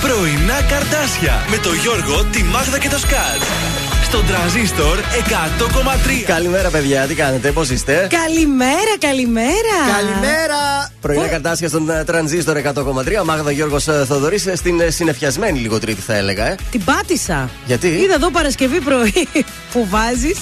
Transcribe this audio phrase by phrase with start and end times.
[0.00, 3.42] Πρωινά καρτάσια με το Γιώργο, τη Μάγδα και το Σκάτ.
[4.04, 6.22] Στον τραζίστορ 100,3.
[6.26, 9.76] Καλημέρα, παιδιά, τι κάνετε, πώς είστε; Καλημέρα, καλημέρα.
[9.96, 10.90] Καλημέρα.
[11.00, 13.24] Πρωινά καρτάσια στον ε, τρανζίστορ 100,3.
[13.24, 16.46] Μάγδα Γιώργος Θοδωρής στην ε, συνεφιασμένη λίγο τρίτη, θα έλεγα.
[16.46, 16.54] Ε.
[16.70, 17.50] Την πάτησα.
[17.66, 19.28] Γιατί; Είδα εδώ Παρασκευή πρωί
[19.72, 20.38] που βάζεις.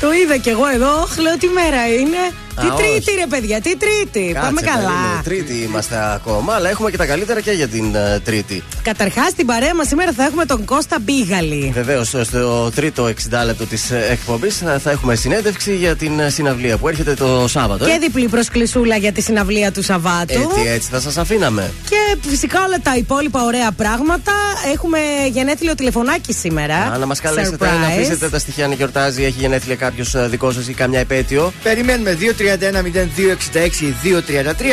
[0.00, 1.08] Το είδα κι εγώ εδώ.
[1.20, 2.32] Λέω τι μέρα είναι.
[2.60, 4.32] Τι τρίτη, ρε παιδιά, τι τρίτη.
[4.32, 4.76] Κάτσε, Πάμε καλά.
[4.76, 8.62] περίμενε, Τρίτη είμαστε ακόμα, αλλά έχουμε και τα καλύτερα και για την ε, Τρίτη.
[8.82, 11.70] Καταρχάς, στην παρέα μας σήμερα θα έχουμε τον Κώστα Μπίγαλη.
[11.74, 13.10] Βεβαίως, στο τρίτο 60
[13.44, 17.84] λεπτό της εκπομπής θα, θα έχουμε συνέντευξη για την ε, συναυλία που έρχεται το Σάββατο.
[17.84, 17.90] ε.
[17.90, 20.32] Και διπλή προσκλησούλα για τη συναυλία του Σαββάτου.
[20.32, 21.70] Έτσι, έτσι θα σας αφήναμε.
[21.88, 24.32] Και φυσικά όλα τα υπόλοιπα ωραία πράγματα.
[24.74, 24.98] Έχουμε
[25.32, 26.76] γενέθλιο τηλεφωνάκι σήμερα.
[26.76, 27.80] Α, να μας καλέσετε, Surprise.
[27.80, 31.52] να αφήσετε τα στοιχεία αν γιορτάζει, έχει γενέθλια κάποιος δικό σας ή καμιά επέτειο.
[31.62, 32.12] Περιμένουμε
[32.56, 32.60] 231-0266-233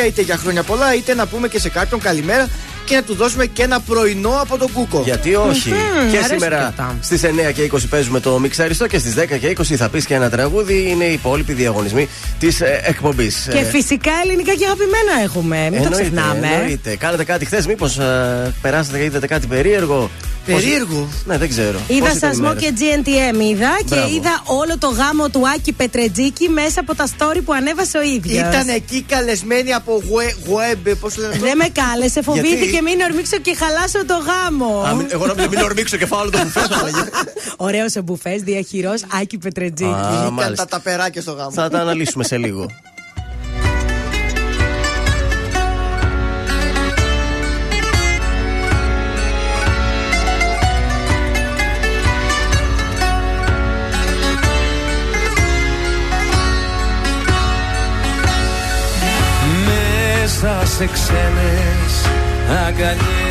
[0.06, 2.48] είτε για χρόνια πολλά είτε να πούμε και σε κάποιον καλημέρα
[2.86, 5.02] και να του δώσουμε και ένα πρωινό από τον Κούκο.
[5.04, 5.70] Γιατί όχι.
[5.70, 6.98] Μμμ, και αρέσουν σήμερα και αυτά.
[7.00, 10.14] στις 9 και 20 παίζουμε το μιξαριστό και στις 10 και 20 θα πεις και
[10.14, 10.88] ένα τραγούδι.
[10.90, 13.48] Είναι οι υπόλοιποι διαγωνισμοί της εκπομπής.
[13.52, 15.68] Και φυσικά ελληνικά και αγαπημένα έχουμε.
[15.72, 16.48] Μην το ξεχνάμε.
[16.54, 16.96] Εννοείται.
[16.96, 17.98] Κάνατε κάτι χθες, μήπως
[18.62, 20.10] περάσατε και είδατε κάτι περίεργο;
[20.46, 21.00] Περίεργο.
[21.00, 21.78] Πώς- Ναι, δεν ξέρω.
[21.86, 24.14] Είδα Πώς ήταν η σασμό μέρα; και GNTM είδα και Μπράβο.
[24.14, 28.48] είδα όλο το γάμο του Άκη Πετρετζίκη μέσα από τα story που ανέβασε ο ίδιος.
[28.48, 33.00] Ήταν εκεί καλεσμένοι από web, web πώς λένε αυτό; Δεν με κάλεσε, φοβήθηκε Γιατί; μην
[33.10, 34.80] ορμήξω και χαλάσω το γάμο.
[34.88, 36.60] Α, μην- Εγώ νόμιζα μην ορμήξω και φάω όλο το μπουφέ.
[37.66, 39.90] Ωραίος ο μπουφές, διαχειρός Άκη Πετρετζίκη.
[39.90, 40.64] Α, Βγήκαν μάλιστα.
[40.66, 41.50] τα ταπεράκια στο γάμο.
[41.50, 42.66] Θα τα αναλύσουμε σε λίγο.
[59.66, 61.65] μέσα σε ξένες
[62.66, 63.26] αγκαλιές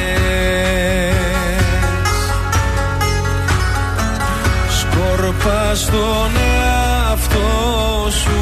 [4.79, 8.39] Σκόρπα στον εαυτό σου.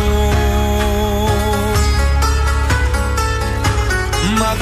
[4.39, 4.55] Μα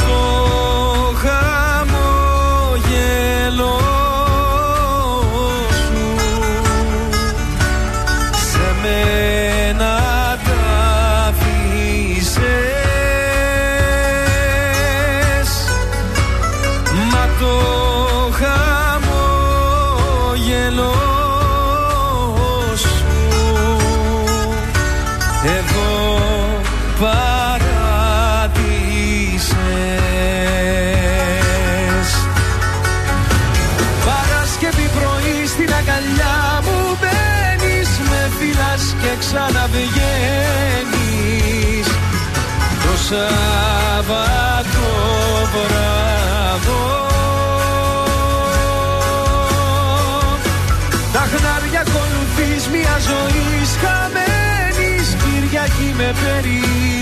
[56.13, 57.01] περιμένεις.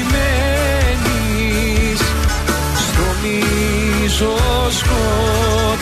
[2.87, 4.35] Στο μίσο
[4.69, 5.78] σκοτάδο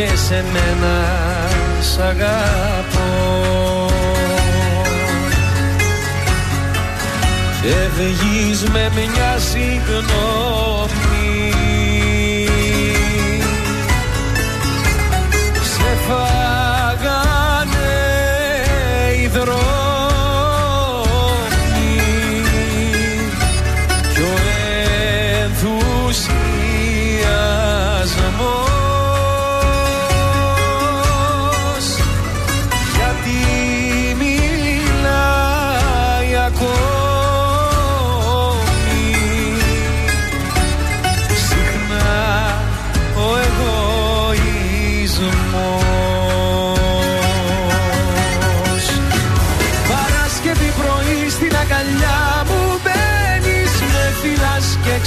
[0.00, 0.96] Έρχεσαι μένα
[1.80, 3.90] σ' αγαπώ.
[7.60, 11.07] Φεύγεις με μια συγγνώμη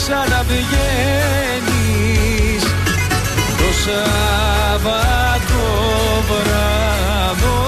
[0.03, 2.63] ξαναβγαίνεις
[3.57, 5.63] Το Σάββατο
[6.29, 7.59] βράδο.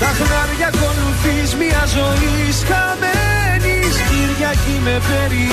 [0.00, 2.36] Τα χνάρια ακολουθείς μια ζωή
[2.68, 5.48] χαμένης Κυριακή με περιμένεις.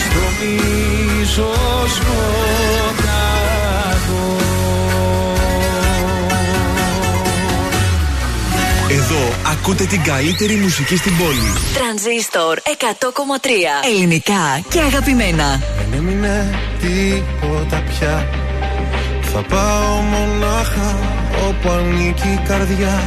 [0.00, 1.50] Στο μίσο
[1.96, 2.99] σκοτάδο
[9.52, 11.52] ακούτε την καλύτερη μουσική στην πόλη.
[11.74, 15.60] Τρανζίστορ 100,3 Ελληνικά και αγαπημένα.
[15.78, 18.28] Δεν έμεινε τίποτα πια.
[19.32, 20.98] Θα πάω μονάχα
[21.48, 23.02] όπου ανήκει η καρδιά.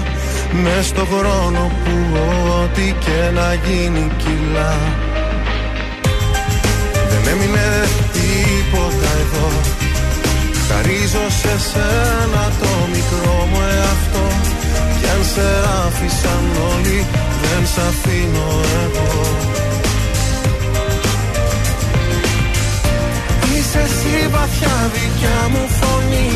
[0.52, 2.18] Μες στο χρόνο που
[2.62, 4.78] ό,τι και να γίνει κιλά.
[7.10, 9.52] Δεν έμεινε τίποτα εδώ
[10.74, 14.43] Χαρίζω σε σένα το μικρό μου εαυτό
[15.04, 15.48] Κι αν σε
[15.86, 17.06] άφησαν όλοι
[17.42, 18.50] δεν σ' αφήνω
[18.84, 19.22] εγώ.
[23.56, 26.32] Είσαι εσύ βαθιά δικιά μου φωνή.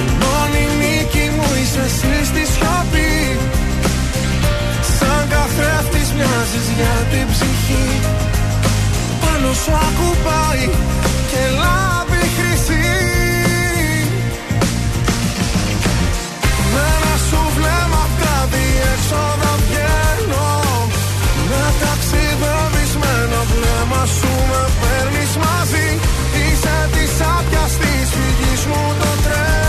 [0.00, 3.38] Η μόνη νίκη μου είσαι εσύ στη σιωπή.
[4.96, 7.88] Σαν καθρέφτης μοιάζεις για την ψυχή.
[9.20, 10.66] Πάνω σου ακουπάει
[11.30, 12.11] και λάβει
[16.74, 20.48] Με ένα σου βλέμμα τα διέξοδα βγαίνω
[21.50, 25.88] Με ταξιδεύεις με ένα βλέμμα σου με παίρνεις μαζί.
[26.40, 29.61] Είσαι της άπιας της φυγής μου το τρένο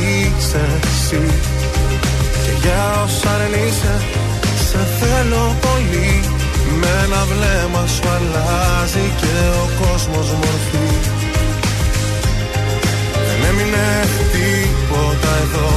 [0.00, 1.22] είσαι εσύ.
[2.44, 3.94] Και για όσα δεν είσαι
[4.68, 6.12] Σε θέλω πολύ.
[6.80, 10.88] Με ένα βλέμμα σου αλλάζει Και ο κόσμος μορφή.
[13.26, 13.88] Δεν έμεινε
[14.32, 15.70] τίποτα εδώ.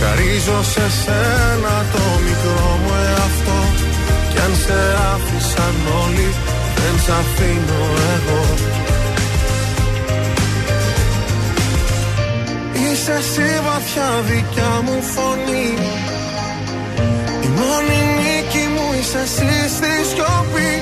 [0.00, 3.58] Χαρίζω σε σένα το μικρό μου εαυτό.
[4.30, 4.80] Κι αν σε
[5.12, 6.28] άφησαν όλοι
[6.76, 7.80] Δεν σ' αφήνω
[8.14, 8.75] εγώ
[13.08, 15.68] Είσαι εσύ βαθιά δικιά μου φωνή.
[17.46, 20.72] Η μόνη νίκη μου είσαι εσύ στη σιωπή.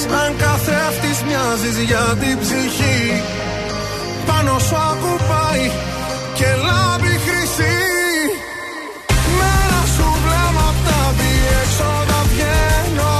[0.00, 3.00] Σαν καθρέφτης μοιάζεις για την ψυχή.
[4.26, 5.66] Πάνω σου ακουπάει
[6.38, 7.76] και λάμπει χρυσή.
[9.36, 13.16] Με ένα σου βλέμμα απ' τα διέξοδα βγαίνω.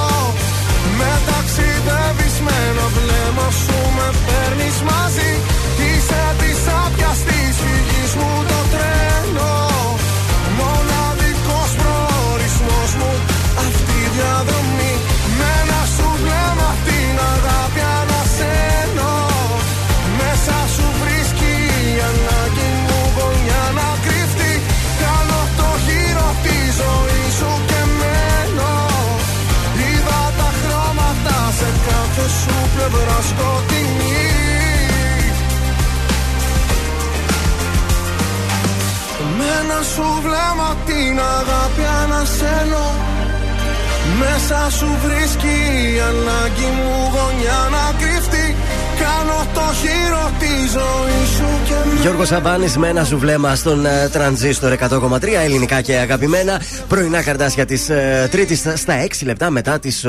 [0.98, 5.30] Με ταξιδεύεις με ένα βλέμμα σου με παίρνεις μαζί
[32.48, 34.08] σου πλευρά σκοτεινή
[39.38, 42.86] Με ένα σου βλέμμα την αγάπη ανασένω.
[44.20, 45.56] Μέσα σου βρίσκει
[45.94, 48.46] η ανάγκη μου γωνιά να κρυφτεί
[49.08, 53.86] Κάνω το χείρο της ζωής σου και με Γιώργος Σαμπάνης με ένα σου βλέμμα στον
[53.86, 56.60] ε, τρανζίστορ 100,3 ελληνικά και αγαπημένα.
[56.88, 60.08] Πρωινά καρτάσια της ε, Τρίτης στα 6 λεπτά μετά τις 8.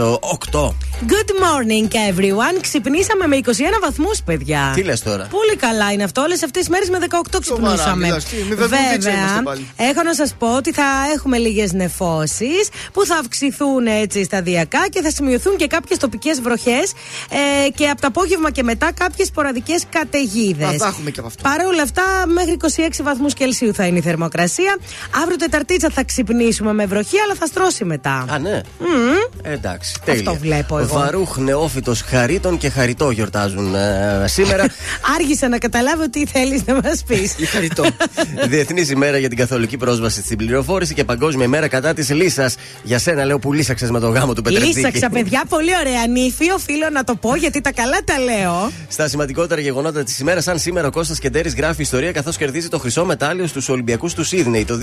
[1.08, 2.58] Good morning everyone.
[2.62, 3.50] Ξυπνήσαμε με 21
[3.82, 4.72] βαθμούς, παιδιά.
[4.75, 6.22] Τι λες τώρα; Πολύ καλά είναι αυτό.
[6.22, 6.98] Όλες αυτές τις μέρες με
[7.36, 8.06] 18 ξυπνούσαμε.
[8.06, 9.68] μιλάς, τι, με βεβαιωδίτσα είμαστε πάλι.
[9.77, 10.84] έχω να σας πω ότι θα
[11.15, 16.94] έχουμε λίγες νεφώσεις που θα αυξηθούν έτσι σταδιακά και θα σημειωθούν και κάποιες τοπικές βροχές
[17.65, 20.67] ε, και από το απόγευμα και μετά κάποιες σποραδικές καταιγίδες.
[20.67, 21.41] Α, θα έχουμε και από αυτό.
[21.41, 22.58] Παρ' όλα αυτά, μέχρι
[23.00, 24.77] 26 βαθμούς Κελσίου θα είναι η θερμοκρασία.
[25.22, 28.25] Αύριο Τεταρτίτσα θα ξυπνήσουμε με βροχή, αλλά θα στρώσει μετά.
[28.29, 28.62] Α, ναι.
[29.41, 30.19] Ε, εντάξει, τέλεια.
[30.19, 30.98] Αυτό βλέπω εγώ.
[30.98, 34.65] Βαρούχ, νεόφυτος, χαρίτων και χαριτό γιορτάζουν ε, σήμερα.
[35.15, 37.36] Άργησα να καταλάβω τι θέλεις να μας πεις.
[37.38, 37.84] Η χαριτό.
[38.50, 42.55] Διεθνής ημέρα για την καθολική πρόσβαση στην πληροφόρηση και Παγκόσμια ημέρα κατά της λύσας.
[42.84, 44.75] Για σένα λέω που λύσαξες με το γάμο του Πετρετζίκη.
[44.75, 46.51] Λύσαξα, παιδιά, πολύ ωραία νύφη.
[46.51, 48.72] Οφείλω να το πω γιατί τα καλά τα λέω.
[48.88, 52.79] Στα σημαντικότερα γεγονότα της ημέρας, σαν σήμερα ο Κώστας Κεντέρης γράφει ιστορία καθώς κερδίζει το
[52.79, 54.77] χρυσό μετάλλιο στους Ολυμπιακούς του Σίδνεϊ το 2000.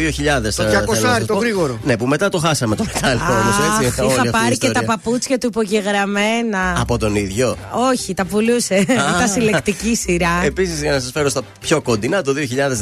[0.56, 1.40] Το ε, 200 θέλω να σας το πω.
[1.40, 1.78] γρήγορο.
[1.84, 4.00] Ναι, που μετά το χάσαμε το μετάλλιο όμως έτσι.
[4.02, 4.88] όλη είχα αυτή η πάρει και τα ιστορία.
[4.88, 6.80] παπούτσια του υπογεγραμμένα.
[6.80, 7.56] Από τον ίδιο.
[7.90, 8.74] Όχι, τα πουλούσε.
[8.74, 10.44] Ήταν συλλεκτική σειρά.
[10.44, 12.32] Επίσης, για να σας φέρω στα πιο κοντινά, το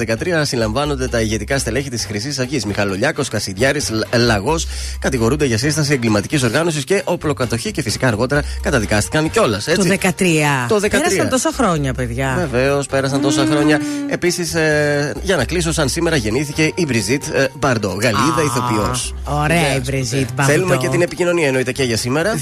[0.09, 2.64] 2013 συλλαμβάνονται τα ηγετικά στελέχη της Χρυσής Αυγής.
[2.64, 4.66] Μιχαλολιάκος, Κασιδιάρης, Λαγός
[4.99, 9.64] κατηγορούνται για σύσταση εγκληματικής οργάνωσης και όπλοκατοχή και φυσικά αργότερα καταδικάστηκαν κιόλας.
[9.64, 10.66] Το 13.
[10.68, 12.49] Το 13 Πέρασαν τόσα χρόνια, παιδιά.
[12.51, 13.81] Βεβαίως, πέρασαν τόσα χρόνια.
[14.09, 19.15] Επίσης, ε, για να κλείσω, σαν σήμερα γεννήθηκε η Μπριζίτ ε, Μπαρντό, Γαλλίδα ηθοποιός.
[19.25, 20.53] Ωραία η Μπριζίτ Μπαρντό.
[20.53, 22.35] Θέλουμε και την επικοινωνία εννοείται και για σήμερα.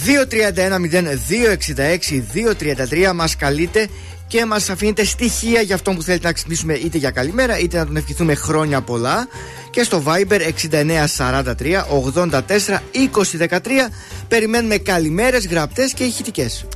[3.09, 3.89] 231-0266-233 μας καλείτε
[4.27, 7.87] και μας αφήνετε στοιχεία για αυτό που θέλετε να ξυπνήσουμε είτε για καλημέρα είτε να
[7.87, 9.27] τον ευχηθούμε χρόνια πολλά.
[9.71, 10.41] Και στο Viber
[11.19, 11.85] 6943
[12.21, 12.41] 84
[13.39, 13.59] 2013
[14.29, 16.67] περιμένουμε καλημέρες, γραπτές και ηχητικές.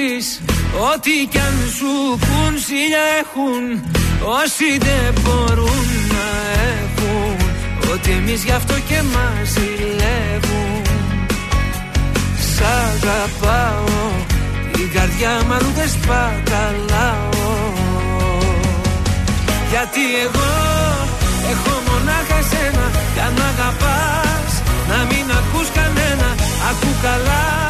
[0.00, 0.40] Ακούσεις
[0.92, 3.64] Ό,τι κι αν σου πουν σιλιά έχουν
[4.42, 6.26] Όσοι δεν μπορούν να
[6.70, 7.36] έχουν
[7.92, 10.82] Ότι εμείς γι' αυτό και μας ζηλεύουν
[12.52, 13.84] Σ' αγαπάω
[14.78, 17.28] Η καρδιά μου αλλού δεν σπαταλάω.
[19.70, 20.52] Γιατί εγώ
[21.52, 24.52] έχω μονάχα εσένα Κι αν αγαπάς
[24.88, 26.28] να μην ακούς κανένα
[26.70, 27.69] Ακού καλά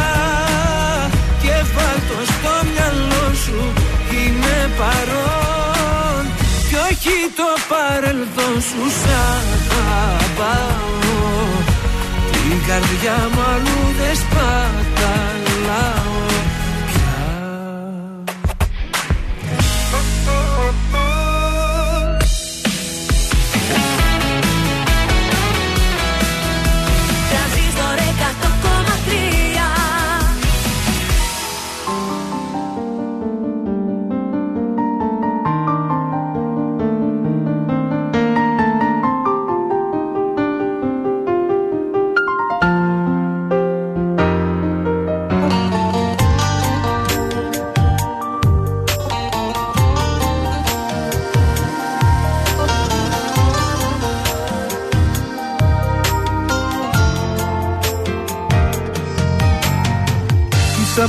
[8.11, 9.09] παρελθόν σου σ'
[9.79, 10.79] αγαπάω.
[12.31, 16.00] Την καρδιά μου αλλού δεν σπαταλάω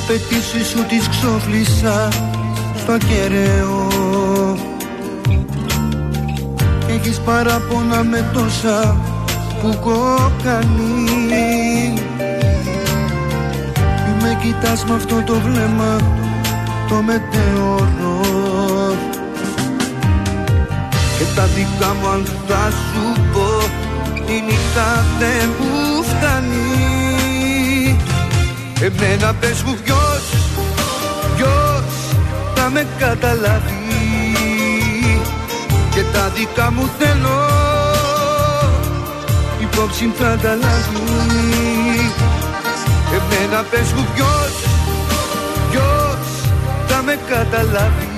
[0.02, 2.08] απαιτήσεις σου τις ξόφλησα
[2.76, 3.86] στο κεραίο.
[6.86, 8.96] Και έχεις παράπονα με τόσα
[9.62, 10.82] που κόκκαλει
[14.04, 15.96] Μη με κοιτάς με αυτό το βλέμμα
[16.88, 18.20] το μετεωρό
[21.18, 23.48] Και τα δικά μου αν θα σου πω
[24.32, 26.91] η νύχτα δεν μου φτάνει
[28.84, 30.24] Εμένα πες μου ποιος,
[31.36, 31.84] ποιος
[32.54, 33.80] θα με καταλάβει.
[35.94, 37.40] Και τα δικά μου θέλω
[39.60, 42.12] υπόψη θα τα λάβει.
[43.16, 44.54] Εμένα πες μου ποιος,
[45.70, 46.50] ποιος
[46.88, 48.08] θα με καταλάβει.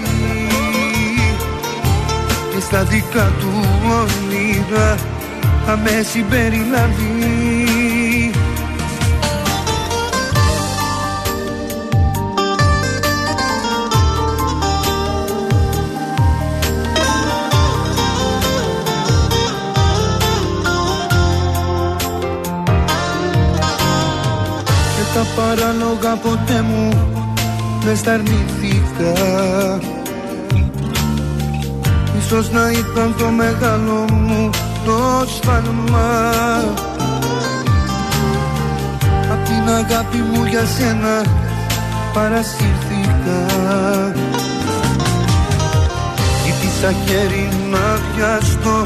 [2.53, 3.53] Και στα δικά του
[4.01, 4.97] όνειρα
[5.67, 7.34] θα με συμπεριλάβει
[25.15, 26.89] τα παράλογα ποτέ μου
[27.85, 29.13] δεν στα αρνηθήκα.
[32.19, 34.51] Ίσως να ήταν το μεγάλο μου
[34.85, 36.31] το σφάλμα.
[39.33, 41.23] Απ' την αγάπη μου για σένα
[42.15, 43.41] παρασύρθηκα.
[46.45, 48.83] Ζήτησα χέρι να πιαστώ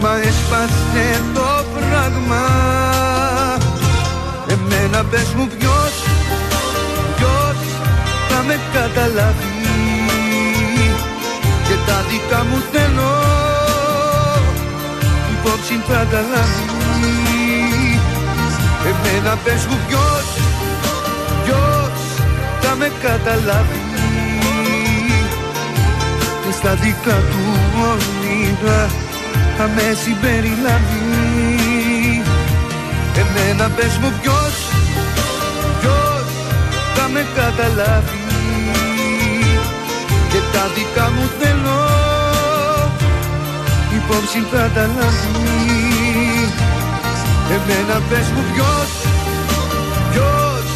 [0.00, 3.21] μα έσπασε το πράγμα
[4.52, 5.94] Εμένα πες μου ποιος,
[7.16, 7.58] ποιος
[8.28, 9.50] θα με καταλάβει.
[11.66, 13.12] Και τα δικά μου θέλω
[15.32, 16.64] υπόψη θα τα λάβει.
[18.90, 20.26] Εμένα πες μου ποιος,
[21.44, 21.98] ποιος
[22.60, 23.82] θα με καταλάβει.
[26.44, 27.44] Και στα δικά του
[27.90, 28.90] όνειρα
[29.56, 31.22] θα με συμπεριλάβει.
[33.16, 34.41] Εμένα πες μου ποιος, ποιος θα
[37.12, 38.20] με καταλάβει.
[40.30, 41.80] Και τα δικά μου θέλω
[43.96, 45.32] υπόψη θα τα λάβει.
[47.56, 48.90] Εμένα πες μου ποιος,
[50.10, 50.66] ποιος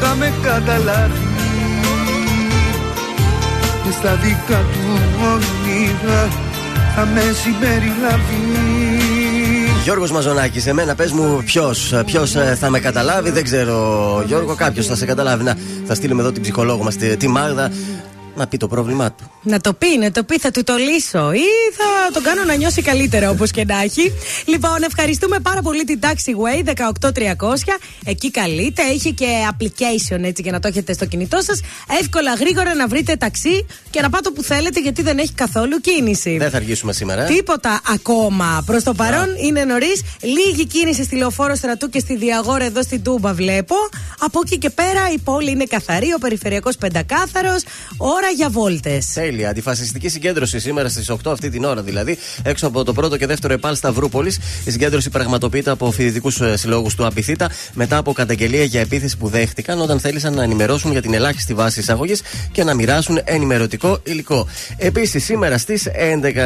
[0.00, 1.26] θα με καταλάβει.
[3.82, 5.00] Και στα δικά του
[5.32, 6.28] όνειρα
[6.94, 9.17] θα με συμπεριλάβει
[9.88, 13.30] Γιώργος Μαζονάκης, εμένα πες μου ποιος ποιος ε, θα με καταλάβει.
[13.30, 15.44] Δεν ξέρω, Γιώργο, κάποιος θα σε καταλάβει.
[15.44, 17.70] Να, θα στείλουμε εδώ την ψυχολόγο μας, τη Μάγδα,
[18.36, 19.30] να πει το πρόβλημά του.
[19.48, 22.54] Να το πει, να το πει, θα του το λύσω ή θα τον κάνω να
[22.54, 24.12] νιώσει καλύτερα όπως και να έχει.
[24.44, 26.68] Λοιπόν, ευχαριστούμε πάρα πολύ την Taxiway
[27.10, 27.12] 18300.
[28.04, 28.82] Εκεί καλείτε.
[28.82, 31.60] Έχει και application έτσι για να το έχετε στο κινητό σας.
[32.00, 36.36] Εύκολα, γρήγορα να βρείτε ταξί και να πάτε όπου θέλετε γιατί δεν έχει καθόλου κίνηση.
[36.36, 37.22] Δεν θα αργήσουμε σήμερα.
[37.22, 38.62] Ε; Τίποτα ακόμα.
[38.66, 40.02] Προς το παρόν είναι νωρίς.
[40.22, 43.74] Λίγη κίνηση στη λεωφόρο στρατού και στη διαγόρα εδώ στην Τούμπα βλέπω.
[44.18, 47.62] Από εκεί και πέρα η πόλη είναι καθαρή, ο περιφερειακός πεντακάθαρος.
[47.96, 49.06] Ώρα για βόλτες.
[49.14, 49.37] Τέλεια.
[49.46, 53.54] Αντιφασιστική συγκέντρωση σήμερα στις 8 αυτή την ώρα δηλαδή, έξω από το πρώτο και δεύτερο
[53.54, 54.38] ΕΠΑΛ Σταυρούπολης.
[54.64, 59.28] Η συγκέντρωση πραγματοποιείται από φοιτητικούς ε, συλλόγους του Απιθύτα μετά από καταγγελία για επίθεση που
[59.28, 62.22] δέχτηκαν όταν θέλησαν να ενημερώσουν για την ελάχιστη βάση εισαγωγής
[62.52, 64.46] και να μοιράσουν ενημερωτικό υλικό.
[64.76, 65.86] Επίσης, σήμερα στις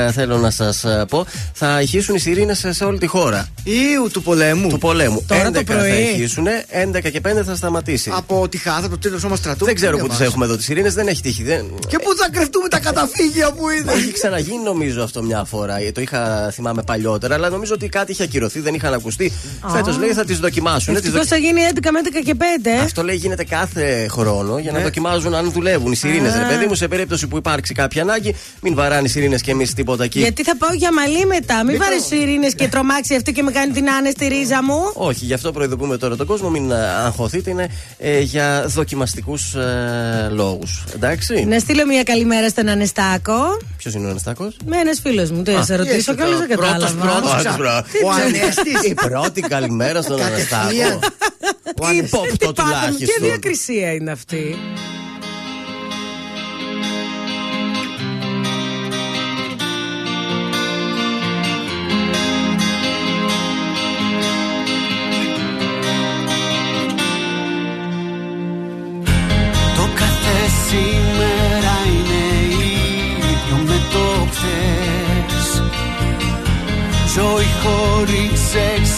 [0.09, 3.49] 11 θέλω να σας ε, πω, θα ηχήσουν οι σιρήνες σε όλη τη χώρα.
[3.65, 4.69] Ιου του πολέμου.
[4.69, 5.25] Του πολέμου.
[5.27, 5.91] Τώρα 11 το πρωί.
[5.91, 6.47] θα ηχήσουν,
[6.95, 8.11] 11 και 5 θα σταματήσει.
[8.15, 9.65] Από τη Χάθα, το τρίτο σώμα στρατού.
[9.65, 10.31] Δεν ξέρω που τι διαβάζω.
[10.31, 11.43] έχουμε εδώ τις σιρήνες, δεν έχει τύχει.
[11.43, 11.67] Δεν...
[11.89, 13.93] Και πού θα κρυφτούμε τα καταφύγια που είναι.
[13.93, 15.79] Έχει ξαναγίνει νομίζω αυτό μια φορά.
[15.81, 19.33] Ε, Το είχα θυμάμαι παλιότερα, αλλά νομίζω ότι κάτι είχε ακυρωθεί, δεν είχαν ακουστεί.
[19.69, 20.95] Φέτος λέει θα τις δοκιμάσουν.
[20.95, 22.71] Τις Ευτυχώς δοκι- θα γίνει 11 με 11 και 5.
[22.71, 22.79] ε.
[22.79, 24.85] Αυτό λέει γίνεται κάθε χρόνο για να Ναι.
[24.85, 26.33] δοκιμάζουν αν δουλεύουν οι σιρήνες.
[26.33, 26.39] Α.
[26.39, 29.75] Ρε παιδί μου, σε περίπτωση που υπάρξει κάποια ανάγκη, μην βαράνε οι σιρήνες και εμείς
[29.75, 30.19] τίποτα εκεί.
[30.19, 31.65] Γιατί θα πάω για μαλλί μετά.
[31.65, 34.79] Μην βάλει ειρήνε και τρομάξει αυτό και με κάνει την άνε στη ρίζα μου.
[34.95, 37.51] Όχι, γι' αυτό προειδοποιούμε τώρα τον κόσμο, μην ε, αγχωθείτε.
[37.51, 37.69] Είναι
[37.99, 40.85] ε, για δοκιμαστικούς ε, λόγους.
[40.95, 41.45] Εντάξει.
[41.45, 43.59] Να στείλω μια καλημέρα στον Ανεστάκο.
[43.77, 45.43] Ποιος είναι ο Αναστάκο; Με ένα φίλος μου.
[45.43, 47.57] Τι να σε ρωτήσω, εσύ καλώς τώρα, δεν πρώτος, κατάλαβα.
[47.57, 47.91] πρώτος.
[48.05, 48.83] Ο Ανέστης.
[48.91, 50.63] Η πρώτη καλημέρα στον Κατευθείαν.
[50.91, 50.99] Αναστάκο.
[51.83, 52.11] Ο Ανέστης.
[52.11, 53.27] Υπόπτω Τι πάθαμε, ποια τουλάχιστον.
[53.29, 54.57] διακρισία είναι αυτή;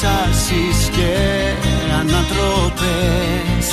[0.03, 1.13] παραστάσεις και
[2.01, 3.69] ανατροπές.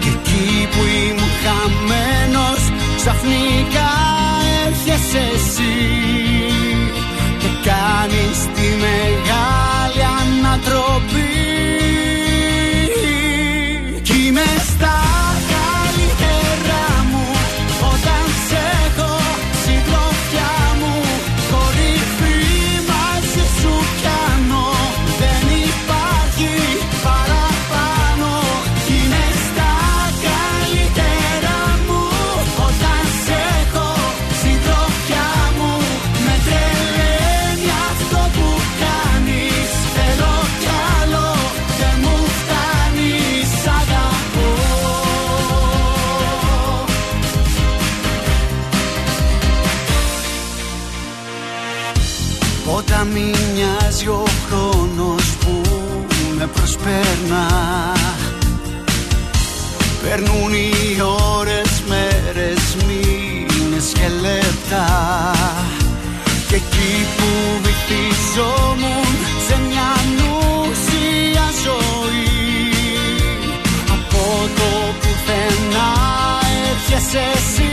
[0.00, 2.62] και εκεί που ήμουν χαμένος
[2.96, 3.83] ξαφνικά
[60.16, 61.00] Περνούν οι
[61.36, 64.86] ώρες, μέρες, μήνες και λεπτά.
[66.48, 67.28] Και εκεί που
[67.62, 69.06] βυθίζομουν
[69.46, 72.24] σε μια νουσία ζωή
[73.92, 75.92] Από το πουθενά
[76.70, 77.63] έρχεσαι εσύ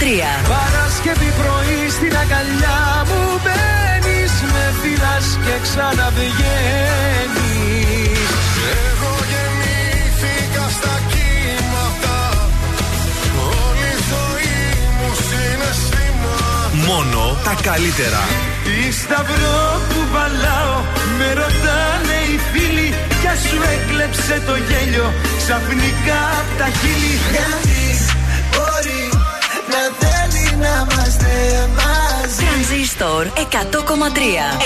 [0.00, 0.59] Patria.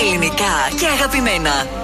[0.00, 1.83] Ελληνικά και αγαπημένα.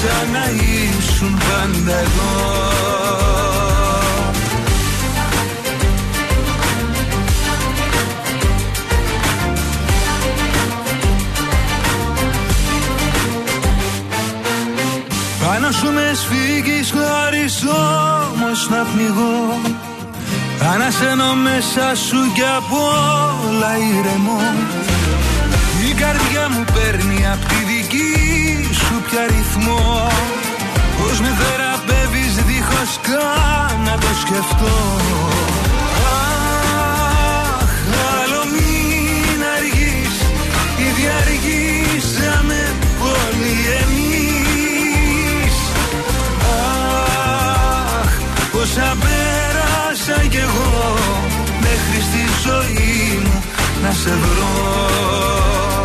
[0.00, 2.00] σαν να ήσουν πάντα
[15.44, 17.64] Πάνω σου με σφίγγεις χωρίς
[18.32, 19.60] όμως να πνιγώ.
[20.74, 24.40] Ανασένω μέσα σου κι απ' όλα ηρεμό
[25.90, 28.27] Η καρδιά μου παίρνει απ' τη δική
[29.08, 30.06] σου πια ρυθμό
[30.98, 34.76] Πώς με θεραπεύεις δίχως καν να το σκεφτώ.
[37.52, 37.70] Αχ,
[38.20, 40.14] άλλο μην αργείς
[40.86, 42.60] Ήδη αργήσαμε
[43.02, 45.54] πολύ εμείς.
[48.02, 48.12] Αχ,
[48.52, 50.94] πόσα πέρασα κι εγώ
[51.60, 53.42] Μέχρι στη ζωή μου
[53.82, 55.77] να σε βρω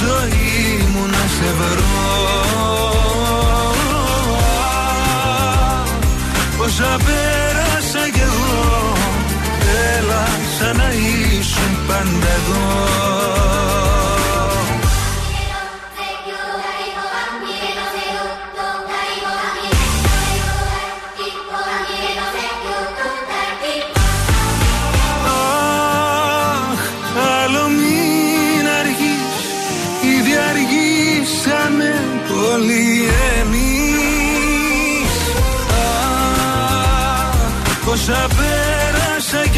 [0.00, 2.04] ζωή μου να σε βρω.
[5.76, 5.90] Αχ,
[6.56, 8.92] Πόσα πέρασα κι εγώ
[9.96, 10.24] Έλα
[10.58, 13.25] σαν να ήσουν πάντα εδώ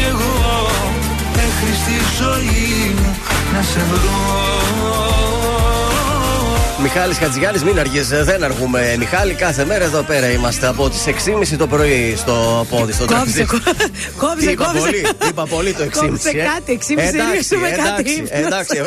[0.09, 0.33] εγώ.
[1.35, 3.15] Μέχρι στη ζωή μου
[3.53, 4.78] να σε βρω
[6.93, 8.95] Μιχάλης Χατζηγιάννης, μην αργείς, δεν αργούμε.
[8.99, 13.15] Μιχάλη, κάθε μέρα εδώ πέρα είμαστε από τις 6.30 το πρωί στο πόδι, στο Κόψε,
[13.15, 13.45] τραπεζί.
[14.17, 14.79] κόψε, Είπα κόψε.
[14.79, 15.89] πολύ, είπα πολύ το 6.30.
[16.07, 16.33] Κόψε ε.
[16.33, 18.45] κάτι, 6.30 Εντάξει, ρίξουμε κάτι εντάξει, ύπνο.
[18.47, 18.81] εντάξει,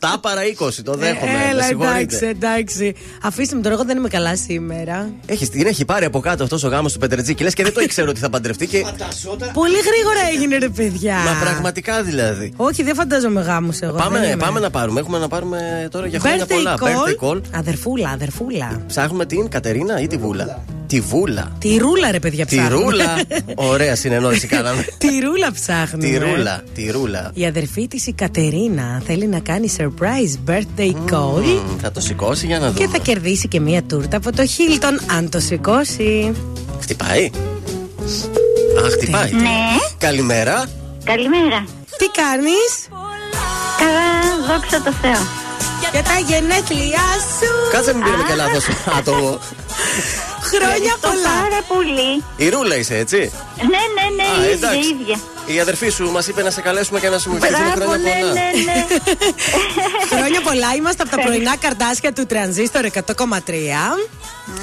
[0.00, 1.32] 7 παρά 20, το δέχομαι.
[1.32, 1.94] με Έλα, συγχωρείτε.
[1.94, 2.94] εντάξει, εντάξει.
[3.22, 5.10] Αφήστε με τώρα, εγώ δεν είμαι καλά σήμερα.
[5.26, 7.42] Έχεις, την έχει πάρει από κάτω αυτός ο γάμος του Πετρετζίκη.
[7.42, 8.66] Λες και δεν το ήξερε ότι θα παντρευτεί.
[8.66, 8.84] Και...
[9.52, 11.14] Πολύ γρήγορα έγινε, ρε παιδιά.
[11.14, 12.52] Μα πραγματικά δηλαδή.
[12.56, 13.92] Όχι, δεν φαντάζομαι γάμους εγώ.
[13.92, 14.36] δεν Πάμε, είμαι.
[14.36, 15.00] πάμε να πάρουμε.
[15.00, 16.74] Έχουμε να πάρουμε τώρα για χρόνια Birthday πολλά.
[16.80, 17.39] Birthday call.
[17.40, 17.58] Call.
[17.58, 18.82] Αδερφούλα, αδερφούλα.
[18.86, 21.52] Ψάχνουμε την Κατερίνα ή τη Βούλα; Τη Βούλα.
[21.58, 22.82] Τη ρούλα, ρε παιδιά, Τη ψάχνουμε.
[22.84, 23.04] Ρούλα.
[23.72, 24.84] Ωραία συνεννόηση κάναμε.
[24.98, 26.04] Τη ρούλα ψάχνουμε.
[26.08, 26.62] Τη Ρούλα.
[26.74, 27.30] Τη Ρούλα.
[27.34, 32.46] Η αδερφή της η Κατερίνα θέλει να κάνει surprise birthday call Μμμ, Θα το σηκώσει
[32.46, 32.96] για να και δούμε.
[32.98, 36.32] θα κερδίσει και μία τούρτα από το Hilton αν το σηκώσει.
[36.80, 37.30] Χτυπάει.
[38.84, 39.32] Α, χτυπάει.
[39.32, 39.48] Ναι.
[39.98, 40.64] Καλημέρα.
[41.04, 41.64] Καλημέρα.
[41.98, 42.88] Τι κάνεις;
[43.78, 45.49] Καλά, δόξα τω Θεώ.
[45.92, 47.06] Για τα γενέθλιά
[47.38, 47.50] σου.
[47.72, 48.64] Κάτσε μην πήραμε και λάθος
[48.98, 49.38] άτομο.
[50.50, 51.32] Χρόνια Ευχαριστώ πολλά.
[51.42, 52.10] πάρα πολύ.
[52.36, 53.32] Η Ρούλα είσαι, έτσι;
[53.72, 54.78] Ναι, ναι, ναι, Α, ίδια, εντάξει.
[54.94, 55.16] ίδια.
[55.54, 58.18] Η αδερφή σου μας είπε να σε καλέσουμε και να σου ευχηθούμε Μπράβο, χρόνια ναι,
[58.20, 58.32] πολλά.
[58.32, 58.86] ναι, ναι.
[60.16, 60.74] Χρόνια πολλά.
[60.76, 63.00] Είμαστε από τα πρωινά καρτάσια του Τρανζίστορ 100,3.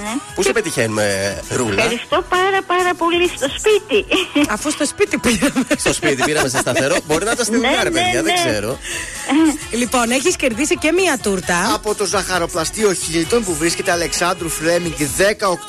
[0.01, 0.09] Ναι.
[0.35, 4.05] Πού σε πετυχαίνουμε, Ρούλα; Ευχαριστώ πάρα πάρα πολύ στο σπίτι.
[4.49, 5.65] Αφού στο σπίτι πήραμε.
[5.77, 6.95] Στο σπίτι πήραμε σε σταθερό.
[7.07, 8.49] Μπορεί να ήταν στην Ναι, δουλειά, ρε ναι, παιδιά, δεν ναι.
[8.51, 8.77] ξέρω.
[9.71, 11.71] Λοιπόν, έχεις κερδίσει και μία τούρτα.
[11.73, 14.93] Από το ζαχαροπλαστείο Χίλτον που βρίσκεται Αλεξάνδρου Φλέμινγκ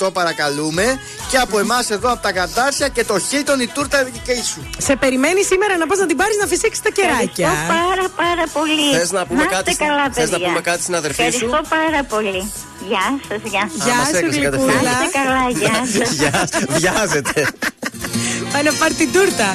[0.00, 1.00] 18 παρακαλούμε.
[1.30, 4.70] Και από εμάς εδώ από τα καρτάσια και το Χίλτον η τούρτα δική σου.
[4.78, 7.48] Σε περιμένει σήμερα να πας να την πάρεις να φυσήξεις τα κεράκια.
[7.48, 8.86] Ευχαριστώ πάρα πάρα πολύ.
[8.98, 10.46] Θες να πούμε είστε κάτι στην- καλά, θες να παιδιά.
[10.48, 12.42] πούμε κάτι στην αδερφή σου; Ευχαριστώ πάρα πολύ.
[12.90, 13.80] Γεια σας, γεια σας.
[13.86, 14.72] Γεια μας σου, έκλεισε γλυκούλα.
[14.72, 14.84] κατευθείαν.
[14.88, 16.08] Να είστε καλά, γεια σας.
[16.20, 16.34] Γεια,
[16.78, 17.40] βιάζεται.
[18.52, 19.48] Πάει να πάρει την τούρτα.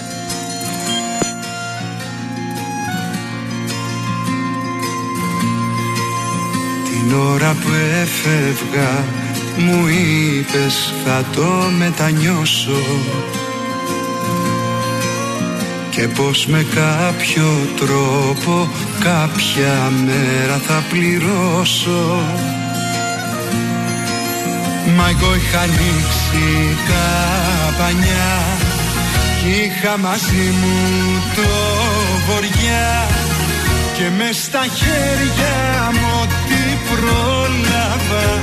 [6.90, 7.70] Την ώρα που
[8.02, 8.90] έφευγα
[9.58, 12.82] μου είπες θα το μετανιώσω
[15.96, 22.24] και πως με κάποιο τρόπο κάποια μέρα θα πληρώσω.
[24.96, 28.34] Μα εγώ είχα ανοίξει τα πανιά
[29.40, 30.78] κι είχα μαζί μου
[31.36, 31.50] το
[32.28, 33.08] βοριά.
[33.98, 38.40] Και μες στα χέρια μου ό,τι πρόλαβα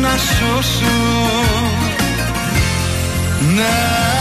[0.00, 0.96] να σώσω.
[3.56, 4.17] Να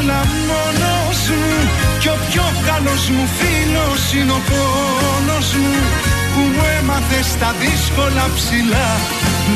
[0.00, 1.56] όλα μόνος μου.
[2.00, 5.74] Κι ο πιο καλός μου φίλος είναι ο πόνος μου
[6.32, 8.90] που μου έμαθε στα δύσκολα ψηλά.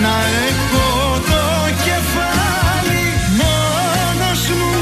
[0.03, 0.17] Να
[0.49, 0.87] έχω
[1.31, 1.45] το
[1.87, 3.05] κεφάλι
[3.41, 4.75] μόνος μου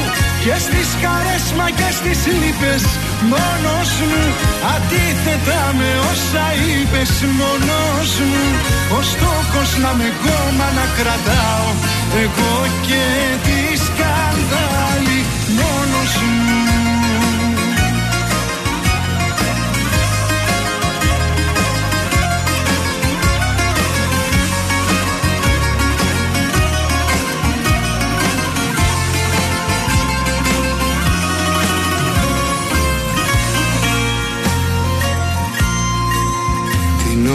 [0.45, 2.85] και στις χαρές μα και στις λύπες
[3.33, 4.25] μόνος μου.
[4.75, 8.45] Αντίθετα με όσα είπες μόνος μου
[8.99, 11.69] ο στόχος να με κόμμα να κρατάω.
[12.25, 12.55] Εγώ
[12.87, 13.05] και
[13.45, 14.72] τη σκανδάλη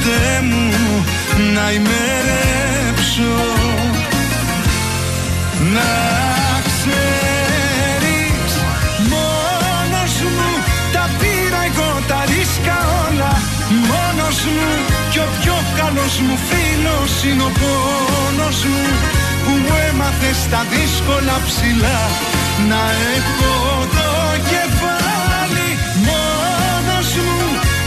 [0.00, 1.04] ποτέ μου
[1.54, 3.34] να ημερέψω.
[5.74, 5.92] Να
[6.68, 8.52] ξέρεις
[9.12, 10.50] μόνος μου
[10.92, 13.32] τα πήρα εγώ τα ρίσκα όλα.
[13.90, 14.70] Μόνος μου
[15.10, 18.84] κι ο πιο καλός μου φίλος είναι ο πόνος μου
[19.44, 22.00] που μου έμαθες στα δύσκολα ψηλά.
[22.70, 22.82] Να
[23.16, 23.52] έχω
[23.96, 24.10] το
[24.50, 24.69] κεφάλι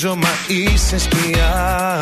[0.00, 2.00] Σ' αγγίζω μα είσαι σκιά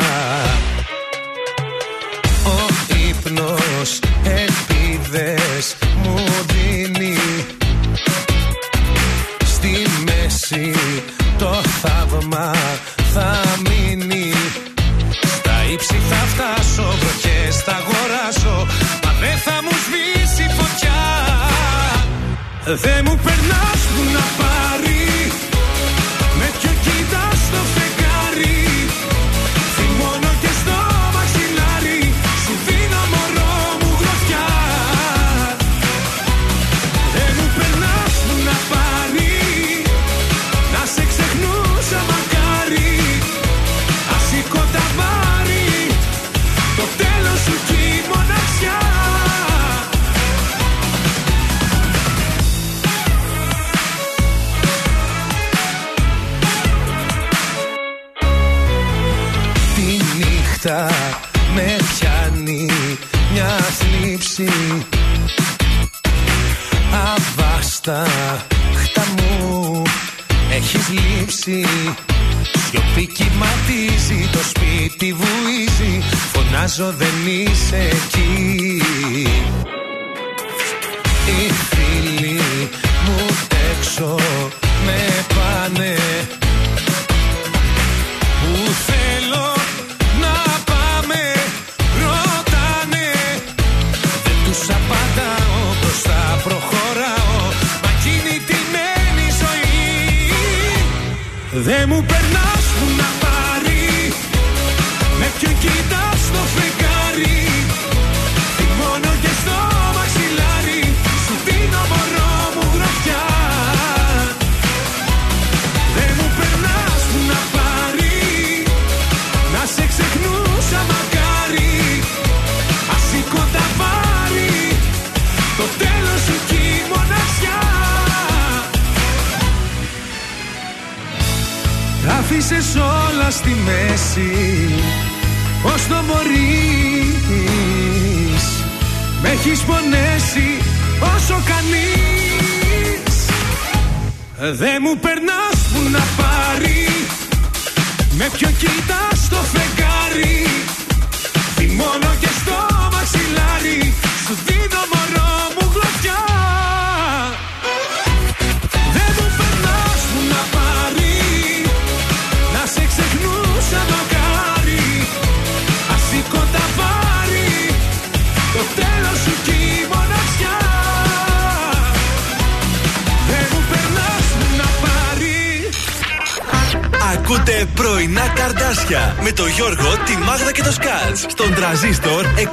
[182.39, 182.45] 100,3.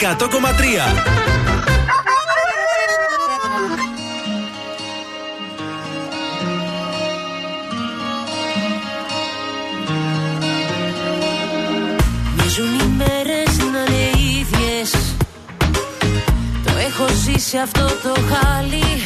[12.36, 14.10] Μοιάζουν οι μέρες να είναι
[14.40, 14.90] ίδιες.
[16.64, 19.02] Το έχω ζήσει αυτό το χάλι.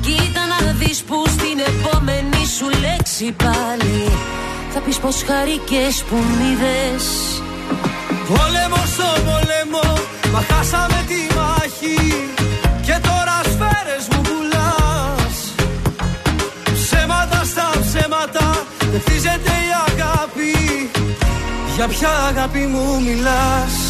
[0.00, 4.10] Κοίτα να δεις που στην επόμενη σου λέξη πάλι.
[4.72, 7.27] Θα πεις πως χαρικές που μ' είδες
[8.68, 9.86] Πόλεμο στο πόλεμο,
[10.32, 11.98] μα χάσαμε τη μάχη
[12.86, 15.36] Και τώρα σφαίρες μου πουλάς.
[16.74, 20.54] Ψέματα στα ψέματα, δεν χτίζεται η αγάπη.
[21.76, 23.87] Για ποια αγάπη μου μιλάς;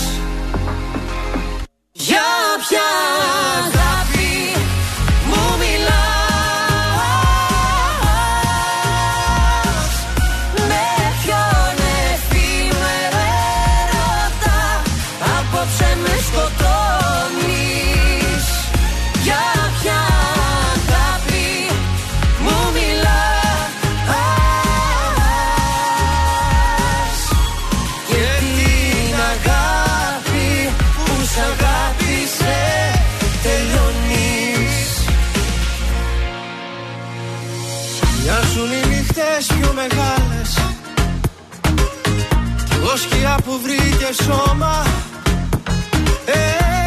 [43.03, 44.87] Σκιά που βρήκε σώμα.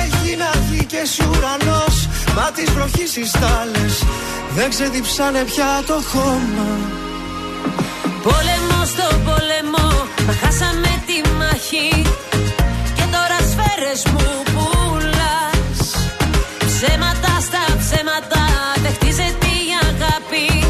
[0.04, 1.96] Έγινα γη και εσύ ουρανός.
[2.36, 4.04] Μα τις βροχής οι στάλες
[4.56, 6.70] Δεν ξεδιψάνε πια το χώμα.
[8.24, 9.88] Πόλεμο στο πόλεμο,
[10.26, 11.90] μα χάσαμε τη μάχη.
[12.96, 15.80] Και τώρα σφαίρες μου πουλάς.
[16.66, 18.44] Ψέματα στα ψέματα,
[18.84, 20.66] δεν χτίζεται η αγάπη.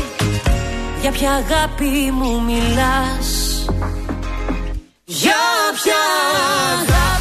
[1.01, 3.40] Για ποια αγάπη μου μιλάς;
[5.13, 5.41] Για
[5.73, 6.01] ποια
[6.71, 7.20] αγάπη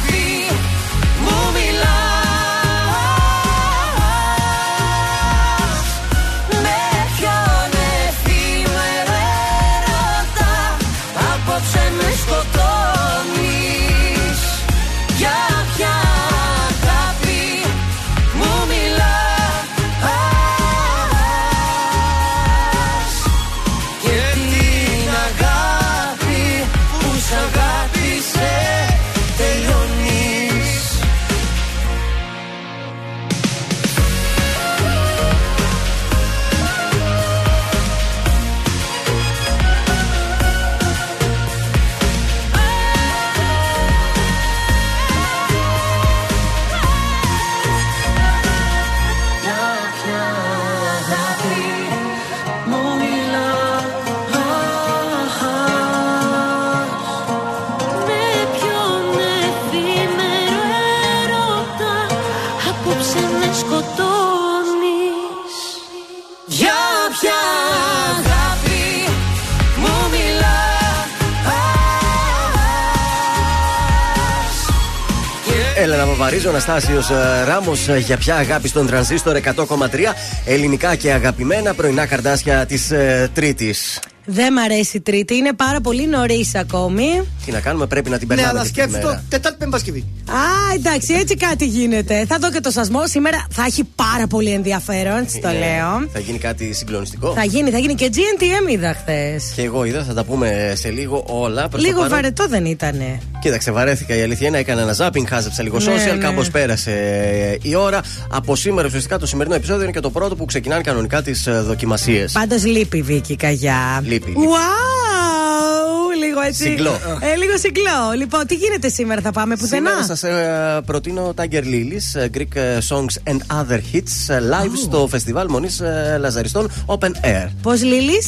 [76.43, 80.13] Έλενα Παπαρίζο, Αναστάσιο Ράμος για πια αγάπη στον τρανζίστορ 100,3
[80.45, 82.91] ελληνικά και αγαπημένα πρωινά καρδάσια της
[83.33, 83.99] Τρίτης.
[84.25, 87.05] Δεν μ' αρέσει η Τρίτη, είναι πάρα πολύ νωρίς ακόμη.
[87.45, 88.59] Τι να κάνουμε, πρέπει να την Ναι, περνάμε.
[88.59, 89.23] αλλά και τη σκέφτομαι μέρα.
[89.29, 90.05] Τετάρτη Πέμπτη Παρασκευή.
[90.29, 92.25] Α, εντάξει, έτσι κάτι γίνεται.
[92.27, 93.07] Θα δω και το σασμό.
[93.07, 96.09] Σήμερα θα έχει πάρα πολύ ενδιαφέρον, έτσι το Είναι- λέω.
[96.13, 99.51] Θα γίνει κάτι συγκλονιστικό; Θα γίνει, θα γίνει και GNTM είδα χθες.
[99.55, 101.67] Και εγώ είδα, θα τα πούμε σε λίγο όλα.
[101.69, 103.19] Προς το Λίγο παρόν- βαρετό δεν ήτανε.
[103.41, 104.57] Κοίταξε, βαρέθηκα η αλήθεια είναι.
[104.57, 106.23] Έκανα ένα ζάπινγκ, χάζεψα λίγο Ναι, social, ναι.
[106.23, 108.01] κάπως πέρασε ε, η ώρα.
[108.29, 112.31] Από σήμερα, ουσιαστικά το σημερινό επεισόδιο είναι και το πρώτο που ξεκινάνε κανονικά τις δοκιμασίες.
[112.31, 114.03] Πάντως λείπει η Βίκη Καγιά.
[114.11, 114.47] Λείπει, λείπει.
[114.47, 116.17] Wow!
[116.25, 116.63] Λίγο έτσι.
[116.63, 116.91] Συγκλώ.
[117.19, 118.11] Ε, λίγο συγκλώ.
[118.17, 122.55] Λοιπόν, τι γίνεται σήμερα, θα πάμε πουθενά; Σήμερα σας ε, προτείνω Tiger Lilies, ε, Greek
[122.55, 125.81] ε, Songs and Other Hits ε, live στο φεστιβάλ Μονής
[126.19, 127.49] Λαζαριστών Open Air.
[127.61, 128.21] Πώς Λίλη,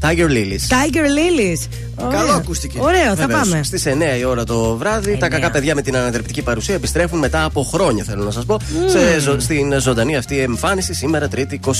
[0.00, 0.64] Tiger Lilies.
[0.68, 1.68] Tiger Lilies.
[2.04, 2.18] Ωραίο.
[2.18, 2.78] Καλό ακούστηκε.
[2.80, 3.48] Ωραίο, θα Βεβαίως.
[3.48, 3.62] πάμε.
[3.62, 7.44] Στις 9 η ώρα το βράδυ, τα κακά παιδιά με την ανατρεπτική παρουσία επιστρέφουν μετά
[7.44, 11.70] από χρόνια, θέλω να σας πω, σε, ζω- στην ζωντανή αυτή εμφάνιση σήμερα, Τρίτη 28.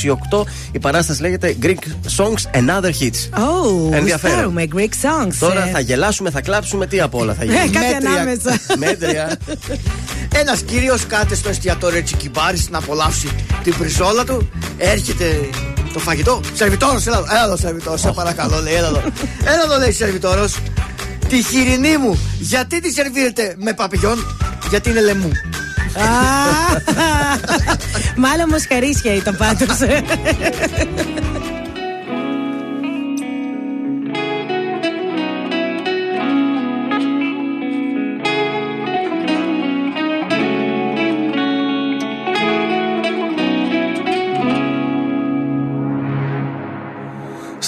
[0.72, 1.78] Η παράσταση λέγεται Greek
[2.16, 3.38] Songs and Other Hits.
[3.38, 4.34] Oh, Ενδιαφέρον.
[4.34, 5.34] γουστάρουμε Greek songs.
[5.38, 5.70] Τώρα ε.
[5.70, 7.56] θα γελάσουμε, θα κλάψουμε, τι απ' όλα θα Ε, γίνει.
[7.58, 8.10] κάτι Μέτρια.
[8.10, 8.58] ανάμεσα.
[8.78, 9.36] Μέτρια.
[10.40, 13.28] Ένας κύριο κάτε στο εστιατόριο Τσικιμπάρη να απολαύσει
[13.62, 14.48] την πριζόλα του.
[14.78, 15.48] Έρχεται
[15.98, 16.40] το φαγητό.
[16.54, 19.02] Σερβιτόρος, έλα, εδώ, έλα εδώ, σερβιτόρος, σε παρακαλώ, λέει, έλα εδώ.
[19.44, 20.56] Έλα εδώ, λέει σερβιτόρος.
[21.28, 24.36] Τη χοιρινή μου, γιατί τη σερβίρετε με παπηγιόν,
[24.70, 25.28] γιατί είναι λεμού.
[25.28, 26.04] Α,
[28.16, 29.78] Μάλλον μοσχαρίσια ήταν πάντως.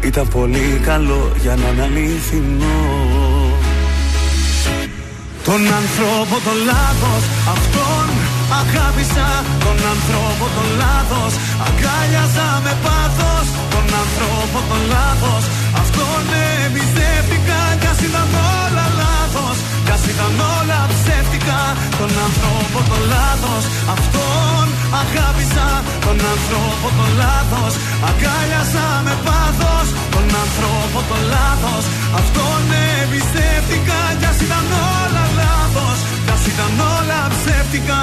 [0.00, 2.78] Ήταν πολύ καλό για να είναι αληθινό.
[5.44, 7.22] Τον άνθρωπο τον λάθος
[7.54, 8.06] Αυτόν
[8.60, 9.28] αγάπησα.
[9.64, 11.32] Τον άνθρωπο τον λάθος
[11.66, 13.46] Αγκάλιαζα με πάθος.
[13.72, 15.42] Τον άνθρωπο τον λάθος
[15.82, 16.22] Αυτόν
[16.64, 17.60] εμπιστεύτηκα.
[17.80, 18.28] Κι ας ήταν
[18.60, 21.60] όλα λάθος Κι ας ήταν όλα ψεύτικα.
[21.98, 24.55] Τον άνθρωπο τον λάθος Αυτόν
[25.02, 25.68] αγάπησα
[26.04, 27.72] Τον άνθρωπο τον λάθος
[28.08, 29.86] Αγκάλιαζα με πάθος.
[30.14, 31.84] Τον άνθρωπο τον λάθος
[32.20, 32.62] Αυτόν
[33.00, 34.00] εμπιστεύτηκα.
[34.18, 34.66] Κι ας ήταν
[35.00, 38.02] όλα λάθος Κι ας ήταν όλα ψεύτικα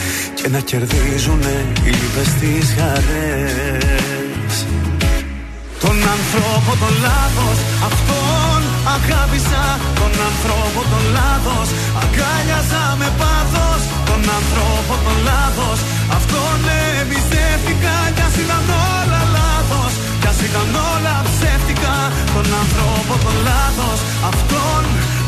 [0.33, 4.55] Και να κερδίζουνε οι λίβες τις χαρές.
[5.83, 7.57] Τον άνθρωπο τον λάθος
[7.89, 8.61] Αυτόν
[8.95, 9.63] αγάπησα.
[9.99, 11.67] Τον άνθρωπο τον λάθος
[12.01, 13.81] Αγκάλιαζα με πάθος.
[14.09, 15.79] Τον άνθρωπο τον λάθος
[16.17, 16.57] Αυτόν
[16.99, 18.65] εμπιστεύτηκα Κι ας ήταν
[18.95, 21.70] όλα λάθος Κι ας ήταν όλα ψεύτικα
[22.35, 23.99] Τον άνθρωπο τον λάθος.
[24.29, 24.83] Αυτόν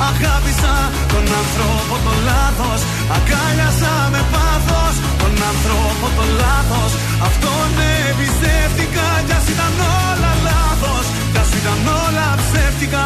[0.10, 0.76] αγάπησα
[1.14, 2.80] Τον άνθρωπο τον λάθος.
[3.16, 6.92] Αγκάλιαζα με πάθος Τον άνθρωπο τον λάθος.
[7.28, 7.70] Αυτόν
[8.08, 9.74] εμπιστεύτηκα Κι ας ήταν
[10.06, 11.06] όλα λάθος.
[11.32, 13.06] Κι ας ήταν όλα ψεύτικα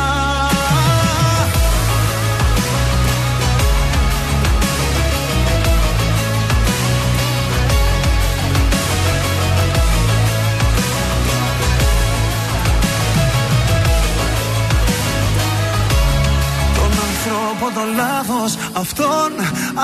[17.28, 18.52] Τον ανθρώπο τον λάθος
[18.84, 19.32] Αυτόν.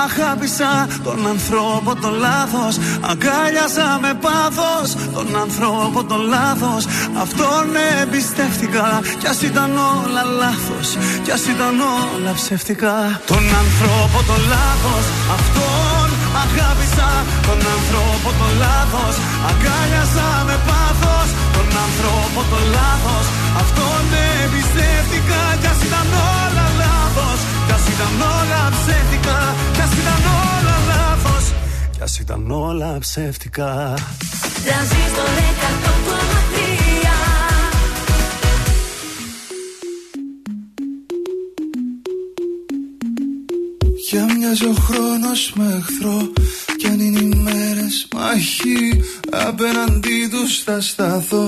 [0.04, 0.72] Αγάπησα
[1.06, 2.74] Τον ανθρώπο τον λάθος.
[3.10, 6.82] Αγκάλιασα με πάθος Τον ανθρώπο τον λάθος.
[7.24, 7.64] Αυτόν
[8.00, 8.86] εμπιστεύτηκα.
[9.20, 10.88] Κι ας ήταν όλα λάθος.
[11.24, 12.96] Κι ας ήταν όλα ψεύτικα.
[13.30, 15.04] Τον ανθρώπο τον λάθος
[15.36, 16.06] Αυτόν.
[16.44, 17.10] Αγάπησα
[17.48, 19.14] Τον ανθρώπο τον λάθος.
[19.50, 23.26] Αγκάλιασα με πάθος Τον ανθρώπο τον λάθος.
[23.62, 24.02] Αυτόν
[24.42, 25.40] εμπιστεύτηκα.
[25.60, 26.53] Κι ας ήταν όλα λάθος Κι ας
[27.94, 31.52] ήταν όλα ψεύτικα Κι ας ήταν όλα λάθος.
[31.90, 33.94] Κι ας ήταν όλα ψεύτικα.
[34.64, 36.84] Τρανζίστορ 100,3
[44.10, 46.32] Για μοιάζει ο χρόνος με εχθρό
[46.78, 51.44] Κι αν είναι οι μέρες μαχή Απέναντί τους θα σταθώ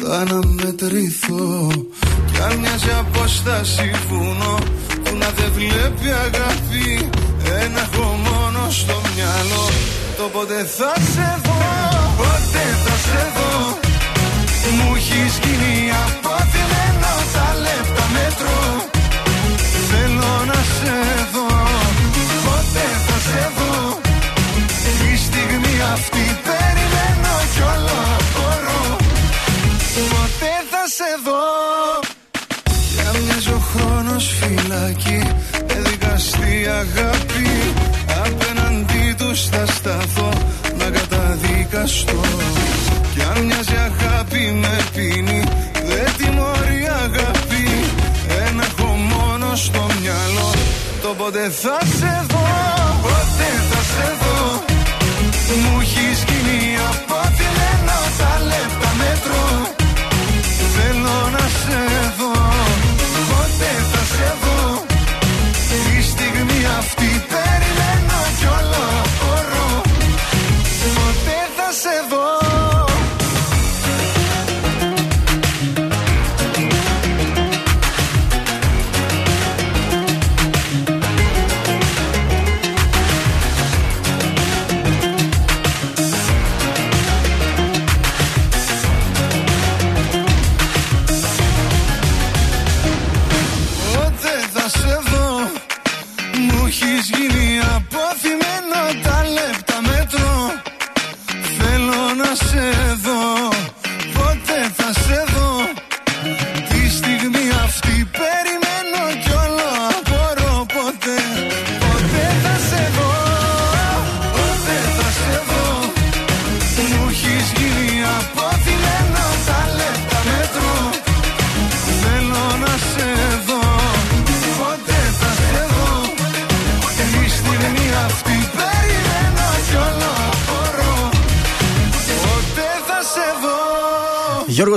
[0.00, 1.70] Θα αναμετρηθώ.
[2.32, 4.58] Κι αν μοιάζει απόσταση βουνό
[5.24, 7.10] Που να δεν βλέπει αγάπη
[7.62, 9.68] Ένα έχω μόνο στο μυαλό.
[10.16, 11.58] Το πότε θα σε δω
[12.16, 13.78] Πότε θα σε δω.
[14.76, 15.90] Μου έχεις γίνει
[34.14, 35.22] ο χρόνος φυλακή.
[35.66, 37.48] Με δικαστή αγάπη
[38.24, 40.30] Απέναντί τους θα σταθώ.
[40.78, 42.20] Να καταδικαστώ.
[43.14, 45.42] Κι αν μοιάζει αγάπη με πίνει
[45.88, 47.64] Δεν τιμωρεί αγάπη.
[48.46, 50.50] Ένα έχω μόνο στο μυαλό.
[51.02, 52.46] Το πότε θα σε δω
[53.02, 54.62] Πότε θα σε δω.
[55.62, 56.58] Μου έχεις γίνει
[56.90, 59.42] απόθυμένο Τα λεπτά μέτρο.
[60.74, 62.23] Θέλω να σε δω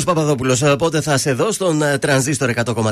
[0.07, 2.91] Γιώργος Παπαδόπουλος, ε, πότε θα σε δω στον ε, τρανζίστορ 100,3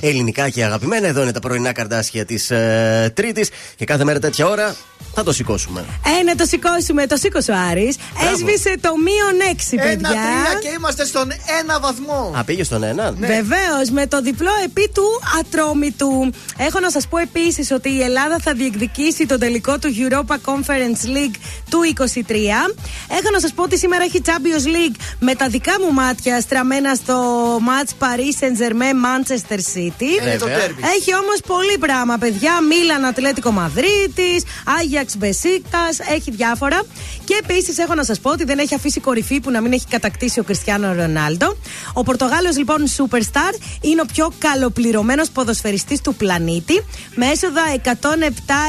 [0.00, 1.06] ελληνικά και αγαπημένα.
[1.06, 3.50] Εδώ είναι τα πρωινά καρδάσια της ε, Τρίτης.
[3.76, 4.74] Και κάθε μέρα τέτοια ώρα
[5.14, 5.84] θα το σηκώσουμε.
[6.20, 7.06] Ε, να το σηκώσουμε.
[7.06, 7.96] Το σήκωσε ο Άρης.
[8.32, 9.90] Έσβησε το μείον 6, παιδιά.
[9.90, 12.32] Ένα τρία και είμαστε στον ένα βαθμό.
[12.38, 13.16] Α, πήγες στον έναν.
[13.18, 13.26] Ναι.
[13.26, 15.04] Βεβαίως, με το διπλό επί του
[15.40, 16.30] ατρόμητου.
[16.56, 21.02] Έχω να σας πω επίσης ότι η Ελλάδα θα διεκδικήσει το τελικό του Europa Conference
[21.16, 21.36] League
[21.70, 22.74] του 23.
[23.08, 26.94] Έχω να σας πω ότι σήμερα έχει Champions League με τα δικά μου μάτια στραμμένα
[26.94, 27.16] στο
[27.56, 30.22] match Paris Saint-Germain Manchester City.
[30.22, 30.80] Είναι το τέρμι.
[30.96, 32.52] Έχει όμως πολύ πράγμα, παιδιά.
[32.68, 34.42] Μίλαν Ατλέτικο Μαδρίτης,
[35.04, 35.78] Άγιαξ Μπεσίκτα,
[36.14, 36.82] έχει διάφορα.
[37.24, 39.86] Και επίσης έχω να σας πω ότι δεν έχει αφήσει κορυφή που να μην έχει
[39.86, 41.56] κατακτήσει ο Κριστιανό Ρονάλντο.
[41.92, 46.84] Ο Πορτογάλος λοιπόν Superstar είναι ο πιο καλοπληρωμένος ποδοσφαιριστής του πλανήτη.
[47.14, 47.90] Με έσοδα 107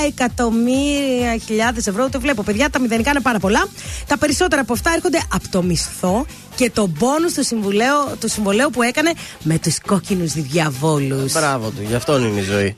[0.08, 2.10] εκατομμύρια χιλιάδες ευρώ.
[2.10, 3.68] Το βλέπω, παιδιά, τα μηδενικά είναι πάρα πολλά.
[4.08, 6.26] Τα περισσότερα από αυτά έρχονται από το μισθό
[6.56, 9.12] και το μπόνους του συμβουλέου, του συμβολέου που έκανε
[9.44, 11.34] με τους κόκκινους διαβόλους.
[11.34, 12.76] Μπράβο του, γι' αυτόν είναι η ζωή.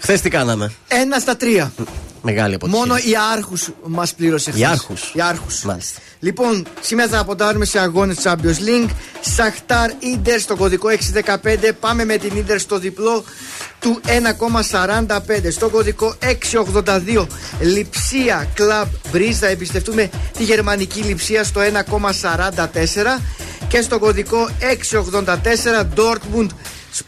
[0.00, 1.72] Χθες τι κάναμε; Ένα στα τρία.
[2.22, 2.80] Μεγάλη αποτυχία.
[2.80, 4.62] Μόνο η Άρχους μας πλήρωσε χθες.
[4.62, 5.12] Η Άρχους.
[5.14, 5.62] Η Άρχους.
[5.62, 6.00] Μάλιστα.
[6.20, 8.90] Λοιπόν, σήμερα θα αποτάρουμε σε αγώνες Champions League.
[9.20, 11.72] Σαχτάρ Ιντερ στο κωδικό 615.
[11.80, 13.24] Πάμε με την Ιντερ στο διπλό
[13.80, 15.50] του 1,45.
[15.50, 17.26] Στο κωδικό 682.
[17.60, 19.32] Λιψία Club Breeze.
[19.32, 23.20] Θα εμπιστευτούμε τη γερμανική λειψία στο 1,44.
[23.68, 26.48] Και στο κωδικό 684 Dortmund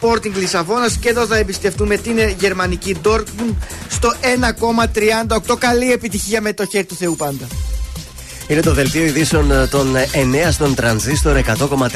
[0.01, 3.55] Sporting Λισαβόνα και εδώ θα εμπιστευτούμε την γερμανική Dortmund
[3.89, 5.59] στο 1,38.
[5.59, 7.47] Καλή επιτυχία με το χέρι του Θεού πάντα.
[8.47, 11.89] Είναι το δελτίο ειδήσεων ε, των ε, 9 στον τρανζίστορ 100,3.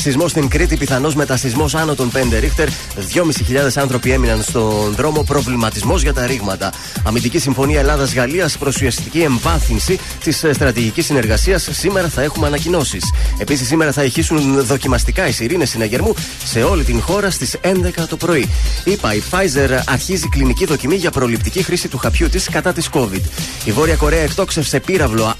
[0.00, 2.68] Σεισμός στην Κρήτη, πιθανό μετασυσμό άνω των 5 ρίχτερ.
[2.68, 5.22] 2.500 άνθρωποι έμειναν στον δρόμο.
[5.22, 6.72] Προβληματισμός για τα ρήγματα.
[7.04, 11.68] Αμυντική Συμφωνία Ελλάδα-Γαλλία προ ουσιαστική εμβάθυνση της στρατηγικής συνεργασίας.
[11.72, 13.12] Σήμερα θα έχουμε ανακοινώσεις.
[13.38, 16.14] Επίσης, σήμερα θα ηχήσουν δοκιμαστικά οι σιρήνες συναγερμού
[16.44, 18.48] σε όλη την χώρα στις 11 το πρωί.
[18.84, 23.20] Είπα, η Pfizer αρχίζει κλινική δοκιμή για προληπτική χρήση του χαπιού της κατά της COVID.
[23.64, 25.34] Η Βόρεια Κορέα εκτόξευσε πύραυλο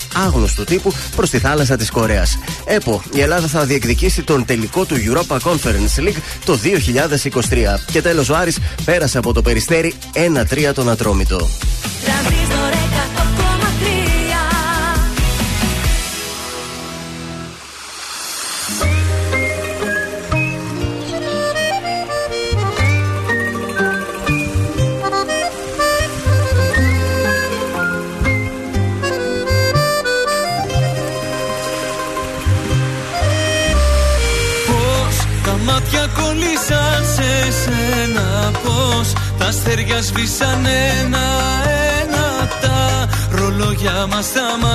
[0.44, 2.38] άγνωστου τύπου προς τη θάλασσα της Κορέας.
[2.64, 7.80] ΕΠΟ, η Ελλάδα θα διεκδικήσει τον τελικό του Europa Conference League το 2023.
[7.92, 11.48] Και τέλος, ο Άρης πέρασε από το περιστέρι 1-3 τον Ατρόμητο.
[39.54, 40.66] Αστέρια σβήσαν
[41.00, 43.08] ένα-ένα Τα.
[43.30, 44.72] Ρολόγια μας σταματημένα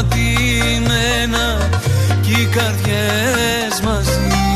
[2.22, 4.49] Κι οι καρδιές μαζί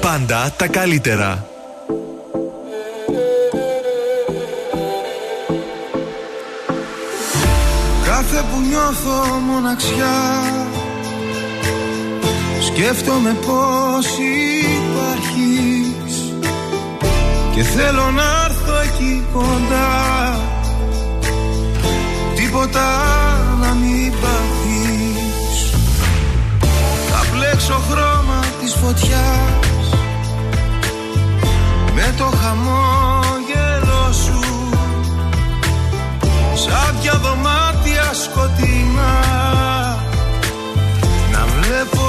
[0.00, 1.46] Πάντα τα καλύτερα.
[8.04, 10.16] Κάθε που νιώθω μοναξιά
[12.66, 14.06] Σκέφτομαι πως
[14.86, 16.34] υπάρχεις.
[17.54, 20.40] Και θέλω να έρθω εκεί κοντά.
[22.34, 22.86] Τίποτα
[23.60, 25.70] να μην πάθεις.
[27.10, 28.15] Θα πλέξω χρόνο
[28.66, 29.88] της φωτιάς.
[31.94, 34.40] Με το χαμόγελό σου
[36.54, 39.14] Σαν δυο δωμάτια σκοτεινά.
[41.32, 42.05] Να βλέπω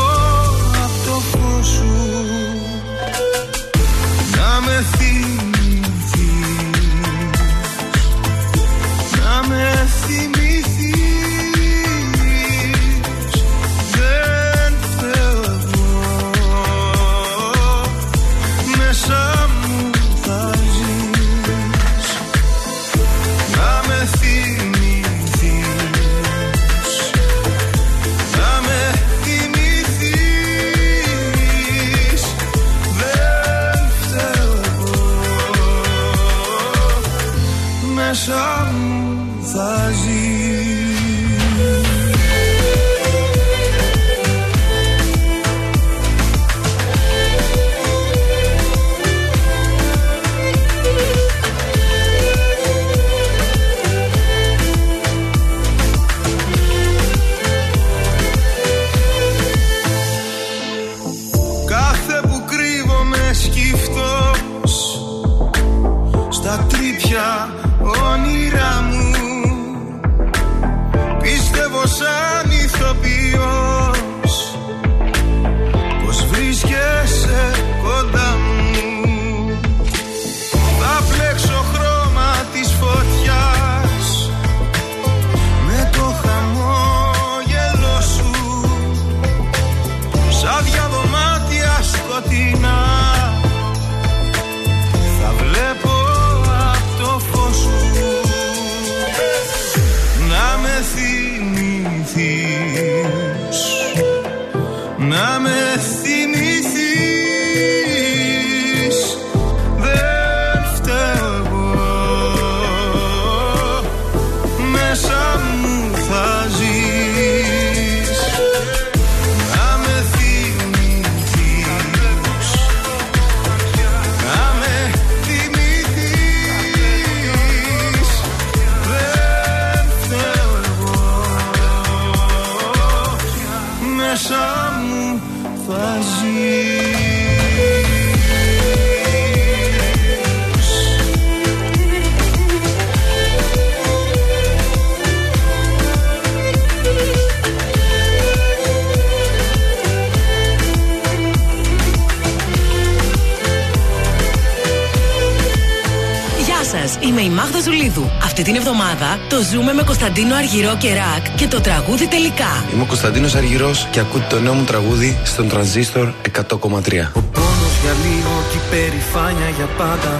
[158.39, 162.51] Αυτή την εβδομάδα το ζούμε με Κωνσταντίνο Αργυρό και Ρακ και το τραγούδι τελικά.
[162.73, 167.11] Είμαι ο Κωνσταντίνος Αργυρός και ακούτε το νέο μου τραγούδι στον τρανζίστορ 100,3.
[167.37, 170.13] Πόνος για λίγο και η περηφάνεια για πάντα.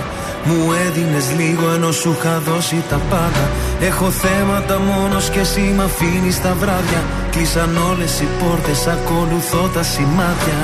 [0.47, 3.43] Μου έδινες λίγο ενώ σου είχα δώσει τα πάντα.
[3.81, 7.01] Έχω θέματα μόνος και εσύ μ' αφήνεις τα βράδια.
[7.31, 10.61] Κλείσαν όλες οι πόρτες, ακολουθώ τα σημάδια.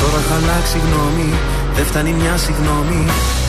[0.00, 1.30] Τώρα έχω αλλάξει γνώμη,
[1.76, 3.00] δεν φτάνει μια συγγνώμη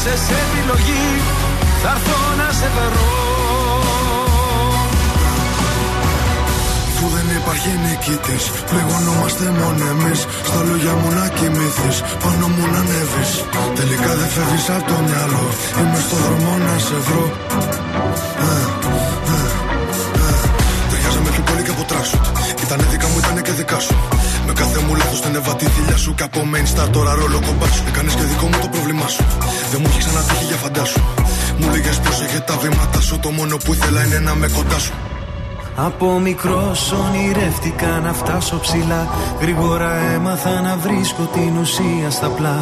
[0.00, 1.06] άφησες επιλογή
[1.82, 3.08] Θα έρθω να σε βρω
[6.96, 8.44] Που δεν υπάρχει νικητής.
[8.70, 10.20] Πληγωνόμαστε μόνο εμείς.
[10.48, 11.96] Στα λόγια μου να κοιμηθείς.
[12.22, 13.30] Πάνω μου να ανέβεις.
[13.78, 15.44] Τελικά δεν φεύγεις από το μυαλό.
[15.78, 17.24] Είμαι στο δρόμο να σε βρω.
[18.46, 18.52] Ε,
[19.34, 19.38] ε,
[20.26, 20.34] ε.
[20.90, 22.18] Ταιριάζαμε πιο πολύ και από τράσου.
[22.64, 23.94] Ήτανε δικά μου, ήτανε και δικά σου.
[24.46, 26.10] Με κάθε μου λάθος την έβα τη θηλιά σου.
[26.18, 27.82] Και από main star τώρα ρόλο κομπάς σου.
[27.90, 29.24] Έκανες και δικό μου το πρόβλημά σου.
[29.70, 31.00] Δεν μου έχεις ξανατύχει για φαντάσου.
[31.58, 33.18] Μου λέγες πρόσεχε τα βήματα σου.
[33.18, 34.92] Το μόνο που ήθελα είναι να με κοντά σου.
[35.76, 39.08] Από μικρός ονειρεύτηκα να φτάσω ψηλά
[39.40, 42.60] Γρήγορα έμαθα να βρίσκω την ουσία στα πλά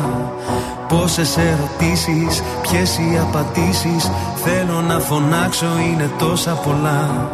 [0.89, 4.11] Πόσες ερωτήσεις, ποιες οι απαντήσεις
[4.45, 7.31] Θέλω να φωνάξω είναι τόσα πολλά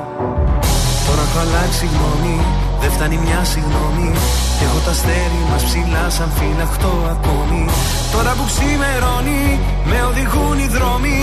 [1.07, 2.41] Τώρα έχω αλλάξει γνώμη,
[2.81, 4.13] δεν φτάνει μια συγγνώμη
[4.63, 7.65] Έχω τα αστέρι μας ψηλά σαν φυλαχτό ακόμη.
[8.13, 11.19] Τώρα που ξημερώνει, με οδηγούν οι δρόμοι.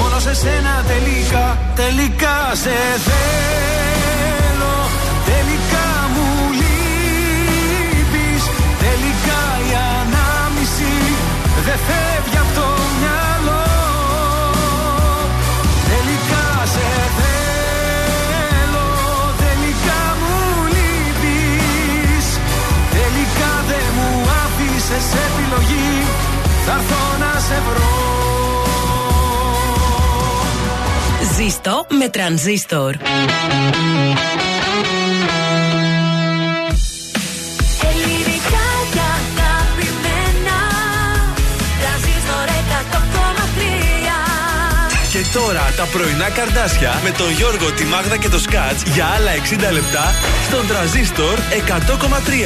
[0.00, 1.46] Μόνο σε σένα τελικά,
[1.80, 2.76] τελικά σε
[3.06, 4.74] θέλω.
[5.30, 5.65] Τελικά
[32.36, 32.96] Ζήστο με
[45.32, 49.30] τώρα τα πρωινά καρδάσια με τον Γιώργο, τη Μάγδα και το Σκάτς για άλλα
[49.70, 50.14] 60 λεπτά
[50.46, 51.38] στον τραζίστορ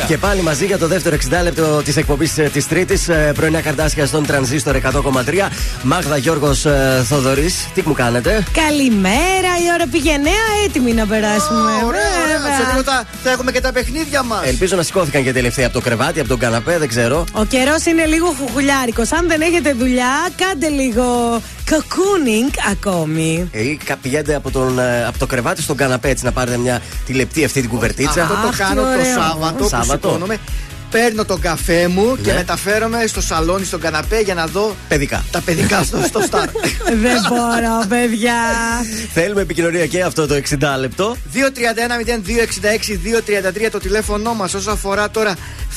[0.03, 0.07] 100,3.
[0.07, 3.09] Και πάλι μαζί για το δεύτερο 60 λεπτό της εκπομπής της Τρίτης.
[3.35, 5.49] Πρωινά καρδάσια στον τρανζίστορ 100,3.
[5.83, 6.67] Μάγδα Γιώργος
[7.09, 11.71] Θοδωρής, τι μου κάνετε; Καλημέρα, η ώρα πήγε νέα, έτοιμη να περάσουμε.
[11.71, 12.39] Ωραία, ωραία.
[12.39, 12.57] Βέβαια.
[12.57, 14.41] Σε τίποτα θα έχουμε και τα παιχνίδια μας.
[14.45, 17.25] Ελπίζω να σηκώθηκαν και τελευταία από το κρεβάτι, από τον καναπέ, δεν ξέρω.
[17.33, 19.13] Ο καιρός είναι λίγο χουχουλιάρικος.
[19.13, 21.41] Αν δεν έχετε δουλειά, κάντε λίγο
[21.71, 23.49] cocooning ακόμη.
[23.53, 26.81] Ή κα- πηγαίνετε από, τον, ε, από το κρεβάτι στον καναπέ έτσι να πάρετε μια
[27.07, 28.23] τη λεπτή αυτή την κουβερτίτσα.
[28.23, 29.15] Αυτό το Αχ, κάνω τι το ωραίο.
[29.15, 30.19] Σάββατο που Σάββατο.
[30.91, 31.09] Σηκώνομαι.
[31.09, 32.37] Παίρνω τον καφέ μου και Ναι.
[32.37, 35.25] μεταφέρομαι στο σαλόνι, στον καναπέ για να δω Παιδικά.
[35.31, 36.47] τα παιδικά στο, στο Star.
[37.03, 38.35] δεν μπορώ, παιδιά.
[39.15, 41.17] Θέλουμε επικοινωνία και αυτό το 60 λεπτό.
[41.35, 41.39] 231-0266-233
[43.71, 45.35] το τηλέφωνό μας όσο αφορά τώρα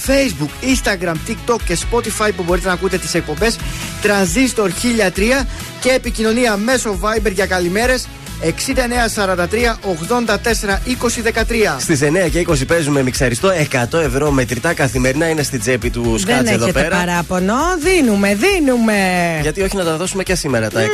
[0.08, 3.56] Facebook, Instagram, TikTok και Spotify που μπορείτε να ακούτε τις εκπομπές
[4.04, 5.46] Transistor 1003
[5.80, 8.08] και επικοινωνία μέσω Viber για καλημέρες
[8.44, 9.76] 6943
[10.16, 13.50] 84 20 13 Στις 9 και 20 παίζουμε μιξαριστό
[13.92, 16.96] 100 ευρώ μετρητά καθημερινά είναι στην τσέπη του δεν Σκάτς εδώ έχετε πέρα.
[16.98, 17.54] παράπονο.
[17.80, 18.94] Δίνουμε, δίνουμε.
[19.42, 20.86] Γιατί όχι να τα δώσουμε και σήμερα τα 100.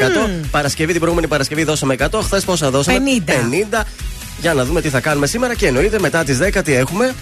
[0.52, 2.20] Παρασκευή, την προηγούμενη Παρασκευή δώσαμε 100.
[2.24, 3.32] Χθες πόσα δώσαμε; 50.
[3.80, 3.84] 50.
[4.42, 7.14] Για να δούμε τι θα κάνουμε σήμερα και εννοείται μετά τις 10 τι έχουμε.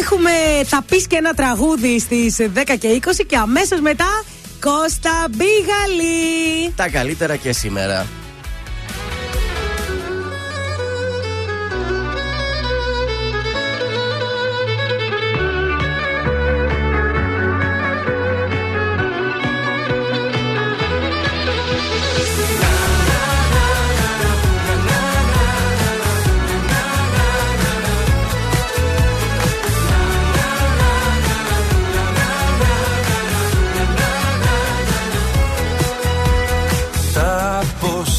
[0.00, 0.30] Έχουμε,
[0.66, 4.24] θα πεις και ένα τραγούδι στις 10 και 20 και αμέσως μετά
[4.60, 6.72] Κώστα Μπίγαλη.
[6.76, 8.06] Τα καλύτερα και σήμερα.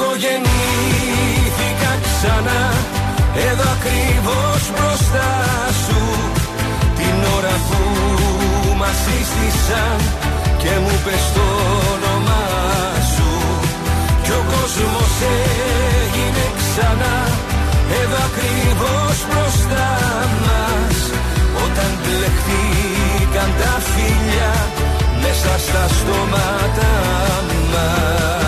[0.00, 2.62] Εγώ γεννήθηκα ξανά.
[3.48, 5.30] Εδώ ακριβώς μπροστά
[5.84, 6.00] σου.
[6.98, 7.80] Την ώρα που
[8.80, 9.96] μας σύστησαν
[10.62, 11.46] Και μου πες το
[11.92, 12.46] όνομά
[13.14, 13.30] σου.
[14.24, 17.16] Κι ο κόσμος έγινε ξανά.
[18.00, 19.90] Εδώ ακριβώς μπροστά
[20.44, 20.96] μας.
[21.64, 24.52] Όταν μπλεχτήκαν τα φίλια
[25.22, 26.90] Μέσα στα στόματα
[27.72, 28.47] μας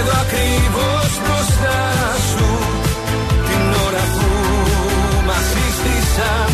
[0.00, 1.78] Εδώ ακριβώς μπροστά
[2.30, 2.48] σου
[3.48, 4.28] Την ώρα που
[5.28, 6.48] μας σύστησαν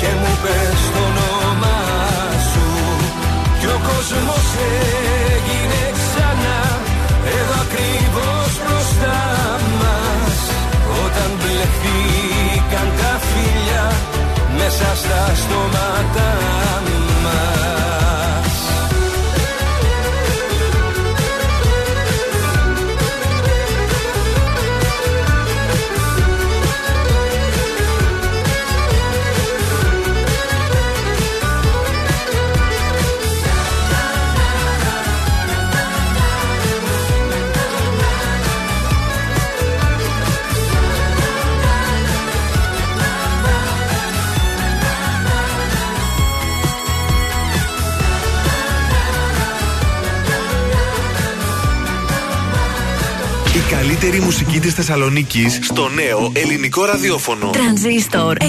[0.00, 1.80] Και μου πες το όνομά
[2.50, 2.66] σου.
[3.58, 4.46] Κι ο κόσμος
[5.34, 6.60] έγινε ξανά
[7.36, 9.20] Εδώ ακριβώς μπροστά
[9.80, 10.36] μας.
[11.02, 13.84] Όταν μπλεχτήκαν τα φίλια
[14.58, 16.28] Μέσα στα στόματα
[17.24, 17.57] μας
[53.68, 57.50] καλύτερη μουσική της Θεσσαλονίκης στο νέο ελληνικό ραδιόφωνο.
[57.50, 58.44] Τρανζίστορ 100,3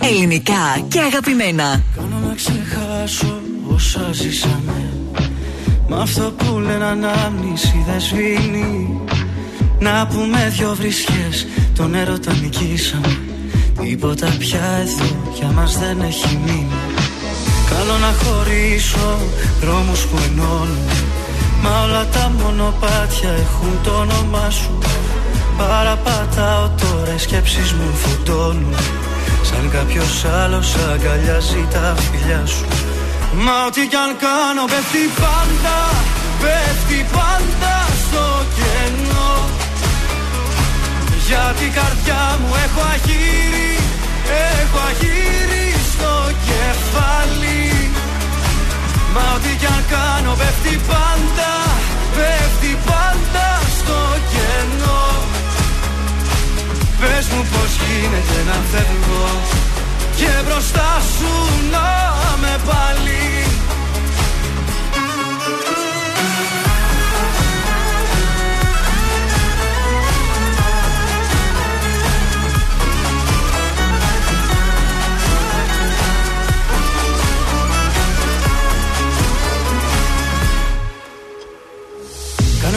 [0.00, 1.82] ελληνικά και αγαπημένα.
[1.96, 3.40] Κάνω να ξεχάσω
[3.74, 4.92] όσα ζήσαμε.
[5.88, 9.00] Μ' αυτό που λένε ανάμνηση δεν σβήνει.
[9.78, 13.18] Να πούμε δυο βρισιές τον έρωτα νικήσαμε.
[13.82, 16.80] Τίποτα πια εδώ για μας δεν έχει μείνει.
[17.70, 19.18] Κάνω να χωρίσω
[19.60, 20.78] δρόμους που ενώνουν
[21.62, 24.78] Μα όλα τα μονοπάτια έχουν το όνομά σου.
[25.58, 28.74] Παραπατάω τώρα οι σκέψεις μου φωτώνουν
[29.42, 32.64] Σαν κάποιος άλλος αγκαλιάζει τα φιλιά σου.
[33.44, 35.78] Μα ό,τι κι αν κάνω πέφτει πάντα
[36.42, 38.24] Πέφτει πάντα στο
[38.56, 39.34] κενό.
[41.26, 43.72] Για την καρδιά μου έχω αγύρι
[44.60, 46.12] Έχω αγύρι στο
[46.46, 47.75] κεφάλι
[49.16, 51.52] Μα ό,τι κι αν κάνω πέφτει πάντα
[52.16, 53.48] Πέφτει πάντα
[53.78, 53.98] στο
[54.32, 55.04] κενό.
[57.00, 59.28] Πες μου πως γίνεται να φεύγω
[60.16, 61.32] Και μπροστά σου
[61.74, 61.88] να
[62.42, 63.55] με πάλι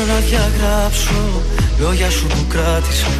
[0.09, 1.21] να διαγράψω.
[1.79, 3.11] Λόγια σου που κράτησα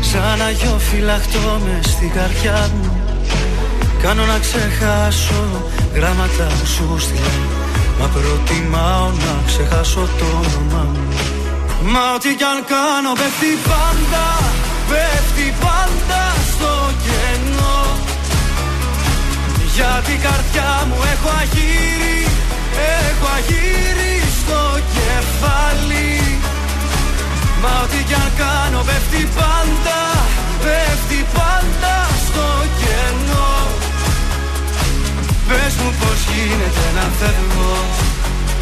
[0.00, 2.90] Σαν αγιό φυλαχτό με στην καρδιά μου.
[4.02, 5.42] Κάνω να ξεχάσω
[5.94, 7.34] γράμματα που σου στείλα.
[7.98, 11.06] Μα προτιμάω να ξεχάσω το όνομά μου.
[11.92, 14.26] Μα ό,τι κι αν κάνω πέφτει πάντα
[14.90, 16.72] Πέφτει πάντα στο
[17.04, 17.80] κενό.
[19.74, 22.18] Για την καρδιά μου έχω αγύρι
[23.00, 24.11] Έχω αγύρι
[24.52, 26.10] στο κεφάλι.
[27.62, 30.00] Μα ό,τι κι αν κάνω πέφτει πάντα
[30.64, 31.96] Πέφτει πάντα
[32.26, 32.46] στο
[32.80, 33.52] κενό.
[35.48, 35.90] Πες μου
[36.32, 37.76] γίνεται να φεύγω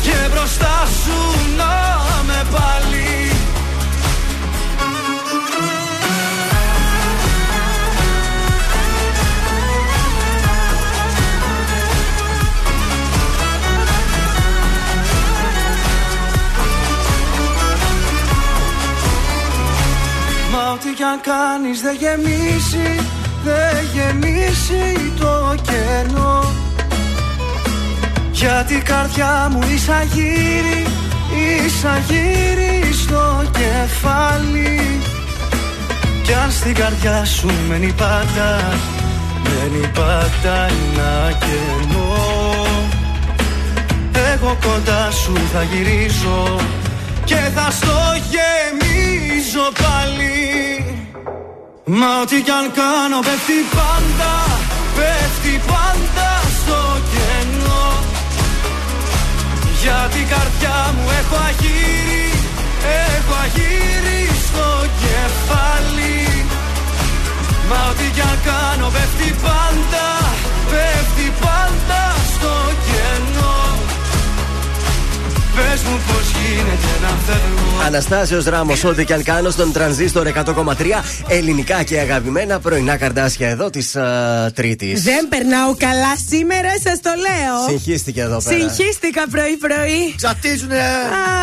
[0.02, 1.18] Και μπροστά σου
[1.56, 1.74] να
[2.28, 3.32] με πάλι
[20.62, 22.88] Μα ό,τι κι αν κάνεις δεν γεμίσει
[23.44, 26.52] Δεν γεμίσει το κενό.
[28.32, 30.02] Γιατί η καρδιά μου ίσα
[32.08, 35.00] γύρι στο κεφάλι.
[36.22, 38.78] Κι αν στην καρδιά σου μένει πάντα
[39.42, 42.16] Μένει πάντα ένα κενό.
[44.32, 46.60] Εγώ κοντά σου θα γυρίζω
[47.30, 47.98] Και θα στο
[48.32, 50.38] γεμίζω πάλι.
[51.84, 54.32] Μα ό,τι κι αν κάνω πέφτει πάντα
[54.96, 56.80] Πέφτει πάντα στο
[57.12, 57.88] κενό.
[59.82, 62.26] Γιατί η καρδιά μου έχω αγύρι
[63.08, 64.68] Έχω αγύρι στο
[65.02, 66.18] κεφάλι.
[67.68, 70.06] Μα ό,τι κι αν κάνω πέφτει πάντα
[70.70, 72.19] Πέφτει πάντα
[75.60, 81.02] Πες μου πως γίνεται να φεύγω Αναστάσιος Ράμος, ό,τι και αν κάνω στον τρανζίστορ 100,3
[81.28, 83.96] ελληνικά και αγαπημένα πρωινά καρδάσια εδώ της
[84.54, 85.02] Τρίτης.
[85.02, 87.56] Δεν περνάω καλά σήμερα, σας το λέω.
[87.68, 88.56] Συγχύστηκε εδώ πέρα.
[88.58, 90.14] Συγχύστηκα πρωί-πρωί.
[90.16, 90.78] Ψατίζουνε.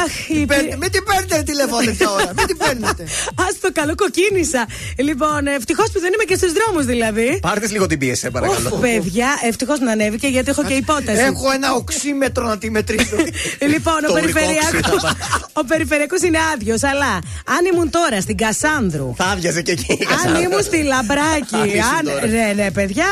[0.03, 2.31] Αχ, η παι- Μην την παίρνετε τηλεφώνη τέτοια ώρα.
[2.38, 3.03] Μην την παίρνετε.
[3.44, 4.68] Α το καλό, κοκκίνησα.
[4.98, 7.39] Λοιπόν, ευτυχώς που δεν είμαι και στους δρόμους δηλαδή.
[7.41, 8.69] Πάρτες λίγο την πίεση, σε παρακαλώ.
[8.73, 11.22] Οφ, παιδιά, ευτυχώς να ανέβηκε γιατί έχω και υπόταση.
[11.22, 13.15] Έχω ένα οξύμετρο να τη μετρήσω.
[13.73, 15.16] Λοιπόν, ο Το περιφερειακό ουρικό ξύλα.
[15.60, 16.84] ο περιφερειακός είναι άδειος.
[16.84, 17.12] Αλλά
[17.56, 19.14] αν ήμουν τώρα στην Κασάνδρου.
[19.18, 19.94] Θα άδειαζε και εκεί.
[19.94, 20.42] η Αν Κασάνδρα.
[20.42, 21.56] ήμουν στη Λαμπράκη.
[21.64, 22.06] Άρχισε αν...
[22.06, 22.28] τώρα.
[22.28, 23.06] Ναι, ναι, παιδιά,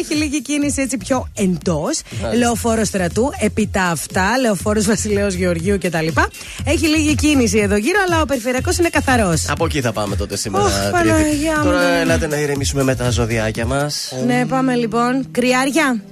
[0.00, 2.00] έχει λίγη κίνηση έτσι πιο εντός.
[2.10, 2.34] Μάλιστα.
[2.38, 6.06] Λεωφόρος στρατού, επί τα αυτά, λεωφόρος Βασιλέως Γεωργίου κτλ.
[6.64, 9.44] Έχει λίγη κίνηση εδώ γύρω, αλλά ο περιφερειακός είναι καθαρός.
[9.48, 10.64] Από εκεί θα πάμε τότε σήμερα.
[10.64, 10.90] Ωχ, Τρίτη.
[11.08, 12.00] Παναγιά μου, Τώρα ναι.
[12.00, 14.12] ελάτε να ηρεμήσουμε με τα ζωδιάκια μας.
[14.26, 15.26] Ναι, πάμε λοιπόν.
[15.30, 16.02] Κρυάρια.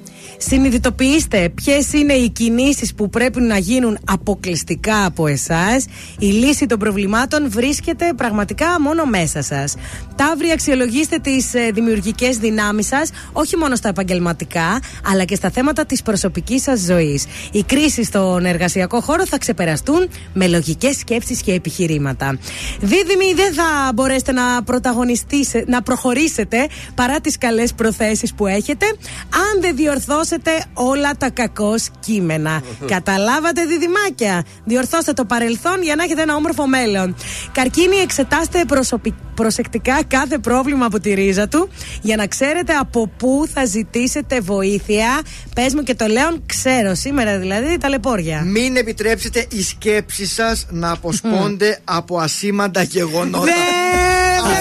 [0.40, 5.86] Συνειδητοποιήστε ποιες είναι οι κινήσεις που πρέπει να γίνουν αποκλειστικά από εσάς.
[6.18, 9.74] Η λύση των προβλημάτων βρίσκεται πραγματικά μόνο μέσα σας.
[10.16, 16.02] Ταύροι, αξιολογήστε τις δημιουργικές δυνάμεις σας, όχι μόνο στα επαγγελματικά, αλλά και στα θέματα της
[16.02, 17.26] προσωπικής σας ζωής.
[17.52, 22.38] Οι κρίσεις στον εργασιακό χώρο θα ξεπεραστούν με λογικές σκέψεις και επιχειρήματα.
[22.80, 28.86] Δίδυμοι, δεν θα μπορέσετε να πρωταγωνιστήσετε, να προχωρήσετε παρά τις καλές προθέσεις που έχετε,
[29.30, 30.26] αν δεν διορθώσετε
[30.72, 32.62] όλα τα κακό κείμενα.
[32.94, 34.44] Καταλάβατε, διδυμάκια.
[34.64, 37.14] Διορθώστε το παρελθόν για να έχετε ένα όμορφο μέλλον.
[37.52, 41.68] Καρκίνη, εξετάστε προσωπι- προσεκτικά κάθε πρόβλημα από τη ρίζα του
[42.02, 45.20] για να ξέρετε από πού θα ζητήσετε βοήθεια.
[45.54, 48.42] Πες μου και το λέω, ξέρω σήμερα δηλαδή ταλαιπώρια.
[48.42, 53.44] Μην επιτρέψετε οι σκέψεις σας να αποσπώνται από ασήμαντα γεγονότα.
[53.44, 53.52] Ναι,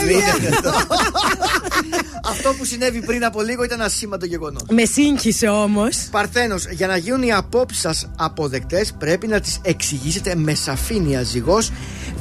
[0.06, 0.34] παιδιά.
[2.26, 4.64] Αυτό που συνέβη πριν από λίγο ήταν ασήμαντο γεγονός.
[4.70, 6.08] Με σύγχυσε όμως.
[6.12, 11.72] Παρθένος, για να γίνουν οι απόψεις σας αποδεκτές, πρέπει να τις εξηγήσετε με σαφήνεια ζυγός.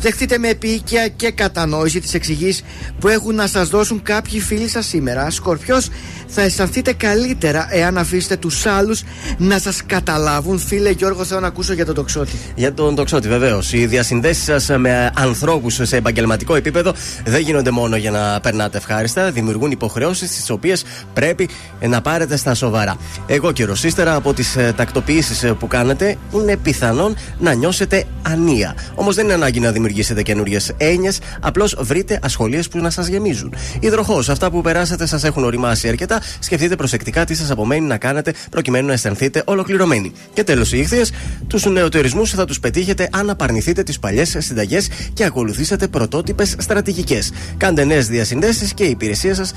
[0.00, 2.62] Δεχτείτε με επίοικια και κατανόηση τις εξηγήσεις
[3.00, 5.30] που έχουν να σας δώσουν κάποιοι φίλοι σας σήμερα.
[5.30, 5.88] Σκορπιός,
[6.26, 9.02] θα αισθανθείτε καλύτερα εάν αφήσετε τους άλλους
[9.38, 10.58] να σας καταλάβουν.
[10.58, 12.32] Φίλε Γιώργο, θέλω να ακούσω για τον τοξότη.
[12.54, 13.72] Για τον τοξότη, βεβαίως.
[13.72, 16.92] Οι διασυνδέσεις σας με ανθρώπους σε επαγγελματικό επίπεδο
[17.24, 19.30] δεν γίνονται μόνο για να περνάτε ευχάριστα.
[19.30, 20.84] Δημιουργούν υποχρεώσεις τις οποίες
[21.14, 21.48] πρέπει
[21.80, 22.96] να πάρετε στα σοβαρά.
[23.26, 28.74] Εγώ καιρό ύστερα από τις τακτοποιήσεις που κάνετε, είναι πιθανόν να νιώσετε ανία.
[28.94, 33.54] Όμως δεν είναι ανάγκη να δημιουργήσετε καινούριες έννοιες, απλώς βρείτε ασχολίες που να σας γεμίζουν.
[33.80, 36.15] Υδροχός, αυτά που περάσατε σας έχουν οριμάσει αρκετά.
[36.38, 40.12] Σκεφτείτε προσεκτικά τι σας απομένει να κάνετε προκειμένου να αισθανθείτε ολοκληρωμένοι.
[40.32, 41.02] Και τέλος, οι ήχθειε,
[41.46, 47.32] τους νεοτερισμούς θα τους πετύχετε αν απαρνηθείτε τις παλιές συνταγές και ακολουθήσετε πρωτότυπες στρατηγικές.
[47.56, 49.52] Κάντε νέες διασυνδέσεις και οι υπηρεσίε σας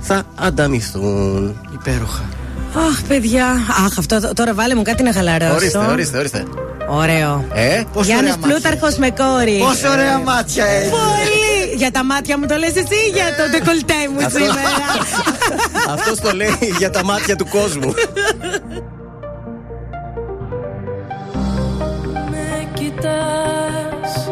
[0.00, 1.56] θα ανταμυθούν.
[1.74, 2.45] Υπέροχα.
[2.76, 3.46] Αχ, παιδιά.
[3.86, 5.54] Αχ, αυτό τώρα βάλε μου κάτι να χαλαρώσω.
[5.54, 6.44] Ορίστε, ορίστε, ορίστε.
[6.88, 7.44] Ωραίο.
[7.54, 8.48] Ε, Πόσο Γιάννης ωραία μάτια.
[8.48, 9.58] Πλούταρχος με κόρη.
[9.58, 10.90] Πόσο ωραία μάτια έχει.
[10.90, 11.74] Πολύ!
[11.76, 14.60] Για τα μάτια μου το λες εσύ ή για το ντεκολτέ μου Αυτό- σήμερα;
[15.94, 17.94] Αυτό το λέει για τα μάτια του κόσμου.
[22.30, 24.30] Με κοιτάς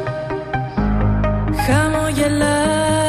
[1.66, 3.03] Χαμογελάς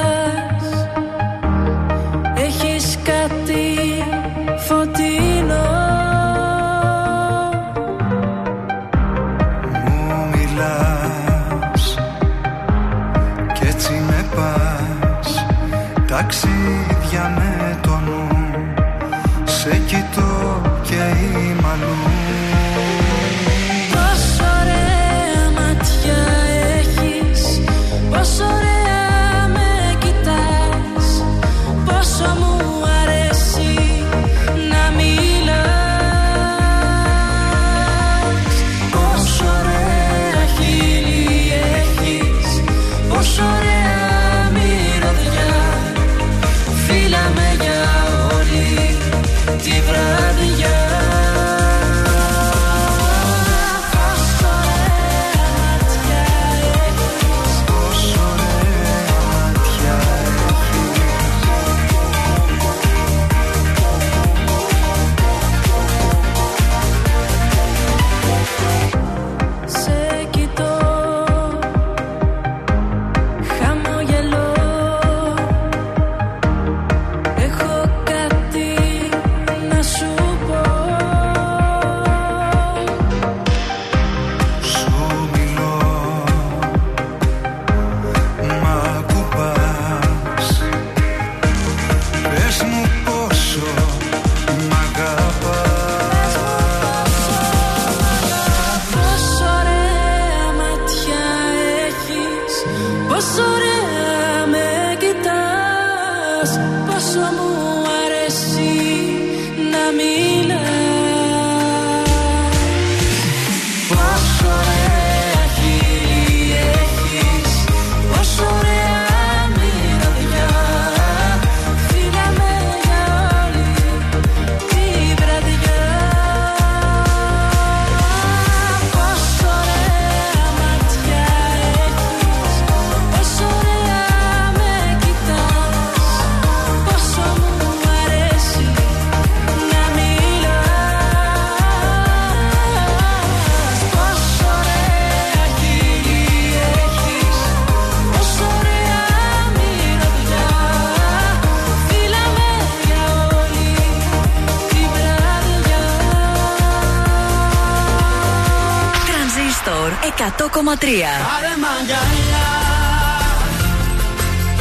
[161.30, 162.50] Πάρε μαγκαλιά.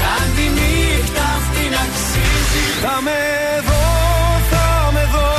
[0.00, 2.64] Κάν τη νύχτα αυτή να αξίζει.
[2.82, 3.18] Θα με
[3.68, 3.84] δω,
[4.50, 5.30] θα με δω.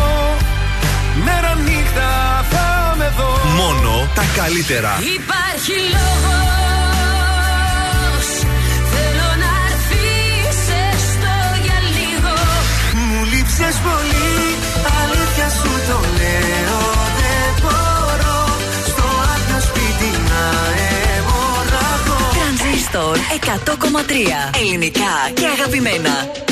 [1.24, 2.10] Μέρα νύχτα
[2.52, 3.30] θα με δω.
[3.62, 4.92] Μόνο τα καλύτερα.
[5.16, 6.65] Υπάρχει λόγος.
[22.96, 26.45] Transistor 100,3 Ελληνικά και αγαπημένα.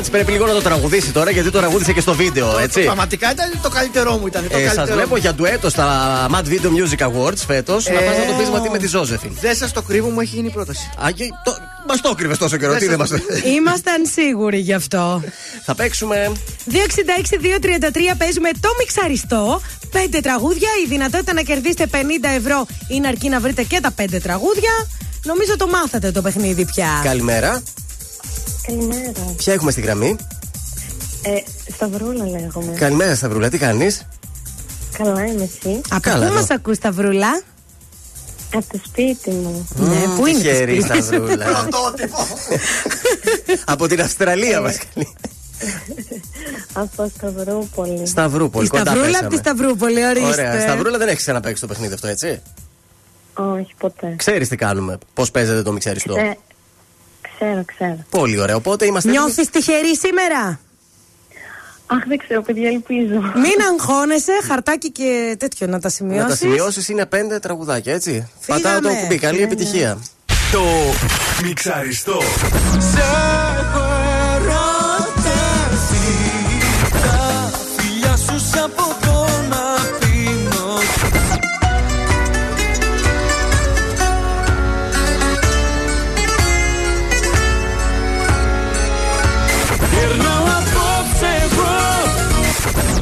[0.00, 2.82] Κάτσε πρέπει λίγο να το τραγουδήσει τώρα γιατί το τραγούδισε και στο βίντεο, έτσι.
[2.82, 4.26] Πραγματικά ήταν το καλύτερό μου.
[4.26, 7.86] Ήταν, το ε, σας βλέπω για ντουέτο στα Mad Video Music Awards φέτος.
[7.86, 9.30] Ε, να πας να το πεις μαζί με τη Ζώζεφιν.
[9.36, 10.90] Ε, δεν σας το κρύβω, μου έχει γίνει πρόταση.
[11.04, 11.56] Α, και το...
[11.88, 13.06] Μα το κρύβες τόσο καιρό, τι δεν μα
[13.56, 15.22] Ήμασταν σίγουροι γι' αυτό.
[15.64, 16.32] Θα παίξουμε.
[16.70, 16.74] 266-233
[18.18, 19.60] παίζουμε το μιξαριστό.
[19.90, 20.68] Πέντε τραγούδια.
[20.84, 21.96] Η δυνατότητα να κερδίσετε 50
[22.36, 24.70] ευρώ είναι αρκεί να βρείτε και τα πέντε τραγούδια.
[25.24, 27.00] Νομίζω το μάθατε το παιχνίδι πια.
[27.04, 27.62] Καλημέρα.
[28.66, 29.12] Καλημέρα.
[29.36, 30.16] Ποια έχουμε στη γραμμή;
[31.22, 31.30] Ε,
[31.72, 32.72] Σταυρούλα λέγομαι.
[32.78, 34.06] Καλημέρα, Σταυρούλα, τι κάνεις;
[34.98, 35.80] Καλά είμαι εσύ.
[35.90, 36.34] Από Καλά, πού εδώ.
[36.34, 37.42] μας ακούς, Σταυρούλα;
[38.54, 39.68] Από το σπίτι μου.
[39.76, 41.46] Ναι, πού είναι το Τυχερή, σπίτι; Σταυρούλα.
[43.72, 45.14] Από την Αυστραλία μα καλεί.
[46.72, 48.06] Από Σταυρούπολη.
[48.06, 49.56] Σταυρούπολη, Η κοντά Σταυρούλα από τη πέσαμε.
[49.56, 50.28] Σταυρούπολη, ορίστε.
[50.28, 52.42] Ωραία, Σταυρούλα δεν έχει ξαναπέξει το παιχνίδι αυτό, έτσι;
[53.34, 54.14] Όχι, ποτέ.
[54.16, 56.14] Ξέρεις τι κάνουμε, πώς παίζεται το μιξαριστό.
[56.16, 56.36] Ε,
[57.40, 57.98] ξέρω, ξέρω.
[58.10, 59.08] Πολύ ωραία, οπότε είμαστε.
[59.08, 59.24] έτοιμοι.
[59.24, 60.60] Νιώθεις τυχερή σήμερα;
[61.86, 63.20] Αχ, δεν ξέρω, παιδιά, ελπίζω.
[63.20, 66.22] Μην αγχώνεσαι, χαρτάκι και τέτοιο να τα σημειώσει.
[66.22, 68.28] Να τα σημειώσεις είναι πέντε τραγουδάκια, έτσι.
[68.40, 68.62] Φύγαμε.
[68.62, 69.98] Πατάω το κουμπί, καλή Ναι, επιτυχία.
[70.52, 70.62] Το
[71.42, 72.20] μιξαριστό.
[72.78, 73.02] Σε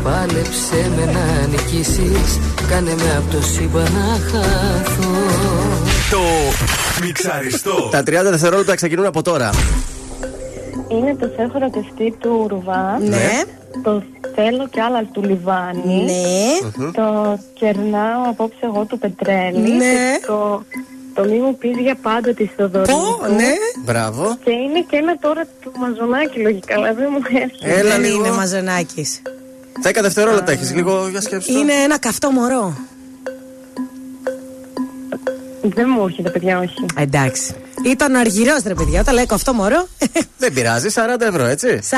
[0.09, 5.13] Πάλεψε με να νικήσεις Κάνε με από το σύμπαν να χαθώ
[6.11, 6.21] Το
[7.05, 7.89] μιξαριστό.
[7.91, 9.51] Τα 30 δευτερόλεπτα ξεκινούν από τώρα.
[10.89, 12.99] Είναι το σε έχω ερωτευτεί του Ρουβά.
[13.01, 13.43] Ναι.
[13.83, 14.03] Το
[14.35, 16.05] θέλω και άλλα του Λιβάνι.
[16.05, 16.91] Ναι.
[16.93, 19.59] Το κερνάω απόψε εγώ του Πετρέλη.
[19.73, 19.85] Ναι.
[20.21, 20.63] Και Το,
[21.15, 22.93] το μη μου πεις για πάντα της Θοδωρή.
[22.93, 23.53] Πω, ναι.
[23.85, 24.37] Μπράβο.
[24.45, 27.81] Και είναι και ένα τώρα του Μαζονάκη λογικά, αλλά δεν μου έρχεται.
[27.81, 28.17] Έλα Δεν λίγο.
[28.25, 29.07] είναι μαζονάκι.
[29.83, 31.53] 10 δευτερόλεπτα έχεις, λίγο για σκέψη.
[31.53, 32.77] Είναι ένα καυτό μωρό.
[35.63, 36.87] Δεν μου έρχεται, παιδιά, όχι.
[36.97, 37.55] Εντάξει.
[37.85, 39.01] Ήταν ο αργυρός ρε παιδιά.
[39.01, 39.89] Όταν λέει καυτό μωρό.
[40.39, 41.67] Δεν πειράζει, 40 ευρώ, έτσι.
[41.67, 41.95] 40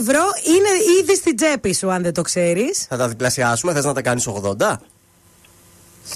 [0.00, 2.86] ευρώ είναι ήδη στην τσέπη σου, αν δεν το ξέρεις.
[2.88, 4.28] Θα τα διπλασιάσουμε, θες να τα κάνεις
[4.58, 4.76] 80.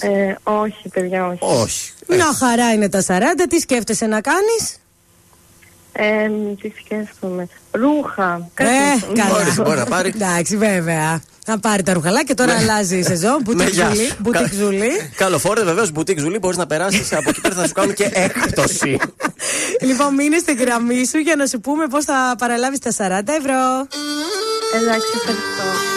[0.01, 1.39] Ε, όχι, παιδιά, όχι.
[1.41, 1.93] Όχι.
[2.09, 3.47] Μια χαρά είναι τα 40.
[3.49, 4.79] Τι σκέφτεσαι να κάνεις;
[5.97, 6.29] Ε,
[6.61, 7.49] τι σκέφτομαι.
[7.71, 8.49] Ρούχα.
[8.55, 9.23] Κάτι Ε, τέτοιο.
[9.25, 9.39] καλά.
[9.39, 10.13] Μπορείς, μπορεί να πάρει.
[10.15, 11.23] Εντάξει, βέβαια.
[11.47, 13.33] Να πάρει τα ρουχαλά και τώρα αλλάζει η σεζόν.
[13.37, 14.07] Ναι, Μπουτίκ γεια ζουλή.
[14.07, 14.15] σου.
[14.19, 15.11] Μπουτίκ Κα- ζουλή.
[15.17, 18.99] Καλοφόρε, βεβαίως, μπουτίκ ζουλή, μπορείς να περάσεις από εκεί πέρα θα σου κάνουν και έκπτωση.
[19.81, 23.87] Λοιπόν, μείνε στην γραμμή σου για να σου πούμε πώς θα παραλάβεις τα 40 ευρώ.
[24.75, 25.94] Εντάξει, ευχαριστώ.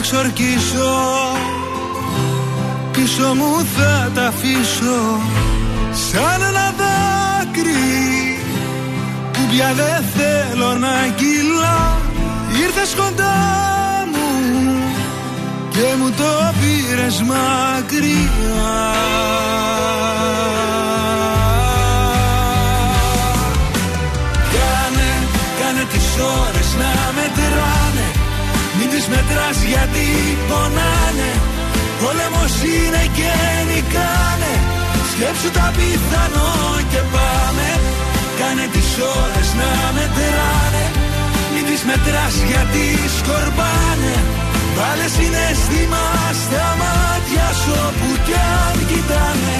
[0.00, 0.94] Θα τα ξορκίσω.
[2.92, 5.20] Πίσω μου θα τα αφήσω.
[5.92, 8.38] Σαν ένα δάκρυ.
[9.32, 11.98] Που πια δεν θέλω να κυλά.
[12.62, 13.36] Ήρθες κοντά
[14.12, 14.82] μου
[15.70, 17.67] Και μου το πήρες μακριά
[32.02, 33.32] Πόλεμος είναι και
[33.68, 34.54] νικάνε.
[35.10, 36.52] Σκέψου τα πιθανό
[36.92, 37.68] και πάμε.
[38.38, 40.84] Κάνε τις ώρες να μετράνε.
[41.52, 42.84] Μην τις μετράς γιατί
[43.16, 44.14] σκορπάνε.
[44.76, 46.04] Βάλε συναίσθημα
[46.42, 49.58] στα μάτια σου όπου κι αν κοιτάνε.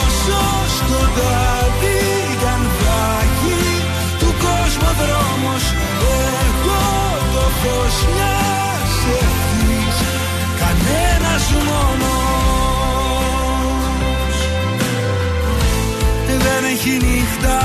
[0.00, 0.42] Όσο
[0.76, 2.00] σκοτάδι
[2.40, 3.74] κι αν θα έχει
[4.20, 5.64] του κόσμου ο δρόμος
[6.08, 6.84] Εγώ
[7.32, 9.43] το φως μιας ευθύς κανένας
[11.68, 13.14] μόνος.
[16.44, 17.58] Δεν έχει νύχτα.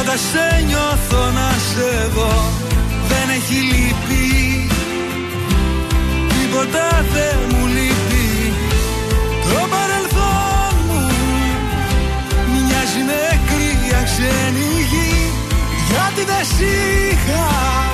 [0.00, 2.34] Όταν σε νιώθω να σε δω
[3.08, 4.68] Δεν έχει λύπη.
[6.28, 8.52] Τίποτα δεν μου λείπει.
[9.42, 11.00] Το παρελθόν μου
[12.52, 15.12] μοιάζει με κρύα ξένη γη.
[15.88, 17.93] Γιατί δεν σ' είχα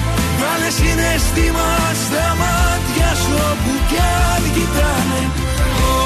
[0.71, 1.69] Βάλε συναίσθημα
[2.03, 3.99] στα μάτια σου όπου κι
[4.33, 5.21] αν κοιτάνε.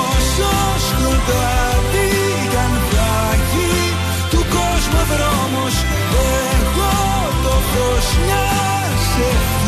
[0.01, 0.51] Όσο
[0.87, 2.09] σκοτάδι
[2.51, 3.69] κι αν θα έχει
[4.31, 5.75] του κόσμου ο δρόμος
[6.53, 6.95] Εγώ
[7.43, 9.64] το φως μιας ευθύς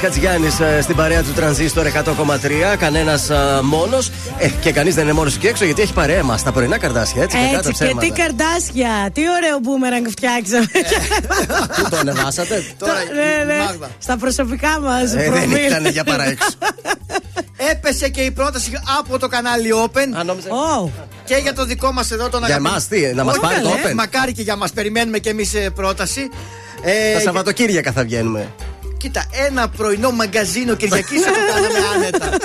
[0.00, 2.76] Μιχάλης Χατζηγιάννης ε, στην παρέα του Τρανζίστορ 100,3.
[2.78, 3.30] Κανένας
[3.62, 4.10] μόνος.
[4.38, 7.22] Ε, και κανείς δεν είναι μόνος εκεί έξω γιατί έχει παρέα μας τα πρωινά καρδάσια.
[7.22, 8.00] Έτσι, κακά τα Έτσι και ψέματα.
[8.06, 9.10] τι καρδάσια.
[9.12, 10.66] Τι ωραίο μπούμεραγκ φτιάξαμε.
[11.82, 12.64] Πού το ανεβάσατε.
[12.78, 13.64] Τώρα Ναι, η ναι.
[13.64, 13.90] Μάγδα.
[13.98, 15.66] Στα προσωπικά μας Ε, δεν προφίλ.
[15.66, 16.48] ήταν για παραέξω.
[17.70, 20.08] Έπεσε και η πρόταση από το κανάλι Open.
[20.82, 20.90] Ω,
[21.24, 23.60] Και για το δικό μας εδώ τον Για αγαπη- εμάς, τι, να μας Όχι, πάρει
[23.60, 23.94] το καλέ, Open.
[23.94, 24.70] Μακάρι και για μας.
[24.72, 26.28] Περιμένουμε κι εμείς πρόταση.
[26.82, 28.48] Ε, Τα Σαββατοκύριακα θα βγαίνουμε.
[28.98, 32.38] Κοίτα, ένα πρωινό μαγκαζίνο Κυριακής θα το κάναμε άνετα.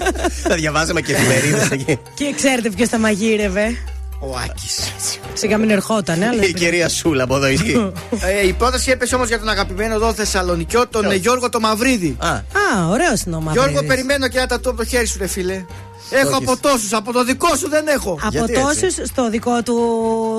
[0.43, 1.99] Θα διαβάζαμε και εφημερίδες εκεί.
[2.13, 3.77] Και ξέρετε ποιος τα μαγείρευε;
[4.23, 4.93] Ο Άκης.
[5.33, 6.43] Σιγά μην ερχόταν, αλλά.
[6.43, 7.91] Η κυρία Σούλα από εδώ ισχύει.
[8.41, 12.15] Ε, η πρόταση έπεσε όμως για τον αγαπημένο εδώ Θεσσαλονικιό, τον ε, Γιώργο το Μαυρίδη.
[12.19, 13.69] Α, Α, ωραίος είναι ο Μαυρίδης.
[13.69, 15.65] Γιώργο, περιμένω και ένα τατού από το χέρι σου, ρε φίλε.
[16.13, 16.43] Έχω Όχι.
[16.43, 18.11] από τόσους, από το δικό σου δεν έχω.
[18.11, 19.75] Από Γιατί έτσι; τόσους στο δικό του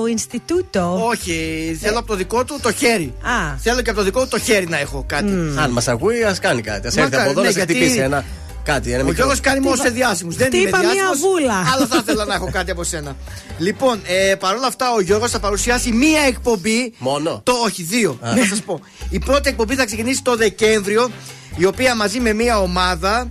[0.09, 1.07] Ινστιτούτο.
[1.07, 3.13] Όχι, θέλω από το δικό του το χέρι.
[3.21, 3.57] Α.
[3.57, 5.31] Θέλω και από το δικό του το χέρι να έχω κάτι.
[5.55, 6.87] αν μας ακούει, ας κάνει κάτι.
[6.87, 8.23] Α έρθει Μακάρι, από εδώ ναι, να σε γιατί χτυπήσει ένα.
[8.63, 9.13] Κάτι, ένα Ο μικρό.
[9.15, 10.35] Γιώργος κάνει μόνο σε διάσημους.
[10.35, 11.55] Δεν είμαι Χτύπα μία διάσημος, βούλα.
[11.73, 13.15] Αλλά θα ήθελα να έχω κάτι από σένα.
[13.57, 16.93] Λοιπόν, ε, παρόλα αυτά, ο Γιώργος θα παρουσιάσει μία εκπομπή.
[16.97, 17.41] Μόνο.
[17.43, 18.17] Το, όχι, δύο.
[18.21, 18.79] Θα σας πω.
[19.09, 21.11] Η πρώτη εκπομπή θα ξεκινήσει το Δεκέμβριο.
[21.57, 23.29] Η οποία μαζί με μία ομάδα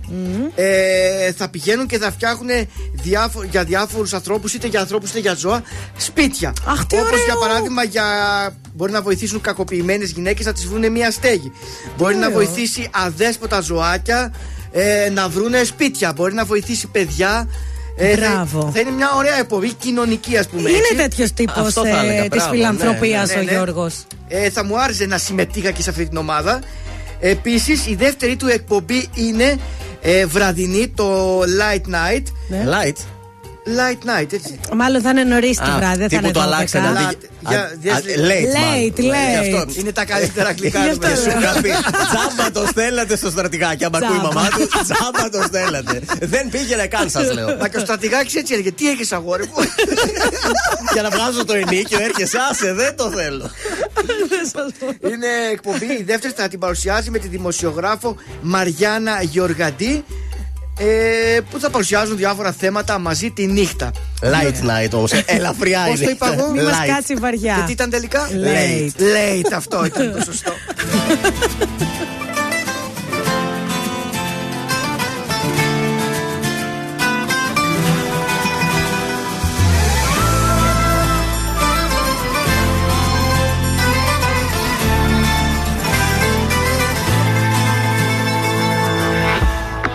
[0.55, 2.49] ε, θα πηγαίνουν και θα φτιάχνουν
[2.93, 5.63] διάφο- για διάφορους ανθρώπους, είτε για ανθρώπους είτε για ζώα,
[5.97, 6.53] σπίτια.
[6.67, 7.23] Αχ, τι Όπως ωραίο.
[7.25, 8.05] για παράδειγμα, για...
[8.73, 11.51] μπορεί να βοηθήσουν κακοποιημένες γυναίκες να τις βρουν μία στέγη.
[11.97, 12.37] Μπορεί να ωραίο.
[12.37, 14.33] βοηθήσει αδέσποτα ζωάκια
[14.73, 16.13] ε, να βρούνε σπίτια.
[16.15, 17.47] Μπορεί να βοηθήσει παιδιά.
[17.95, 18.71] Ε, θα, Μπράβο.
[18.73, 20.69] θα είναι μια ωραία εκπομπή κοινωνική, ας πούμε.
[20.69, 20.95] Είναι έτσι.
[20.95, 23.51] τέτοιος τύπος Αυτό θα έλεγα, της μπράβο, φιλανθρωπίας ναι, ναι, ο ναι.
[23.51, 23.95] Γιώργος.
[24.27, 26.59] Ε, θα μου άρεσε να συμμετείχα και σε αυτή την ομάδα.
[27.19, 29.59] Επίσης, η δεύτερη του εκπομπή είναι
[30.01, 32.23] ε, βραδινή, το Light Night.
[32.47, 32.65] Ναι.
[32.65, 32.97] Light;
[33.65, 34.59] Light Night, έτσι.
[34.75, 36.43] Μάλλον θα είναι νωρίς τη Α, βράδυ, δεν θα τύπου είναι το 12.
[36.43, 36.87] αλλάξανε.
[36.87, 39.13] Αλλά, αντί- για- α- για- α- Late, Late, μάλλον.
[39.13, 39.49] late.
[39.49, 39.79] Γι' αυτό.
[39.79, 40.79] Είναι τα καλύτερα αγγλικά.
[40.83, 41.21] Γι' αυτό νομίζω.
[41.21, 41.39] Σου λέω.
[41.39, 41.69] είχα πει,
[42.11, 43.83] Τζάμπα το στέλνατε στο στρατηγάκι.
[43.85, 44.33] Άμα ακούει η Τζάμπα.
[44.33, 46.01] μαμά του, τζάμπα το στέλνατε.
[46.19, 47.57] Δεν πήγαινε καν, σας λέω.
[47.59, 48.71] Μα και ο στρατηγάκης έτσι έλεγε.
[48.71, 49.63] Τι έχεις αγόρι μου;
[50.93, 53.49] Για να βγάζω το ενίκιο, έρχεσαι, άσε, δεν το θέλω.
[55.11, 55.85] Είναι εκπομπή.
[55.85, 60.03] Η δεύτερη θα την παρουσιάζει με τη δημοσιογράφο Μαριάννα Γεωργαντή.
[60.77, 63.91] Ε, που θα παρουσιάζουν διάφορα θέματα μαζί τη νύχτα.
[64.21, 65.05] Light night όμω.
[65.25, 66.05] Ελαφριά Πώς είναι.
[66.05, 66.87] το είπα εγώ; Μην μας Light.
[66.87, 67.55] κάτσει βαριά.
[67.55, 68.99] Και τι ήταν τελικά; Late.
[69.01, 70.51] Late, αυτό ήταν το σωστό.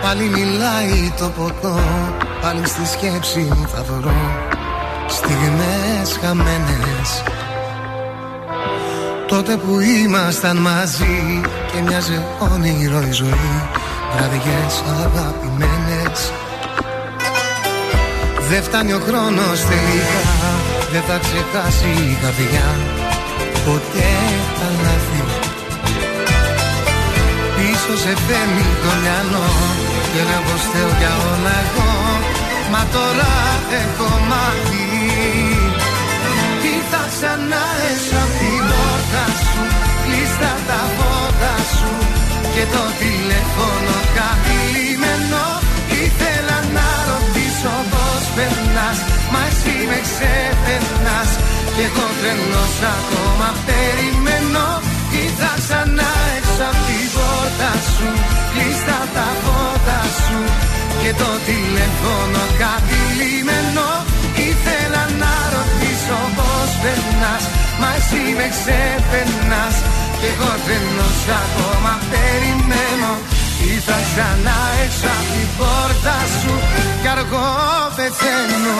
[0.09, 1.79] Πάλι μιλάει το ποτό
[2.41, 4.13] Πάλι στη σκέψη μου θα βρω
[5.07, 7.23] Στιγμές χαμένες.
[9.27, 11.41] Τότε που ήμασταν μαζί
[11.71, 13.51] Και μοιάζε όνειρο η ζωή
[14.15, 16.31] Βραδιές αγαπημένες.
[18.49, 20.51] Δεν φτάνει ο χρόνος τελικά
[20.91, 22.69] Δεν θα ξεχάσει η καρδιά
[23.65, 24.11] Ποτέ
[24.59, 25.23] τα λάθη
[27.55, 31.91] Πίσω σε φέρνει το μυαλό Και λέω πως θέλω για όλα εγώ.
[32.71, 33.33] Μα τώρα
[33.81, 34.87] έχω μάθει.
[36.61, 39.61] Τι θα ξανά έσω απ' την πόρτα σου
[40.03, 41.91] Κλείστα τα φώτα σου
[42.53, 45.45] Και το τηλέφωνο καθυλιμένο
[46.03, 48.99] Ήθελα να ρωτήσω πως περνάς
[49.33, 51.31] Μα εσύ με ξεπερνάς.
[51.75, 54.67] Και εγώ τρελός ακόμα περιμένω.
[55.11, 57.08] Τι θα ξανά έξω απ' την
[57.59, 58.09] πόρτα σου
[58.53, 60.39] Κλείστα τα φώτα σου.
[61.01, 63.87] Και το τηλέφωνο καθυλιμένο
[64.49, 67.43] Ήθελα να ρωτήσω πως περνάς.
[67.79, 69.75] Μα εσύ με ξεπερνάς.
[70.19, 73.11] Και εγώ τρελός ακόμα περιμένω.
[73.59, 76.53] Τι θα ξανά έξω απ' την πόρτα σου
[77.01, 77.49] Κι αργό
[77.95, 78.77] πεθαίνω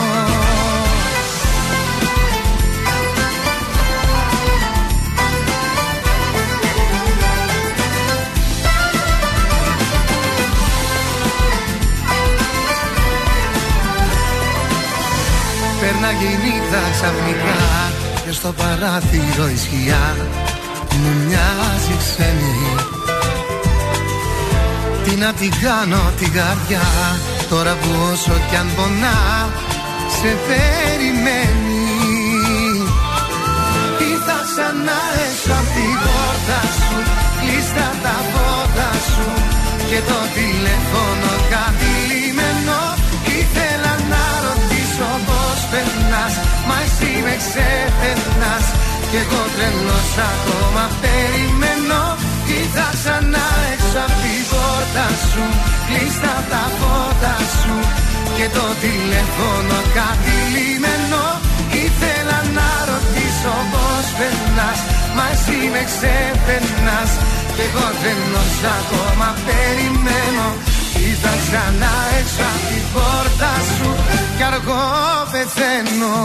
[16.01, 17.59] Πέρναγε η νύχτα ξαφνικά.
[18.23, 20.07] Και στο παράθυρο η σκιά
[20.99, 22.57] Μου μοιάζει ξένη.
[25.03, 26.87] Τι να την κάνω την καρδιά
[27.49, 29.19] Τώρα που όσο κι αν πονά
[30.17, 31.85] Σε περιμένει.
[34.09, 36.95] Ήρθα ξανά έξω απ' την πόρτα σου
[37.39, 39.27] Κλείστα τα φώτα σου
[39.89, 41.29] Και το τηλέφωνο
[47.59, 48.65] ξεπερνάς.
[49.09, 52.03] Κι εγώ τρελός ακόμα περιμένω.
[52.57, 55.45] Ήρθα ξανά έξω απ' την πόρτα σου
[55.87, 57.75] Κλείστα τα φώτα σου.
[58.35, 61.23] Και το τηλέφωνο καθυλιμένο.
[61.85, 64.79] Ήθελα να ρωτήσω πως περνάς
[65.15, 67.11] Μα εσύ με ξεπερνάς.
[67.55, 70.47] Κι εγώ τρελός ακόμα περιμένω.
[71.07, 73.89] Ήρθα ξανά έξω απ' την πόρτα σου
[74.37, 74.85] Κι αργό
[75.31, 76.17] πεθαίνω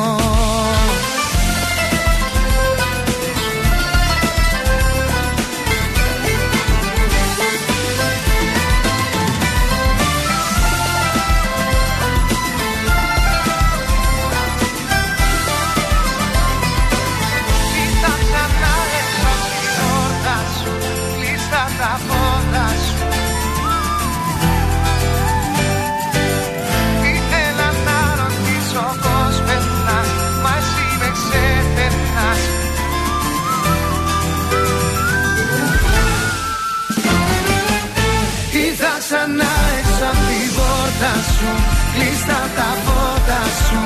[41.45, 41.55] σου
[41.95, 43.81] Κλείστα τα φώτα σου.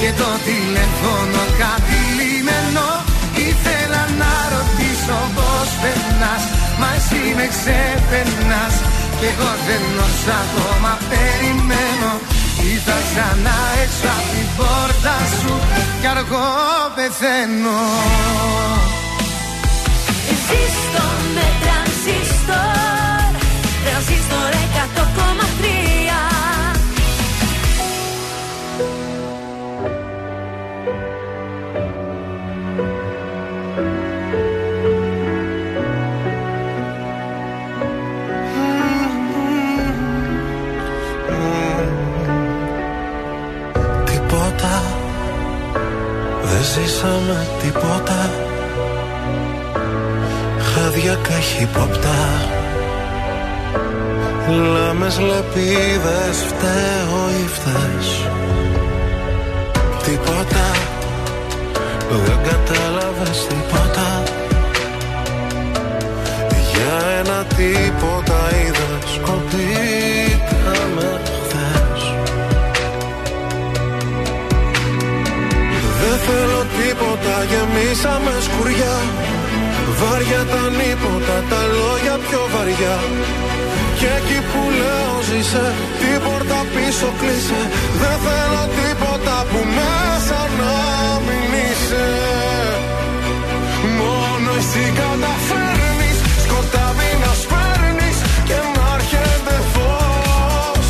[0.00, 2.86] Και το τηλέφωνο κάτι λιμένο
[3.48, 6.44] Ήθελα να ρωτήσω πως περνάς.
[6.80, 8.74] Μα εσύ με ξεπερνάς
[9.18, 12.12] Κι εγώ δεν όσα ακόμα περιμένω.
[12.70, 15.54] Ήρθα ξανά έξω από την πόρτα σου
[16.00, 16.50] Κι αργό
[16.96, 17.80] πεθαίνω.
[20.46, 23.30] Ζήστο με τρανζίστορ
[23.84, 24.52] Τρανζίστορ
[25.86, 25.91] 100,3
[46.62, 48.30] Δεν ζήσαμε τίποτα.
[50.58, 52.18] Χάδια καχύποπτα
[54.72, 58.26] Λάμες λεπίδες φταίω ή φταίς.
[60.04, 60.70] Τίποτα.
[62.24, 64.22] Δεν κατάλαβες τίποτα.
[66.72, 71.20] Για ένα τίποτα είδες Κοπήκαμε
[77.22, 78.96] τίποτα, γεμίσαμε σκουριά.
[80.00, 82.96] Βάρια τα νύποτα, τα λόγια πιο βαριά.
[83.98, 85.66] Και εκεί που λέω ζήσε,
[85.98, 87.60] την πόρτα πίσω κλείσε.
[88.00, 90.74] Δεν θέλω τίποτα που μέσα να
[91.26, 92.08] μην είσαι.
[93.98, 98.18] Μόνο εσύ καταφέρνεις, σκοτάδι να σπέρνεις
[98.48, 100.88] Και να έρχεται φως.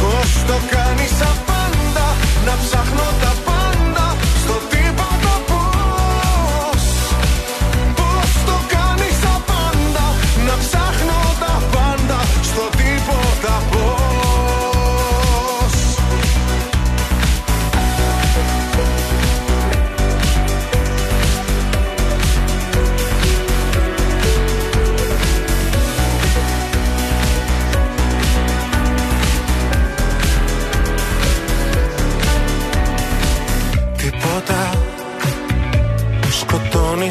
[0.00, 2.08] Πώς το κάνεις απάντα
[2.46, 3.29] Να ψάχνω τα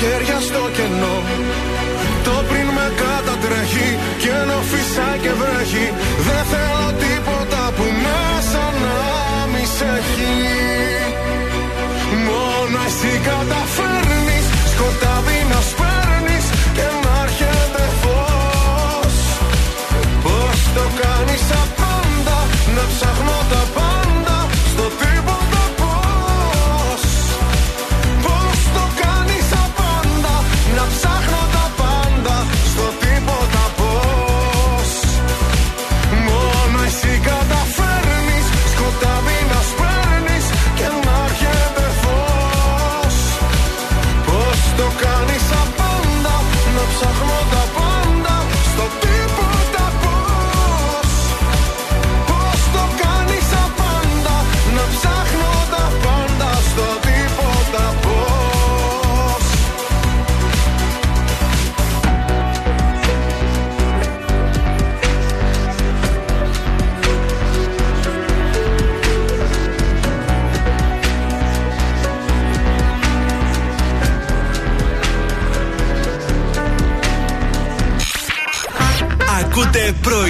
[0.00, 1.16] χέρια στο κενό.
[2.26, 3.88] Το πριν με κατατρέχει
[4.22, 5.86] και ενώ φυσάει και βρέχει.
[6.26, 8.96] Δεν θέλω τίποτα που μέσα να
[9.52, 10.34] μη σε έχει.
[12.26, 13.59] Μόνο εσύ καταφέρνεις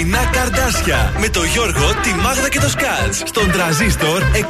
[0.01, 4.47] πρωινά καρδάσια με το Γιώργο, τη Μάγδα και το Σκάτς στον τραζίστορ 100,3.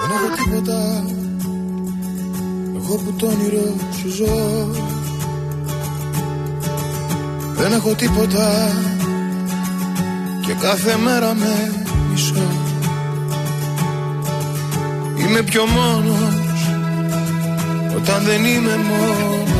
[0.00, 1.04] Δεν έχω τίποτα.
[2.76, 4.70] Εγώ που το όνειρο σου ζω.
[7.56, 8.72] Δεν έχω τίποτα.
[10.46, 12.50] Και κάθε μέρα με μισώ.
[15.16, 16.70] Είμαι πιο μόνος
[17.96, 19.59] Όταν δεν είμαι μόναχος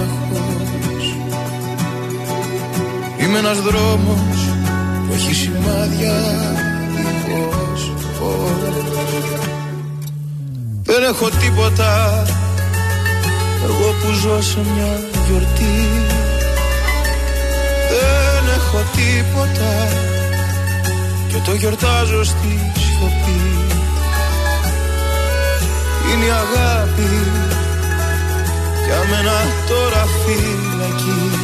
[3.30, 4.38] Είμαι ένας δρόμος
[5.06, 6.14] Που έχει σημάδια
[6.94, 8.74] Δίχως φως
[10.82, 12.22] Δεν έχω τίποτα
[13.64, 15.88] Εγώ που ζω σε μια γιορτή.
[17.90, 19.88] Δεν έχω τίποτα
[21.28, 23.66] Και το γιορτάζω στη σιωπή.
[26.12, 27.10] Είναι η αγάπη
[28.86, 29.32] Για μένα
[29.68, 31.39] τώρα φυλακή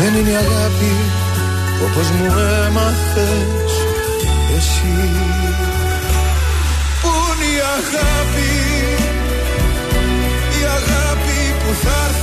[0.00, 0.94] Δεν είναι η αγάπη
[1.86, 2.26] Όπως μου
[2.66, 3.72] έμαθες
[4.56, 5.10] εσύ.
[7.02, 8.52] Πού είναι η αγάπη
[10.60, 12.21] Η αγάπη που θα έρθει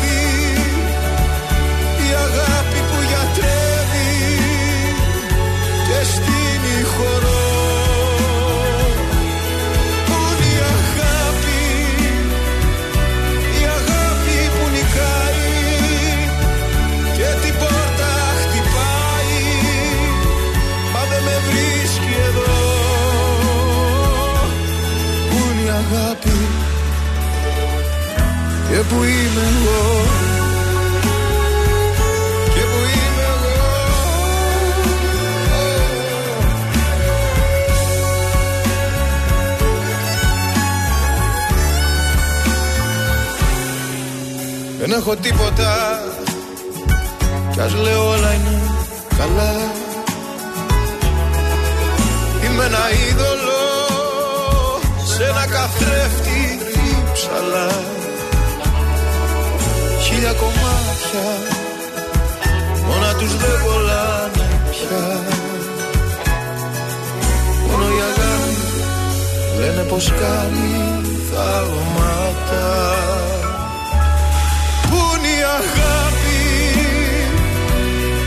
[25.92, 26.38] αγάπη
[28.70, 29.82] Και που είμαι εγώ.
[32.54, 33.58] Και που είμαι εγώ.
[44.80, 46.00] Δεν έχω τίποτα.
[47.52, 48.62] Κι ας λέω όλα είναι
[49.18, 49.52] καλά.
[52.46, 53.39] Είμαι ένα είδωλο
[57.30, 57.68] ψαλά
[60.04, 61.28] Χίλια κομμάτια
[62.88, 65.06] Μόνα τους δεν κολλάνε πια.
[67.68, 68.58] Μόνο η αγάπη
[69.60, 72.68] Λένε πως κάνει θαυμάτα
[74.90, 76.42] Πού είναι η αγάπη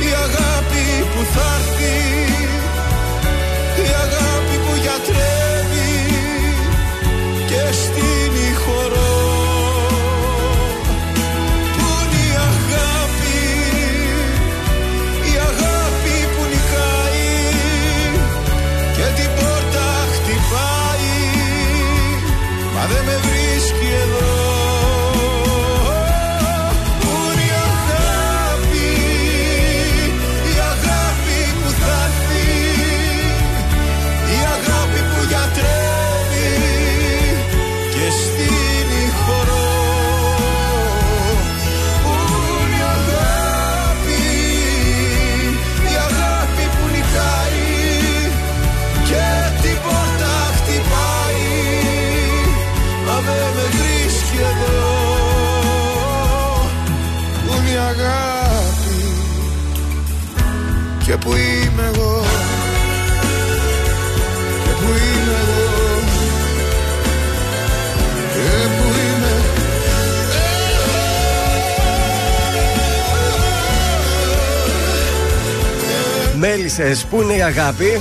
[0.08, 1.98] Η αγάπη που θα έρθει
[3.82, 5.92] Η αγάπη που γιατρεύει
[7.46, 8.21] Και στείνει
[76.46, 78.00] Μέλισσες, πού είναι η αγάπη;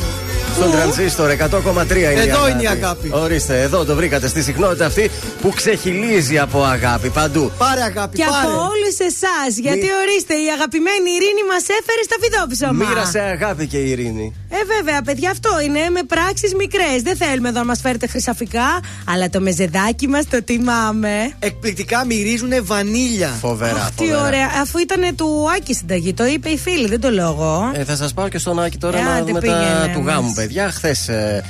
[0.56, 2.52] Στον τρανζίστορ 100,3 είναι η Εδώ αγάπη.
[2.52, 3.10] είναι η αγάπη.
[3.14, 5.12] Ορίστε, εδώ το βρήκατε στη συχνότητα αυτή
[5.42, 7.52] που ξεχυλίζει από αγάπη παντού.
[7.58, 8.48] Πάρε αγάπη, Και πάρε.
[8.48, 12.86] από όλους εσάς, γιατί ορίστε, η αγαπημένη Ειρήνη μας έφερε στα φιδόψωμα.
[12.88, 14.36] Μοίρασε αγάπη και η Ειρήνη.
[14.62, 17.02] Ε, βέβαια, παιδιά, αυτό είναι με πράξεις μικρές.
[17.04, 21.32] Δεν θέλουμε εδώ να μας φέρετε χρυσαφικά, αλλά το μεζεδάκι μας το τιμάμε.
[21.40, 23.28] Εκπληκτικά μυρίζουνε βανίλια.
[23.40, 23.90] Φοβερά.
[23.98, 27.72] Τι ωραία, αφού ήταν του Άκη συνταγή, το είπε η φίλη, δεν το λόγο.
[27.74, 30.02] Ε, θα σας πάω και στον Άκη τώρα Ε, να άντε, δούμε τα πήγαινε του
[30.02, 30.14] μας.
[30.14, 30.72] γάμου, παιδιά.
[30.72, 31.44] Χθες ε,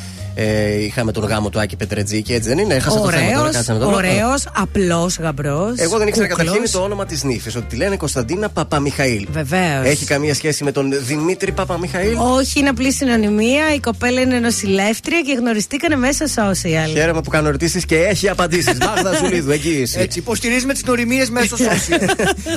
[0.80, 2.74] είχαμε τον γάμο του Άκη Πετρετζίκη, έτσι δεν είναι.
[2.74, 3.96] Έχασα το θέμα τώρα, κάτσε να το δω.
[3.96, 5.74] ωραίος, απλός γαμπρός.
[5.78, 9.28] Εγώ δεν ήξερα καταρχήν το όνομα της νύφης, ότι τη λένε Κωνσταντίνα Παπαμιχαήλ.
[9.32, 9.86] Βεβαίως.
[9.86, 13.74] Έχει καμία σχέση με τον Δημήτρη Παπαμιχαήλ; Όχι, είναι απλή συνωνυμία.
[13.76, 16.90] Η κοπέλα είναι νοσηλεύτρια και γνωριστήκανε μέσα social.
[16.94, 18.78] Χαίρομαι που κάνω ερωτήσεις και έχει απαντήσεις.
[18.86, 20.00] Μάγδα Ζουλίδου, εγγύηση.
[20.00, 22.10] Έτσι, υποστηρίζουμε τις οριμίε μέσω social.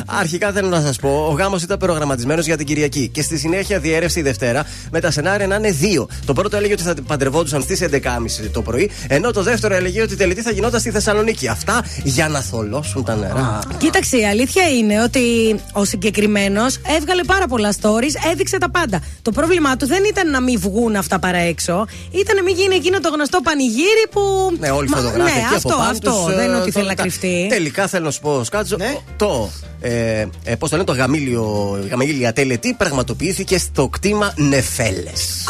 [0.07, 3.79] Αρχικά θέλω να σας πω, ο γάμος ήταν προγραμματισμένος για την Κυριακή και στη συνέχεια
[3.79, 6.09] διέρευσε η Δευτέρα με τα σενάρια να είναι δύο.
[6.27, 7.99] Το πρώτο έλεγε ότι θα παντρευόντουσαν στις 11.30
[8.53, 11.49] το πρωί, ενώ το δεύτερο έλεγε ότι η τελετή θα γινόταν στη Θεσσαλονίκη.
[11.49, 13.59] Αυτά για να θολώσουν τα νερά.
[13.79, 15.21] Κοίταξε, η αλήθεια είναι ότι
[15.73, 19.03] ο συγκεκριμένος έβγαλε πάρα πολλά stories, έδειξε τα πάντα.
[19.23, 22.75] Το πρόβλημά του δεν ήταν να μην βγουν αυτά παρά έξω, ήταν να μην γίνει
[22.75, 24.21] εκείνο το γνωστό πανηγύρι που.
[24.61, 25.33] Ναι, όλοι Μα- φωτογράφοι.
[25.33, 26.11] Ναι, εκεί αυτό, από πάνω αυτό.
[26.11, 27.03] τους, ε, δεν είναι ότι το θέλει να μετά.
[27.03, 27.47] κρυφτεί.
[27.49, 28.77] Τελικά θέλω να σου πω, Σκάτζο,
[29.17, 29.51] το.
[29.81, 35.45] Ε, ε, Πώς το λένε, το γαμήλιο, η γαμήλια τελετή πραγματοποιήθηκε στο κτήμα Νεφέλες.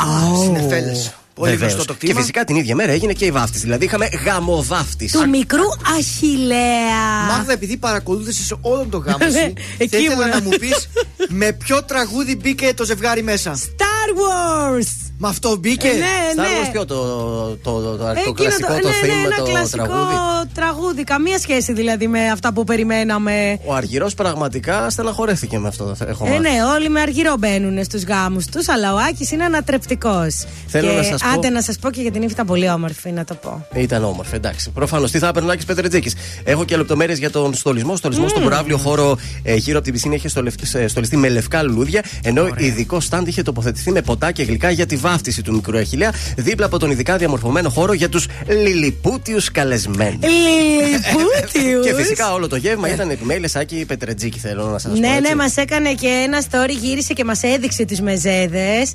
[0.53, 1.15] Νεφέλες.
[1.35, 2.13] Πολύ γνωστό το κτήμα.
[2.13, 3.63] Και φυσικά την ίδια μέρα έγινε και η βάφτιση.
[3.63, 5.19] Δηλαδή είχαμε γαμοβάφτιση.
[5.19, 5.63] Του μικρού
[5.99, 7.27] Αχηλέα.
[7.29, 10.29] Μάγδα, επειδή παρακολούθησες όλον τον γάμο Ναι, σου, εκεί θα ήθελα ήμουνα.
[10.35, 10.89] να μου πεις
[11.29, 13.55] με ποιο τραγούδι μπήκε το ζευγάρι μέσα.
[13.57, 15.04] Star Wars!
[15.19, 15.89] Με αυτό μπήκε.
[15.89, 15.95] Ναι,
[16.33, 16.43] Star ναι.
[16.43, 19.35] Wars ποιο το, το, το, το, το Εκείνο κλασικό το, ναι, ναι, theme ένα με
[19.37, 20.15] το κλασικό τραγούδι.
[20.55, 21.05] τραγούδι.
[21.05, 23.59] Καμία σχέση δηλαδή με αυτά που περιμέναμε.
[23.65, 25.95] Ο Αργυρός πραγματικά στεναχωρέθηκε με αυτό.
[26.07, 26.41] Έχω Ε, μάθει.
[26.41, 30.45] ναι, όλοι με αργυρό μπαίνουν στους γάμους τους, αλλά ο Άκης είναι ανατρεπτικός.
[30.67, 32.71] Θέλω και να σας πω- άντε να σας πω και για την ύφη ήταν πολύ
[32.71, 33.67] όμορφη, να το πω.
[33.75, 34.71] Ήταν όμορφη, εντάξει.
[34.71, 35.11] Προφανώς.
[35.11, 36.15] Τι θα έπαιρνε ο Άκης Πετρετζίκης.
[36.45, 37.93] Έχω και λεπτομέρειες για τον στολισμό.
[37.93, 41.29] Ο στολισμός στον προάβλιο χώρο ε, γύρω από την πισίνα είχε στολευ- ε, στολιστεί με
[41.29, 42.03] λευκά λουλούδια.
[42.23, 46.13] Ενώ ειδικό στάντ είχε τοποθετηθεί με ποτά και γλυκά για τη βάφτιση του μικρού εχηλέα.
[46.37, 50.19] Δίπλα από τον ειδικά διαμορφωμένο χώρο για τους λιλιπούτιους καλεσμένους.
[50.23, 51.87] Λιλιπούτιους.
[51.87, 54.99] και φυσικά όλο το γεύμα ήταν επιμέλεια Άκη Πετρετζίκη, θέλω να σας πω.
[54.99, 55.21] Ναι, έτσι.
[55.21, 58.93] ναι, μας έκανε και ένα story, γύρισε και μας έδειξε τις μεζέδες.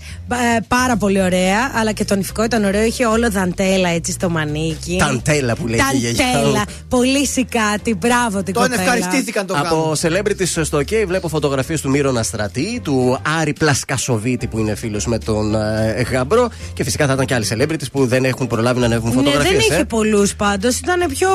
[0.68, 2.84] πάρα πολύ ωραία, αλλά και το νηφικό ήταν ωραίο.
[2.84, 4.98] Είχε όλο δαντέλα έτσι στο μανίκι.
[5.00, 6.34] Ταντέλα που λέει και η γιαγιά μου.
[6.34, 6.64] Ταντέλα.
[6.90, 7.96] Πολύ σικάτη.
[7.96, 8.82] Μπράβο την Τον κοπέλα.
[8.82, 9.68] ευχαριστήθηκαν το γάμο.
[9.68, 15.06] Από celebrities στο OK βλέπω φωτογραφίες του Μύρονα Στρατή, του Άρη Πλασκασοβίτη που είναι φίλος
[15.06, 18.80] με τον ε, Γαμπρό και φυσικά θα ήταν και άλλοι celebrities που δεν έχουν προλάβει
[18.80, 19.52] να ανέβουν Ναι, φωτογραφίες.
[19.52, 20.78] δεν είχε πολλούς πάντως.
[20.80, 21.30] Ήταν πιο.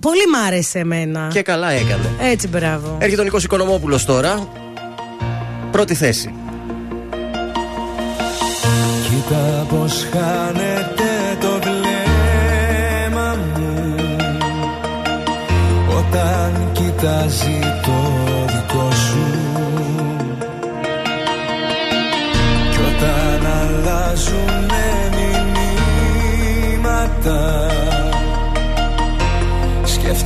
[0.00, 1.28] Πολύ μ' άρεσε εμένα.
[1.32, 2.10] Και καλά έκανε.
[2.20, 2.96] Έτσι, μπράβο.
[3.00, 4.48] Έρχεται ο Νικό Οικονομόπουλος τώρα.
[5.70, 6.34] Πρώτη θέση.
[9.08, 13.96] Κοίτα πως χάνεται το βλέμμα μου
[15.98, 17.99] Όταν κοιτάζει το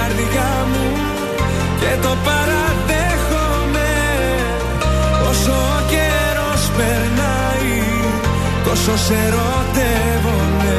[0.00, 0.86] καρδιά μου
[1.80, 3.90] Και το παραδέχομαι.
[5.30, 7.78] Όσο ο καιρός περνάει
[8.64, 10.78] Τόσο σε ερωτεύομαι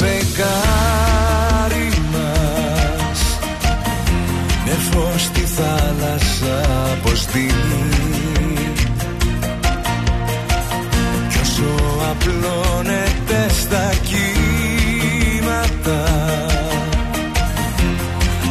[0.00, 3.20] φεγγάρι μας.
[4.64, 6.56] Με φως στη θάλασσα
[6.92, 7.84] αποστείλει
[11.28, 11.72] Κι όσο
[12.10, 16.02] απλώνεται στα κύματα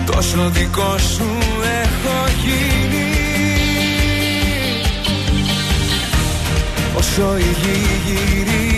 [0.06, 1.28] Τόσο δικό σου
[1.84, 3.08] έχω γίνει.
[6.98, 8.69] Όσο η γη γυρίζει Μόνο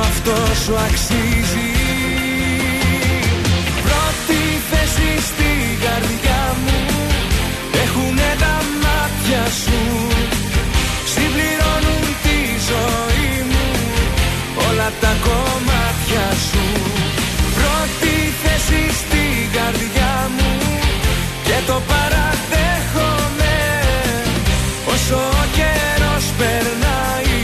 [0.00, 1.70] αυτό σου αξίζει.
[3.86, 6.78] Πρώτη θέση στην καρδιά μου
[7.82, 9.80] Έχουνε τα μάτια σου.
[11.12, 12.38] Συμπληρώνουν τη
[12.70, 13.66] ζωή μου
[14.68, 16.64] Όλα τα κομμάτια σου.
[17.56, 20.52] Πρώτη θέση στην καρδιά μου
[21.46, 23.56] Και το παραδέχομαι.
[24.92, 27.36] Όσο ο καιρός περνάει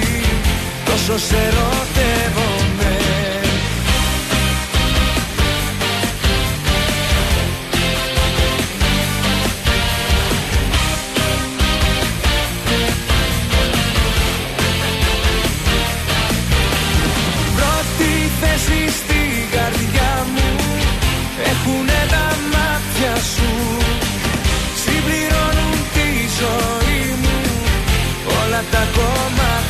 [0.85, 1.94] Τόσο σε ερωτεύομαι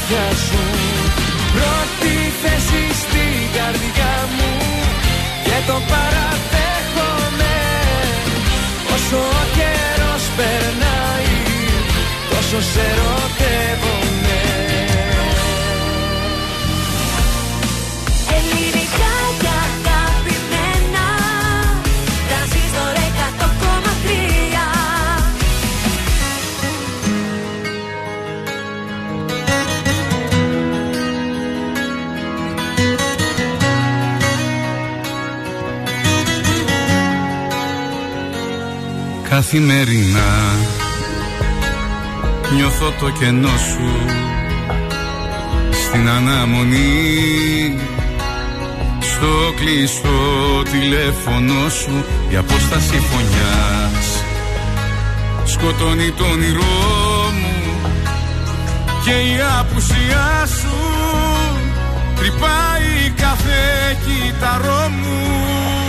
[0.08, 0.62] κομμάτια σου.
[1.54, 4.52] Πρώτη θέση στην καρδιά μου
[5.44, 7.56] Και το παραδέχομαι.
[8.94, 11.34] Όσο ο καιρός περνάει
[12.30, 14.23] Τόσο σε ερωτεύομαι
[39.34, 40.56] Καθημερινά.
[42.54, 43.90] Νιώθω το κενό σου
[45.70, 47.78] Στην αναμονή.
[49.00, 54.24] Στο κλειστό τηλέφωνο σου Η απόσταση φωνιάς.
[55.44, 57.90] Σκοτώνει το όνειρό μου
[59.04, 60.76] Και η απουσία σου.
[62.16, 63.62] Τρυπάει κάθε
[64.04, 65.83] κύτταρό μου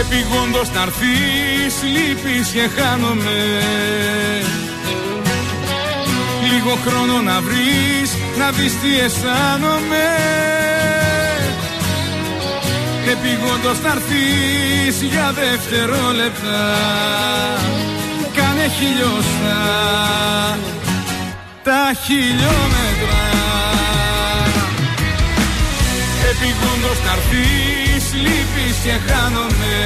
[0.00, 3.38] Επιγόντως να έρθεις λείπεις και χάνομαι.
[6.48, 10.06] Λίγο χρόνο να βρεις να δεις τι αισθάνομαι.
[13.12, 16.60] Επιγόντως να έρθεις για δευτερόλεπτα
[18.36, 19.58] Κάνε χιλιοστά
[21.62, 23.22] τα χιλιόμετρα.
[26.30, 27.85] Επιγόντως να έρθεις
[28.24, 29.76] λείπεις και χάνομαι.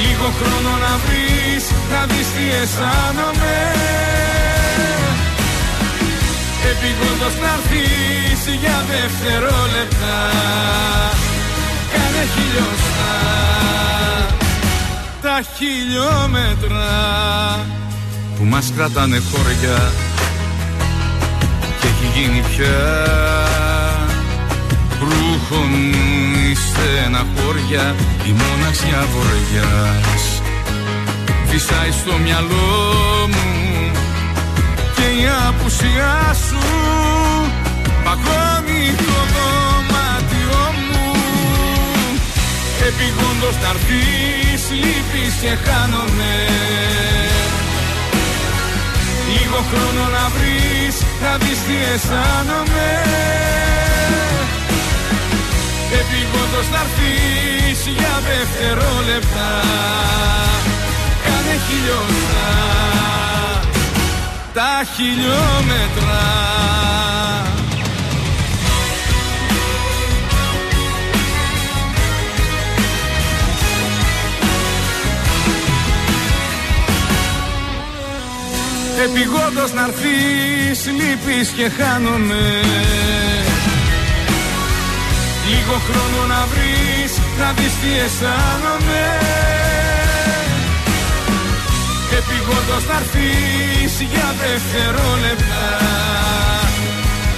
[0.00, 3.56] Λίγο χρόνο να βρεις να δεις τι αισθάνομαι.
[6.70, 10.16] Επιγόντως να έρθεις για δευτερόλεπτα.
[11.92, 13.12] Κάνε χιλιοστά
[15.22, 16.90] τα χιλιόμετρα
[18.36, 19.92] που μας κρατάνε χώρια
[21.80, 23.71] και έχει γίνει πια
[25.08, 25.72] ρούχων
[26.50, 27.94] η στεναχώρια
[28.28, 30.42] η μοναξιά βοριάς
[31.52, 33.50] φυσάει στο μυαλό μου
[34.96, 36.62] και η απουσιά σου
[38.04, 41.10] παγώνει το δωμάτιό μου.
[42.88, 46.34] Επιγόντως να έρθεις λείπεις και χάνομαι.
[49.32, 52.90] Λίγο χρόνο να βρεις να δεις τι αισθάνομαι
[56.00, 59.50] Επιγόντως να έρθεις για δευτερόλεπτα
[61.24, 62.50] Κάνε χιλιόμετρα.
[64.54, 66.20] Τα χιλιόμετρα.
[79.04, 82.60] Επιγόντως να έρθεις λείπεις και χάνομαι
[85.52, 89.04] Λίγο χρόνο να βρεις να δεις τι αισθάνομαι.
[92.18, 95.64] Επιγόντως να έρθεις για δευτερόλεπτα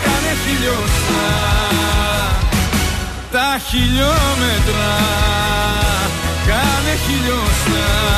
[0.04, 1.32] Κάνε χιλιοστά
[3.34, 4.92] τα χιλιόμετρα
[6.46, 8.14] Κάνε χιλιοστά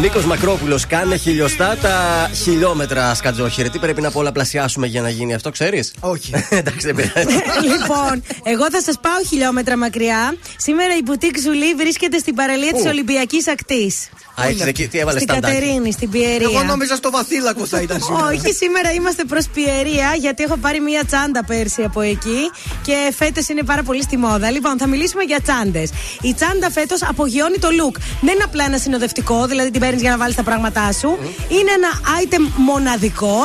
[0.00, 3.68] Νίκος Μακρόπουλος, κάνε χιλιοστά τα χιλιόμετρα σκατζόχυρε.
[3.68, 6.32] Τι πρέπει να πολλαπλασιάσουμε για να γίνει αυτό, ξέρεις; Όχι.
[6.50, 7.36] Εντάξει, δεν πειράζει.
[7.72, 10.34] λοιπόν, εγώ θα σας πάω χιλιόμετρα μακριά.
[10.56, 14.08] Σήμερα η μπουτίκ Ζουλή βρίσκεται στην παραλία της Πού; Ολυμπιακής Ακτής.
[14.40, 15.54] Α, έχεις εκεί, τι έβαλες Στην σταντάκι.
[15.60, 16.48] Κατερίνη, στην Πιερία.
[16.52, 18.26] Εγώ νόμιζα στο βαθύλακο θα ήταν σήμερα.
[18.26, 22.40] Όχι, σήμερα είμαστε προς Πιερία γιατί έχω πάρει μία τσάντα πέρσι από εκεί
[22.82, 24.50] και φέτε είναι πάρα πολύ στη μόδα.
[24.50, 25.90] Λοιπόν, θα μιλήσουμε για τσάντες.
[26.22, 27.96] Η τσάντα φέτος απογειώνει το look.
[28.20, 31.18] Δεν είναι απλά ένα συνοδευτικό, δηλαδή την παίρνεις για να βάλεις τα πράγματά σου.
[31.48, 31.90] Είναι ένα
[32.22, 33.36] item μοναδικό.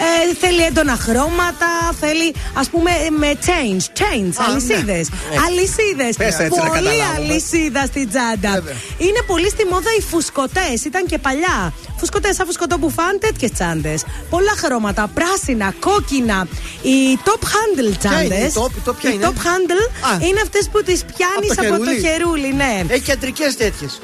[0.00, 1.70] Ε, θέλει έντονα χρώματα,
[2.00, 5.08] θέλει ας πούμε με chains, chains, Α, αλυσίδες.
[5.10, 5.36] ναι.
[5.46, 6.16] Αλυσίδες.
[6.16, 7.16] Πες έτσι, να Πολύ καταλάβουμε.
[7.32, 8.62] αλυσίδα στην τσάντα.
[8.98, 10.02] Είναι πολύ στη μόδα οι
[10.32, 10.84] φουσκωτές.
[10.84, 11.72] Ήταν και παλιά.
[11.96, 14.04] Φουσκωτές, σαν φουσκωτό μπουφάν, τέτοιες τσάντες.
[14.30, 15.10] Πολλά χρώματα.
[15.14, 16.46] Πράσινα, κόκκινα.
[16.82, 18.24] Οι top handle τσάντε.
[18.24, 18.70] είναι η top?
[18.76, 20.26] Η top ποια είναι; top handle Α.
[20.26, 22.00] είναι αυτές που τις πιάνει Από το από, το χερούλι.
[22.08, 22.84] χερούλι, ναι.
[22.88, 24.00] Έχει κεντρικές τέτοιες.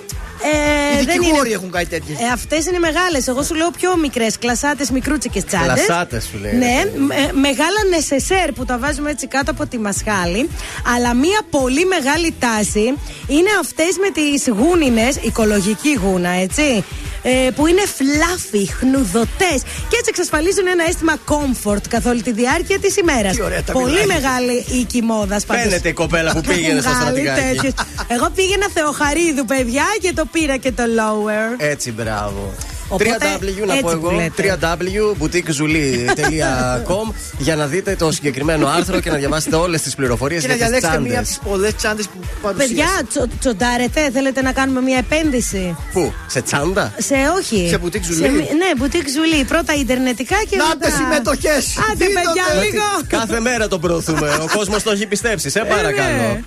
[0.52, 2.14] Ε, Οι δεν δικηγόροι είναι- έχουν κάτι τέτοιε.
[2.18, 3.26] ε, Αυτές είναι μεγάλες.
[3.28, 4.38] Εγώ σου λέω πιο μικρές.
[4.38, 5.84] Κλασάτες, μικρούτσικες τσάντες.
[5.84, 6.98] Κλασάτες σου λέει, Ναι, ρε παιδί.
[6.98, 10.48] με- μεγάλα νεσεσέρ που τα βάζουμε έτσι κάτω από τη μασχάλη.
[10.94, 12.84] Αλλά μία πολύ μεγάλη τάση
[13.26, 16.84] είναι αυτές με τις γούνινες, οικολογική γούνα, έτσι.
[17.26, 22.78] ε, που είναι φλάφι, χνουδωτές και έτσι εξασφαλίζουν ένα αίσθημα comfort καθ' όλη τη διάρκεια
[22.78, 23.34] της ημέρας.
[23.36, 24.06] Τι ωραία τα Πολύ μιλάει.
[24.06, 25.62] μεγάλη οίκη μόδα πάντως.
[25.64, 27.74] Φαίνεται η κοπέλα που πήγαινε στο στρατηγάκι.
[28.08, 31.54] Εγώ πήγαινα Θεοχαρίδου, παιδιά, και το πήρα και το lower.
[31.56, 32.52] Έτσι, μπράβο.
[32.88, 34.10] Οπότε, 3W να πω έτσι που εγώ.
[34.10, 34.58] λέτε.
[34.60, 40.54] www.boutiquezuli.com για να δείτε το συγκεκριμένο άρθρο και να διαβάσετε όλες τις πληροφορίες Και να
[40.54, 41.28] για τις διαλέξετε μία τσάντε.
[41.38, 42.74] από τις πολλές τσάντε που παρουσίασε.
[42.74, 47.68] Παιδιά, τσο, τσοντάρετε, θέλετε να κάνουμε μια επένδυση; Πού, σε τσάντα; Σε όχι.
[47.68, 49.44] Σε boutique Ζουλή; μη- ναι, μπουτίκ ζουλή.
[49.44, 50.78] Πρώτα ιντερνετικά και Να μετά.
[50.78, 51.76] τε συμμετοχές.
[51.90, 52.26] Άντε, Δίνονται.
[52.26, 52.82] παιδιά, λίγο.
[53.06, 54.28] Κάθε μέρα το προωθούμε.
[54.42, 55.50] Ο κόσμος το έχει πιστέψει.
[55.50, 56.40] Σε παρακαλώ.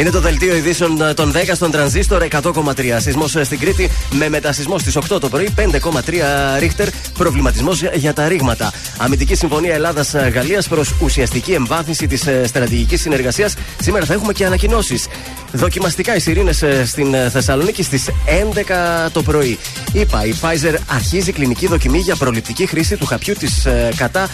[0.00, 2.96] Είναι το δελτίο ειδήσεων ε, των 10 στον τρανζίστορ 100,3.
[2.96, 5.68] Σεισμός στην Κρήτη με μετασυσμό στις 8 το πρωί 5,3
[6.58, 6.88] ρίχτερ.
[7.18, 8.72] Προβληματισμός για τα ρήγματα.
[8.96, 13.54] Αμυντική συμφωνία Ελλάδα-Γαλλία προς ουσιαστική εμβάθυνση της στρατηγικής συνεργασίας.
[13.80, 15.06] Σήμερα θα έχουμε και ανακοινώσεις.
[15.52, 19.58] Δοκιμαστικά οι σιρήνες στην Θεσσαλονίκη στις 11 το πρωί.
[19.92, 23.66] Είπα, η Pfizer αρχίζει κλινική δοκιμή για προληπτική χρήση του χαπιού της
[23.96, 24.28] κατά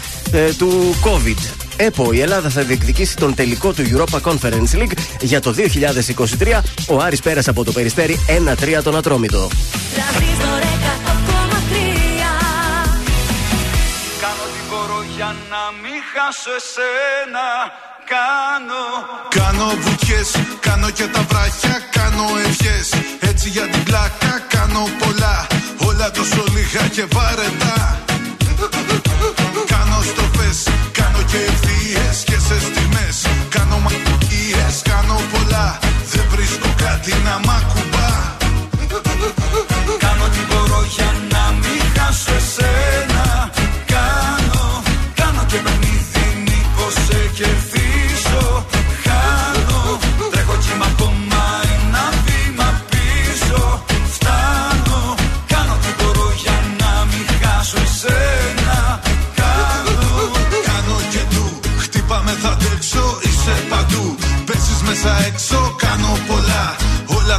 [0.58, 1.65] του COVID.
[1.76, 5.54] ΕΠΟ, η Ελλάδα θα διεκδικήσει τον τελικό του Europa Conference League για το
[6.38, 6.60] 2023.
[6.88, 8.18] Ο Άρης πέρασε από το περιστέρι
[8.78, 9.48] 1-3 τον Ατρόμητο.
[9.94, 11.26] Τρανζίστορ 100,3.
[14.20, 17.46] Κάνω τι μπορώ για να μην χάσω εσένα
[18.12, 18.84] Κάνω
[19.38, 20.30] Κάνω βουτιές,
[20.60, 22.88] κάνω και τα βράχια Κάνω ευχές,
[23.20, 25.46] έτσι για την πλάκα Κάνω πολλά,
[25.88, 28.05] όλα τόσο λίγα και βαρετά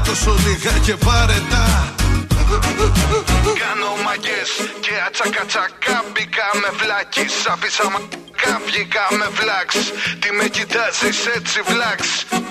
[0.08, 1.66] τόσο λίγα και βαρετά
[3.64, 4.50] Κάνω μαγκές
[4.84, 9.70] και ατσακατσακά Μπήκα με βλάκης, άφησα μακά Βγήκα με βλάξ.
[10.22, 12.00] Τι με κοιτάζεις έτσι βλάξ.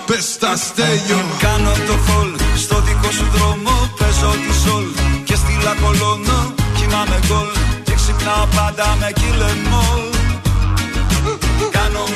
[0.07, 1.19] Πες τα στέλιο.
[1.45, 2.29] Κάνω το χολ
[2.63, 4.85] στο δικό σου δρόμο Παίζω τη σολ.
[5.27, 6.39] Και στη λακολώνω
[6.77, 7.51] Κοιμάμαι γκολ.
[7.87, 10.16] Και ξυπνάω πάντα με κυλεμόλ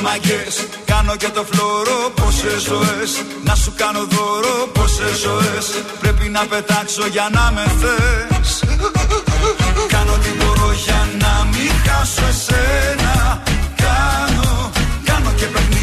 [0.02, 0.54] Κάνω μαγκές,
[0.84, 3.10] κάνω και το φλόρο Πόσες ζωές,
[3.44, 5.66] να σου κάνω δώρο Πόσες ζωές,
[6.00, 8.64] πρέπει να πετάξω για να με θες.
[9.88, 13.42] Κάνω τι μπορώ για να μην χάσω εσένα.
[13.84, 14.70] Κάνω,
[15.04, 15.81] κάνω και παιχνίδι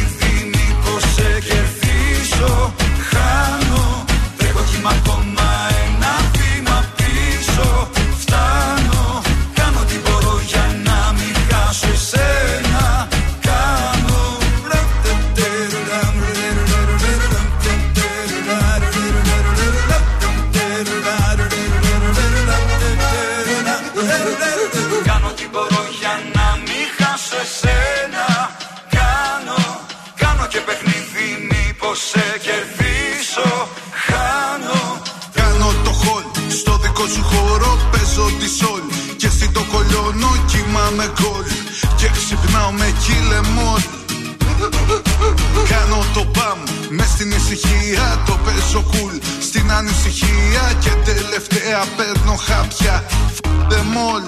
[48.71, 53.03] Το παίζω κουλ στην ανησυχία Και τελευταία παίρνω χάπια.
[53.35, 54.21] Φ***δε μόλ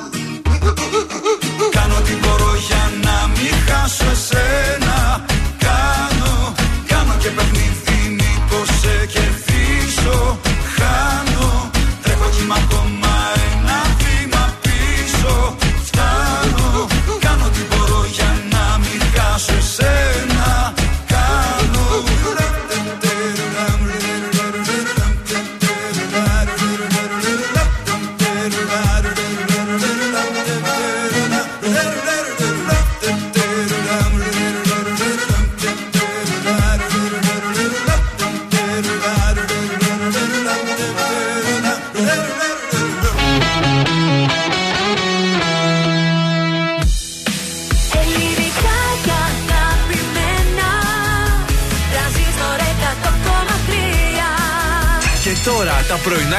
[1.72, 5.26] Κάνω τι μπορώ για να μην χάσω εσένα.
[5.58, 6.54] Κάνω,
[6.88, 7.61] κάνω και παιχνίδι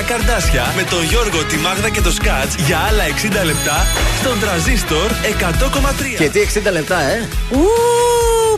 [0.07, 3.05] καρδάσια με τον Γιώργο, τη Μάγδα και το Σκάτ για άλλα
[3.43, 3.87] 60 λεπτά
[4.21, 6.17] στον τραζίστορ 100,3.
[6.19, 7.29] Και τι 60 λεπτά, ε!
[7.51, 7.63] Ου,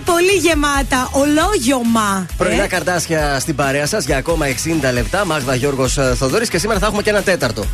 [0.04, 1.10] πολύ γεμάτα.
[1.12, 2.26] Ολόγιωμα.
[2.36, 5.24] Πρωινά Ε, καρτάσια στην παρέα σας για ακόμα 60 λεπτά.
[5.26, 7.64] Μάγδα Γιώργος Θοδωρής και σήμερα θα έχουμε και ένα τέταρτο.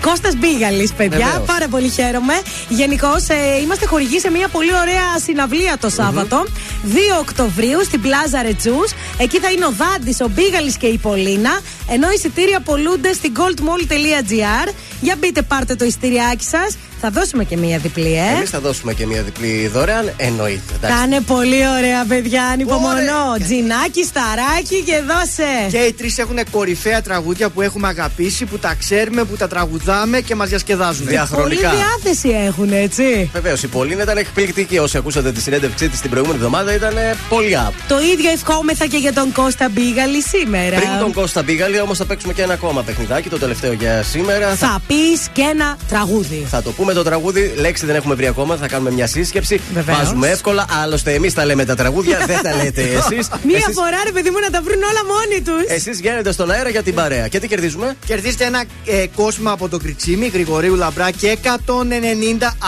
[0.00, 1.26] Κώστας Μπίγαλης, παιδιά.
[1.26, 1.46] Βεβαίως.
[1.46, 2.34] Πάρα πολύ χαίρομαι.
[2.68, 6.44] Γενικώς ε, είμαστε χορηγοί σε μια πολύ ωραία συναυλία το σαββατο
[6.84, 8.76] 2 Οκτωβρίου στην Πλάζα Ρετσού.
[9.18, 11.60] Εκεί θα είναι ο Δάντης, ο Μπίγαλης και η Πολίνα.
[11.88, 14.72] Ενώ εισιτήρια πολλούνται στην goldmall.gr.
[15.06, 16.76] Για μπείτε, πάρτε το εισιτηριάκι σας.
[17.00, 18.36] Θα δώσουμε και μία διπλή, ε.
[18.36, 20.12] Εμείς θα δώσουμε και μια διπλή δωρεάν.
[20.16, 20.74] Εννοείται.
[20.76, 20.96] εντάξει.
[20.96, 22.44] Θα είναι πολύ ωραία, παιδιά.
[22.44, 23.24] Ανυπομονώ.
[23.42, 25.52] Τζινάκι, σταράκι και δώσε.
[25.70, 30.20] Και οι τρεις έχουν κορυφαία τραγούδια που έχουμε αγαπήσει, που τα ξέρουμε, που τα τραγουδάμε
[30.20, 31.04] και μας διασκεδάζουν.
[31.04, 31.70] Πολύ Διαχρονικά.
[31.70, 33.30] διάθεση έχουν, έτσι.
[33.32, 34.78] Βεβαίως, η Πολίνα ήταν εκπληκτική.
[34.78, 37.72] Όσοι ακούσατε τη συνέντευξή της την προηγούμενη εβδομάδα, ήταν ε, πολύ up.
[37.88, 40.76] Το ίδιο ευχόμεθα και για τον Κώστα Μπίγαλη σήμερα.
[40.76, 44.54] Πριν τον Κώστα Μπίγαλη, όμως θα παίξουμε και ένα ακόμα παιχνιδάκι, το τελευταίο για σήμερα.
[44.54, 44.95] Θα πει
[45.32, 46.46] και ένα τραγούδι.
[46.48, 49.60] Θα το πούμε το τραγούδι, λέξη δεν έχουμε βρει ακόμα, θα κάνουμε μια σύσκεψη.
[49.74, 49.98] Βεβαίως.
[49.98, 53.28] Βάζουμε εύκολα, άλλωστε εμείς τα λέμε τα τραγούδια, δεν τα λέτε εσείς.
[53.42, 55.74] Μία φορά, ρε παιδί μου, να τα βρουν όλα μόνοι τους.
[55.74, 57.28] Εσείς βγαίνετε στον αέρα για την παρέα.
[57.28, 61.48] Και τι κερδίζουμε; Κερδίστε ένα ε, κόσμο από το Κριτσίμι, Γρηγορίου Λαμπρά και 190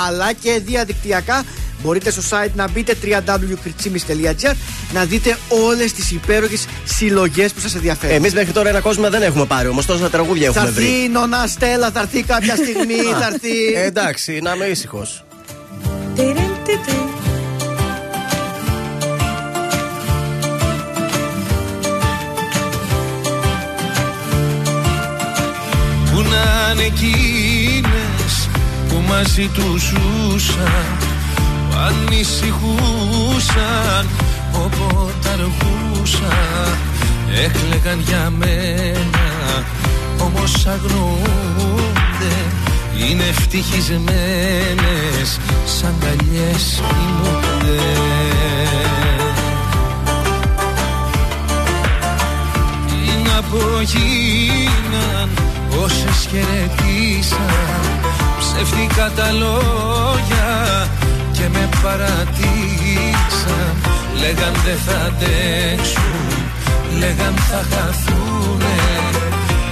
[0.06, 1.44] αλλά και διαδικτυακά.
[1.82, 4.54] Μπορείτε στο site να μπείτε www.kritsimis.gr
[4.92, 8.16] να δείτε όλες τις υπέροχες συλλογές που σας ενδιαφέρουν.
[8.16, 10.84] Εμείς μέχρι τώρα ένα κόσμο δεν έχουμε πάρει, όμως τόσα τραγούδια θα έχουμε βρει.
[10.84, 13.72] έρθει η νονά Στέλλα, θα έρθει κάποια στιγμή, θα έρθει.
[13.74, 15.22] Ε, εντάξει, να είμαι ήσυχος.
[26.12, 28.48] Που να είναι εκείνες
[28.88, 31.07] που μαζί τους ζούσαν Που
[31.86, 34.04] ανησυχούσαν
[34.52, 36.76] όποτε αργούσαν
[37.44, 39.26] Έκλεγαν για μένα.
[40.20, 42.36] Όμως αγνοούνται
[43.08, 47.80] Είναι ευτυχισμένες σαν καλιές κοιμούνται.
[52.86, 55.28] Τι να πω γίναν
[55.84, 57.80] όσες χαιρετήσαν
[58.38, 60.88] Ψεύτικα τα λόγια
[61.38, 63.74] και με παρατήσαν.
[64.20, 66.42] Λέγαν δεν θα αντέξουν,
[66.98, 68.78] λέγαν θα χαθούνε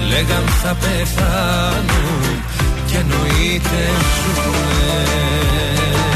[0.08, 2.42] Λέγαν θα πεθάνουν
[2.86, 3.90] και εννοείται
[4.34, 6.15] ζουνε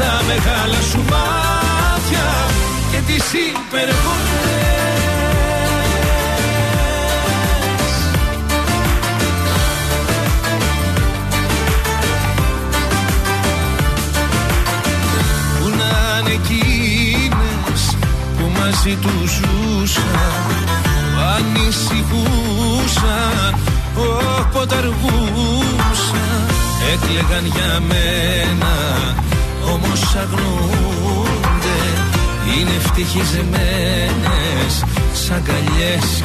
[0.00, 2.26] Στα μεγάλα σου μάτια
[2.90, 3.96] Και τις υπερβολές.
[15.58, 17.82] Που να είναι εκείνες
[18.38, 20.54] που μαζί του ζούσαν
[21.14, 22.30] Που ανησυχούσαν
[23.96, 26.46] όποτε αργούσαν
[26.92, 28.76] Έκλεγαν για μένα
[29.74, 31.78] όμως αγνοούνται
[32.56, 34.72] Είναι ευτυχισμένες
[35.12, 36.22] σαν καλιές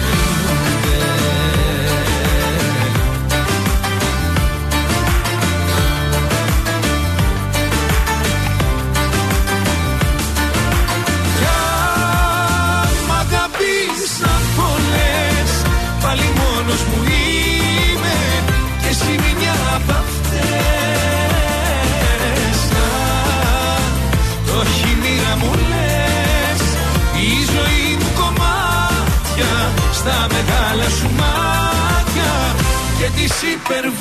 [30.05, 32.55] Στα μεγάλα σου μάτια
[32.97, 33.93] Και τις υπερβολές.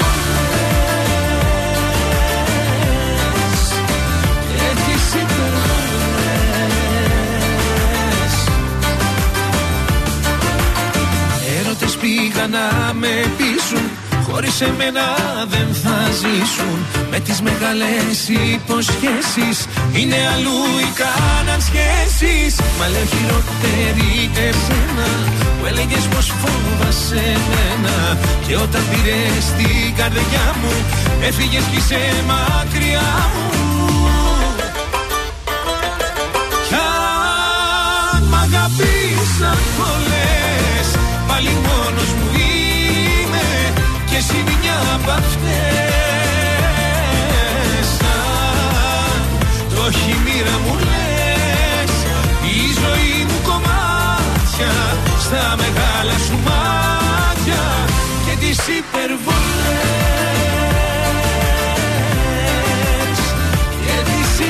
[4.57, 5.73] Και τις υπερβολές.
[11.61, 13.91] Έρωτες πήγαν να με πείσουν
[14.31, 15.03] Χωρίς εμένα
[15.49, 18.19] δεν θα ζήσουν Με τις μεγάλες
[18.55, 19.57] υποσχέσεις.
[19.99, 25.09] Είναι αλλού οι κάναν σχέσεις Μα λέω χειρότερη εσένα.
[25.59, 27.97] Που έλεγες πως φόβασαι εμένα.
[28.47, 30.75] Και όταν πήρες την καρδιά μου
[31.29, 33.51] Έφυγες κι είσαι μακριά μου.
[36.69, 36.75] Κι
[38.15, 40.87] αν μ' αγαπήσαν πολλές
[41.29, 43.47] Πάλι μόνος μου είμαι.
[44.09, 46.42] Και εσύ μια απ' αυτές
[49.93, 51.93] Το έχει μοίρα μου λες
[52.43, 54.75] Η ζωή μου κομμάτια
[55.21, 57.63] Στα μεγάλα σου μάτια
[58.27, 59.19] Και τις υπερβολές
[63.85, 64.47] Και τις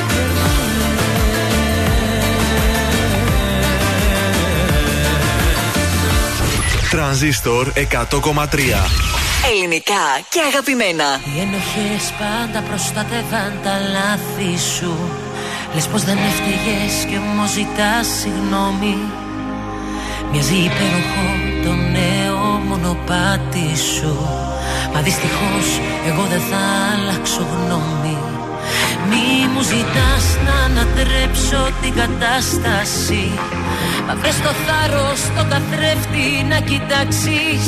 [6.89, 9.03] Τρανζίστορ 100,3
[9.51, 11.03] Ελληνικά και αγαπημένα.
[11.35, 15.22] Οι ενοχές πάντα προστατεύαν τα λάθη σου
[15.73, 18.97] Λες πως δεν έφταιγες και μου ζητάς συγγνώμη
[20.35, 21.27] Μοιάζει υπέροχο
[21.63, 24.15] το νέο μονοπάτι σου.
[24.93, 25.67] Μα δυστυχώς
[26.09, 26.61] εγώ δεν θα
[26.93, 28.17] αλλάξω γνώμη.
[29.09, 33.23] Μη μου ζητάς να ανατρέψω την κατάσταση.
[34.07, 37.65] Μα βρες το θάρρος το καθρέφτη να κοιτάξεις.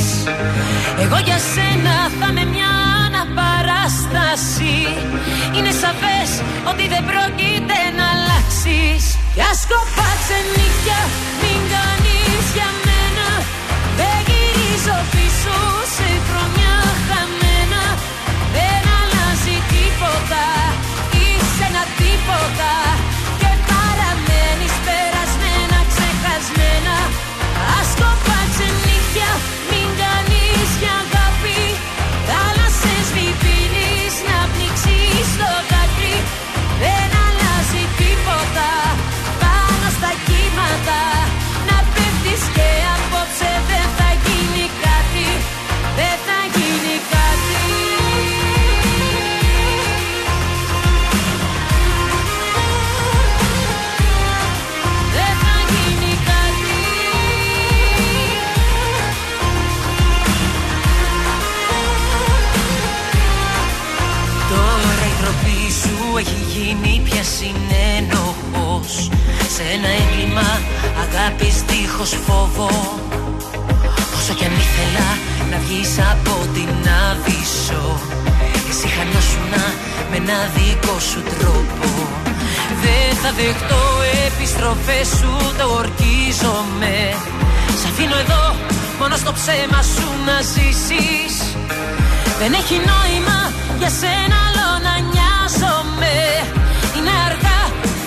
[1.03, 2.71] Εγώ για σένα θα με μια
[3.05, 4.75] αναπαράσταση.
[5.55, 6.29] Είναι σαφές
[6.71, 7.54] ότι δεν πρόκειται να
[9.35, 10.37] αλλάξεις Κι ας κοπάτσε
[71.15, 72.69] αγάπης δίχως φόβο.
[74.17, 75.07] Όσο κι αν ήθελα
[75.51, 76.73] να βγεις από την
[77.05, 77.83] άβυσσο
[78.69, 79.63] Εσύ χανόσουνα
[80.09, 81.89] με ένα δικό σου τρόπο.
[82.83, 83.83] Δεν θα δεχτώ
[84.27, 86.97] επιστροφές σου το ορκίζομαι.
[87.79, 88.43] Σ' αφήνω εδώ
[88.99, 91.35] μόνο στο ψέμα σου να ζήσεις.
[92.39, 93.39] Δεν έχει νόημα
[93.79, 96.15] για σένα άλλο να νοιάζομαι.
[96.95, 97.61] Είναι αργά,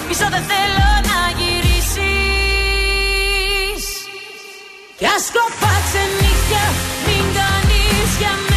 [0.09, 0.58] πίσω δεν θέλω
[4.99, 6.65] Κι ας κοπάτσε νύχια,
[7.07, 8.48] μην κάνεις για μένα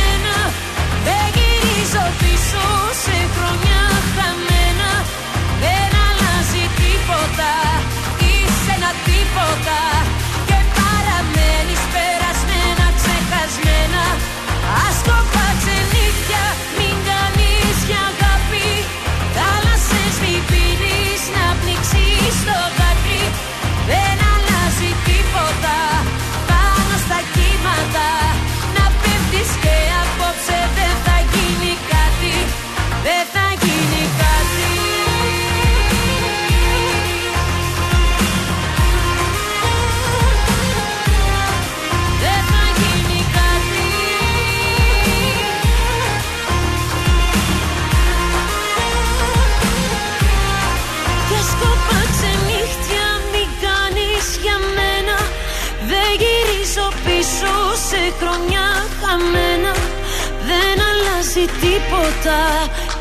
[61.91, 62.39] τίποτα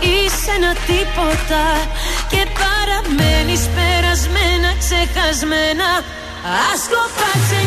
[0.01, 1.65] Είσαι ένα τίποτα
[2.29, 5.89] Και παραμένεις περασμένα ξεχασμένα.
[6.73, 7.61] Ας κοπάτσε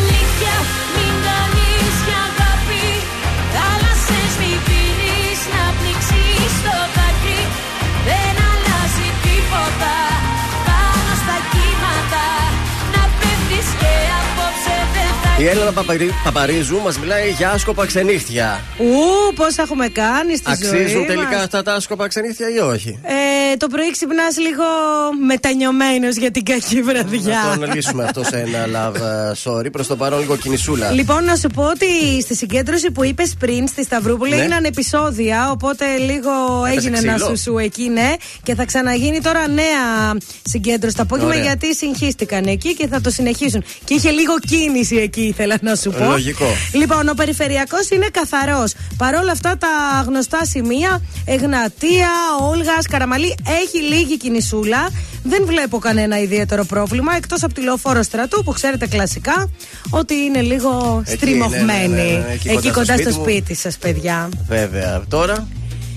[15.43, 18.61] Η Έλληνα Παπαρι- Παπαρίζου μας μιλάει για άσκοπα ξενύχτια.
[18.77, 20.79] Ου, πώς έχουμε κάνει στη ζωή.
[20.79, 21.43] Αξίζουν τελικά μας.
[21.43, 23.11] αυτά τα άσκοπα ξενύχτια ή όχι; Ε,
[23.57, 24.63] το πρωί ξυπνάς λίγο
[25.27, 27.35] μετανιωμένος για την κακή βραδιά.
[27.35, 29.71] Να το αναλύσουμε αυτό σε ένα love uh, sorry.
[29.71, 30.91] Προς το παρόν λίγο κινησούλα.
[30.91, 34.41] Λοιπόν, να σου πω ότι στη συγκέντρωση που είπες πριν στη Σταυρούπολη Ναι.
[34.41, 35.49] έγιναν επεισόδια.
[35.51, 36.31] Οπότε λίγο
[36.75, 37.29] έγινε ένα ξύλο.
[37.29, 38.13] σουσού εκεί, ναι.
[38.43, 41.43] Και θα ξαναγίνει τώρα νέα συγκέντρωση το απόγευμα Ωραία.
[41.43, 43.63] γιατί συγχύστηκαν εκεί και θα το συνεχίσουν.
[43.83, 46.05] Και είχε λίγο κίνηση εκεί, ήθελα να σου πω.
[46.09, 46.45] Λογικό.
[46.73, 48.73] Λοιπόν, ο περιφερειακός είναι καθαρός.
[48.97, 49.67] Παρόλα αυτά τα
[50.07, 52.09] γνωστά σημεία, Εγνατία,
[52.41, 54.89] Όλγας, Καραμαλή, έχει λίγη κινησούλα.
[55.23, 59.49] Δεν βλέπω κανένα ιδιαίτερο πρόβλημα εκτός από τη λεωφόρο στρατού που ξέρετε κλασικά
[59.89, 61.87] ότι είναι λίγο Εκεί, στριμωγμένη.
[61.87, 63.23] ναι, ναι, ναι, ναι, εκεί Εκεί κοντά στο κοντά στο σπίτι μου.
[63.23, 64.29] σπίτι σας, παιδιά.
[64.47, 65.03] Βέβαια.
[65.09, 65.47] Τώρα;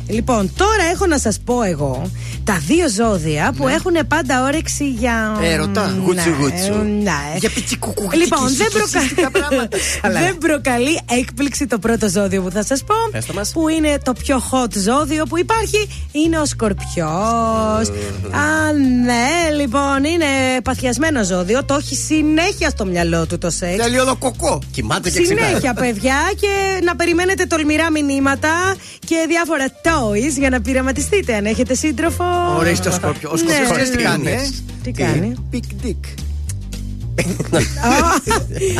[0.08, 2.10] Λοιπόν, τώρα έχω να σας πω εγώ
[2.46, 5.36] τα δύο ζώδια που έχουν πάντα όρεξη για.
[5.40, 5.48] Ναι.
[5.48, 5.86] Έρωτα.
[5.86, 6.82] Ναι, Γούτσου, γούτσου.
[7.02, 7.20] ναι.
[7.38, 8.08] Για πιτσικούκου.
[8.14, 9.30] Λοιπόν, δεν, προκα...
[9.30, 9.78] πράγματα.
[10.24, 12.94] δεν προκαλεί έκπληξη το πρώτο ζώδιο που θα σας πω.
[13.12, 13.52] Πες το μας.
[13.52, 15.88] Που είναι το πιο hot ζώδιο που υπάρχει.
[16.12, 17.88] Είναι ο Σκορπιός.
[18.30, 18.72] Α,
[19.04, 20.26] ναι, λοιπόν, είναι
[20.64, 21.64] παθιασμένο ζώδιο.
[21.64, 23.82] Το έχει συνέχεια στο μυαλό του το σεξ.
[23.84, 24.58] Θέλει όλο κοκό.
[24.70, 25.46] Κοιμάται και ξυπνάει.
[25.46, 31.74] Συνέχεια, παιδιά, και να περιμένετε τολμηρά μηνύματα και διάφορα toys για να πειραματιστείτε αν έχετε
[31.74, 32.35] σύντροφο.
[32.58, 33.30] Ορίστε ο Σκόρπιο.
[33.30, 33.38] Ο Ναι.
[33.38, 34.48] Σκόρπιο ξέρεις τι κάνει, ε;
[34.82, 35.34] Τι κάνει.
[35.52, 36.25] Big dick.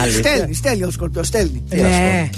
[0.03, 0.23] Αλήθεια.
[0.33, 1.63] Στέλνει, στέλνει ο Σκόρπιο, στέλνει.
[1.69, 2.29] Ναι.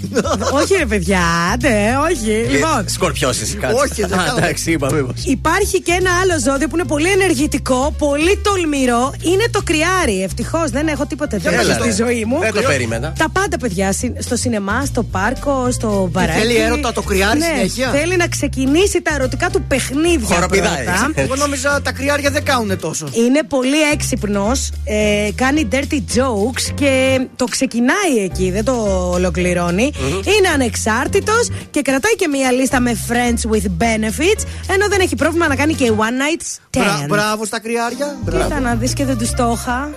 [0.52, 1.20] όχι, ρε παιδιά,
[1.62, 2.30] ναι, όχι.
[2.50, 3.74] Λοιπόν, Σκορπιό εσύ κάτι.
[3.74, 4.38] Όχι, δεν Α, κάνω.
[4.38, 5.24] Εντάξει, είπα μήπως.
[5.24, 9.12] Υπάρχει και ένα άλλο ζώδιο που είναι πολύ ενεργητικό, πολύ τολμηρό.
[9.22, 10.22] Είναι το κρυάρι.
[10.22, 11.94] Ευτυχώς δεν έχω τίποτε τέτοιο Έλα, στη ρε.
[11.94, 12.38] ζωή μου.
[12.38, 13.12] Δεν το περίμενα.
[13.18, 13.92] Τα πάντα, παιδιά.
[13.92, 16.38] συ- Στο σινεμά, στο πάρκο, στο μπαράκι.
[16.38, 20.34] θέλει έρωτα το κρυάρι ναι, συνέχεια; Θέλει να ξεκινήσει τα ερωτικά του παιχνίδια.
[20.34, 20.84] Χοροπηδάει.
[20.84, 21.10] πρώτα.
[21.14, 23.06] Εγώ νόμιζα τα κρυάρια δεν κάνουν τόσο.
[23.12, 24.70] Είναι πολύ έξυπνος.
[24.84, 28.72] Ε, κάνει dirty jokes και το ξεκινάει εκεί, δεν το
[29.12, 29.92] ολοκληρώνει.
[30.38, 34.42] Είναι ανεξάρτητος και κρατάει και μία λίστα με friends with benefits.
[34.70, 36.42] Ενώ δεν έχει πρόβλημα να κάνει και one night
[36.76, 37.08] Μπρα- stand.
[37.08, 38.16] Μπράβο στα κρυάρια.
[38.22, 38.42] Μπράβο.
[38.44, 39.90] Κοίτα να δεις και δεν τους το είχα.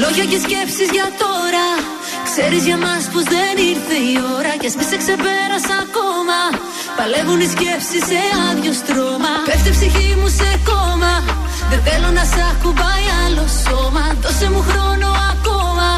[0.00, 1.66] Λόγια και σκέψεις για τώρα
[2.34, 6.38] Ξέρεις για μας πως δεν ήρθε η ώρα Κι ας μη σε ξεπέρασα ακόμα.
[6.98, 9.32] Παλεύουν οι σκέψεις σε άδειο στρώμα.
[9.48, 11.14] Πέφτει η ψυχή μου σε κόμμα.
[11.70, 14.04] Δεν θέλω να σ' ακουμπάει άλλο σώμα.
[14.22, 15.88] Δώσε μου χρόνο ακόμα.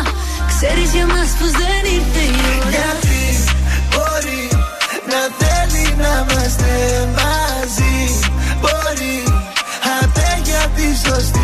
[0.53, 2.71] Ξέρεις για μας πως δεν ήρθε η ώρα.
[2.75, 3.23] Γιατί
[3.93, 4.45] μπορεί
[5.11, 6.73] να θέλει να είμαστε
[7.19, 7.99] μαζί
[8.63, 9.17] Μπορεί
[10.01, 11.44] απέ για τη σωστή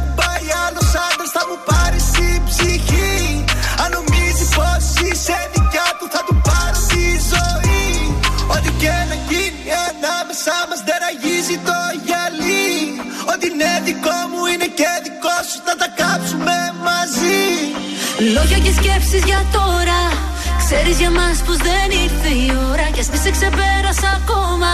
[11.51, 12.71] αγίζει το γυαλί.
[13.31, 15.57] Ό,τι είναι δικό μου είναι και δικό σου.
[15.67, 16.57] Θα τα κάψουμε
[16.87, 17.43] μαζί.
[18.35, 20.01] Λόγια και σκέψεις για τώρα.
[20.63, 22.85] Ξέρεις για μας πως δεν ήρθε η ώρα.
[22.93, 24.73] Κι ας μη σε ξεπέρασα ακόμα.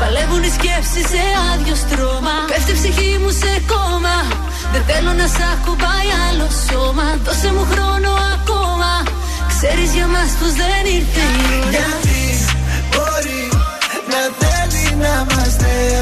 [0.00, 2.36] Παλεύουν οι σκέψεις σε άδειο στρώμα.
[2.50, 4.16] Πέφτει η ψυχή μου σε κόμμα.
[4.72, 7.06] Δεν θέλω να σ' ακουμπάει άλλο σώμα.
[7.24, 8.92] Δώσε μου χρόνο ακόμα.
[9.52, 11.70] Ξέρεις για μας πως δεν ήρθε η ώρα.
[11.74, 12.29] Γιατί μπορεί να
[15.00, 16.00] θέλει να είμαστε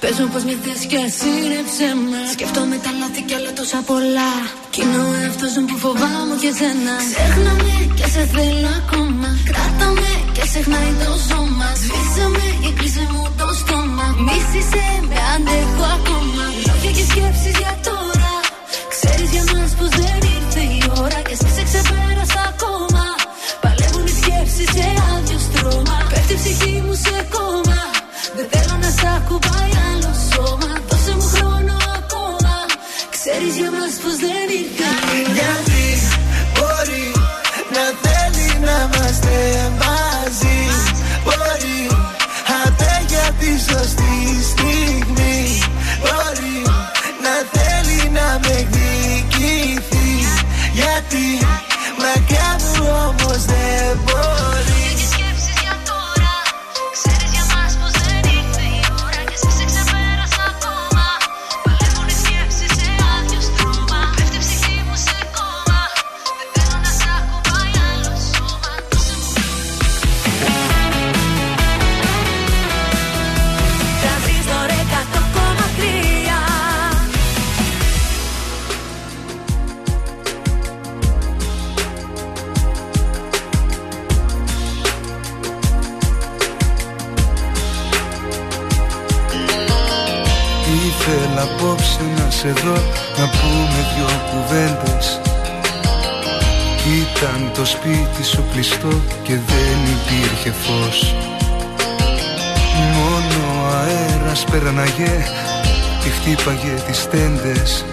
[0.00, 2.20] Πες μου πως με θες και ασύρεψε με.
[2.34, 4.32] Σκέφτομαι τα λάθη κι άλλα τόσα πολλά.
[4.72, 6.94] Κι είναι ο εαυτός μου που φοβάμαι και σένα.
[7.10, 9.28] Ξέχνα με και σε θέλω ακόμα.
[9.48, 11.68] Κράτα με και ξεχνάει το σώμα.
[11.82, 14.06] Σβήσε με και κλείσε μου το στόμα.
[14.26, 16.44] Μίσησε με αντέχω ακόμα.
[16.66, 18.34] Λόγια και σκέψεις για τώρα.
[18.94, 23.04] Ξέρεις για μας πως δεν ήρθε η ώρα Και εσύ σε ξεπέρασα ακόμα.
[23.62, 25.96] Παλεύουν οι σκέψεις σε άδειο στρώμα.
[26.10, 27.80] Πέφτει η ψυχή μου σε κόμμα.
[28.36, 28.69] Δεν θέλω να σ'
[29.16, 30.70] ακουμπάει άλλο σώμα.
[30.88, 32.54] Δώσε μου χρόνο ακόμα.
[33.10, 34.99] Ξέρεις για μας πως δεν ήρθε
[97.60, 101.14] το σπίτι σου κλειστό και δεν υπήρχε φως.
[102.94, 105.24] Μόνο ο αέρας πέραναγε
[106.02, 107.84] και χτύπαγε τις τέντες.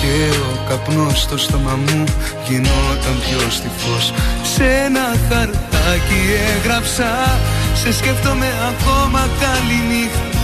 [0.00, 2.04] Και ο καπνός στο στόμα μου
[2.48, 4.12] γινόταν πιο στιφός.
[4.54, 6.22] Σε ένα χαρτάκι
[6.56, 7.38] έγραψα
[7.82, 10.38] Σε σκέφτομαι ακόμα καλή νύχτα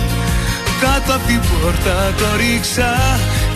[0.81, 2.93] Κάτω από την πόρτα το ρίξα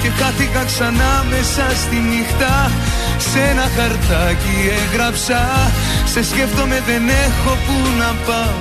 [0.02, 2.70] Και χάθηκα ξανά μέσα στη νύχτα
[3.18, 5.70] Σε ένα χαρτάκι έγραψα
[6.12, 8.58] Σε σκέφτομαι δεν έχω που να πάω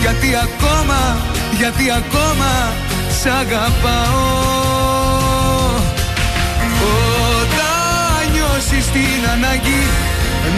[0.00, 1.00] Γιατί ακόμα,
[1.58, 2.52] γιατί ακόμα
[3.20, 4.68] Σ' αγαπάω.
[7.40, 9.82] Όταν νιώσεις την ανάγκη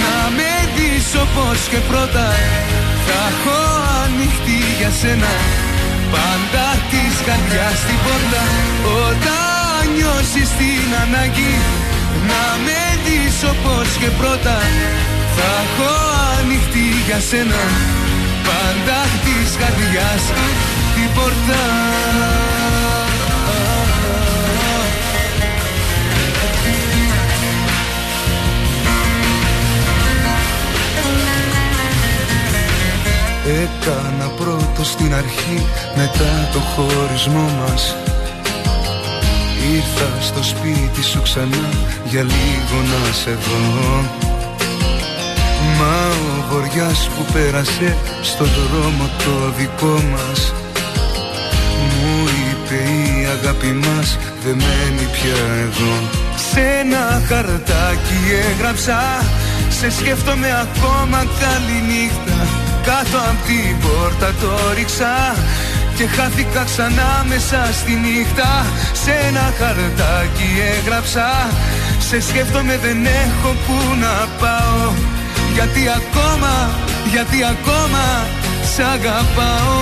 [0.00, 2.28] Να με δεις όπως και πρώτα
[3.06, 3.58] Θα έχω
[4.04, 5.32] ανοιχτή για σένα
[6.12, 8.42] Πάντα της καρδιάς στην πόρτα.
[9.06, 11.54] Όταν νιώσεις την ανάγκη
[12.28, 14.56] Να με δεις όπως και πρώτα.
[15.36, 15.90] Θα έχω
[16.38, 17.62] ανοιχτή για σένα
[18.46, 20.24] Πάντα της καρδιάς
[20.94, 21.62] την πόρτα.
[33.46, 35.66] Έκανα πρώτο στην αρχή
[35.96, 37.96] μετά το χωρισμό μας
[39.74, 41.68] Ήρθα στο σπίτι σου ξανά
[42.04, 44.04] για λίγο να σε δω.
[45.78, 50.52] Μα ο βοριάς που πέρασε στο δρόμο το δικό μας
[51.78, 55.92] Μου είπε η αγάπη μας δεν μένει πια εδώ
[56.50, 58.20] Σε ένα χαρτάκι
[58.50, 59.00] έγραψα
[59.68, 62.46] Σε σκέφτομαι ακόμα καλή νύχτα
[62.82, 65.34] Κάτω απ' την πόρτα το ρίξα
[66.00, 68.50] και χάθηκα ξανά μέσα στη νύχτα.
[69.02, 71.28] Σε ένα χαρτάκι έγραψα.
[72.08, 74.92] Σε σκέφτομαι δεν έχω που να πάω.
[75.56, 76.54] Γιατί ακόμα,
[77.12, 78.04] γιατί ακόμα
[78.72, 79.78] Σ' αγαπάω.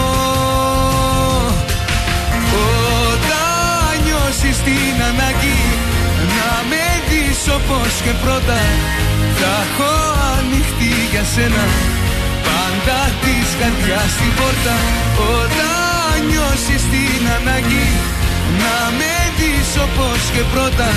[3.07, 5.61] Όταν νιώσεις την ανάγκη
[6.37, 8.61] Να με δεις όπως και πρώτα
[9.39, 9.93] Θα έχω
[10.37, 11.65] ανοιχτή για σένα.
[12.47, 14.77] Πάντα της καρδιάς στην πόρτα.
[15.41, 15.88] Όταν
[16.29, 17.89] νιώσεις την ανάγκη
[18.61, 20.91] Να με δεις όπως και πρώτα.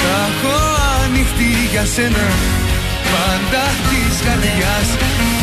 [0.00, 0.56] Θα έχω
[1.04, 2.26] ανοιχτή για σένα
[3.10, 4.88] Πάντα της καρδιάς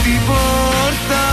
[0.04, 1.26] την πόρτα.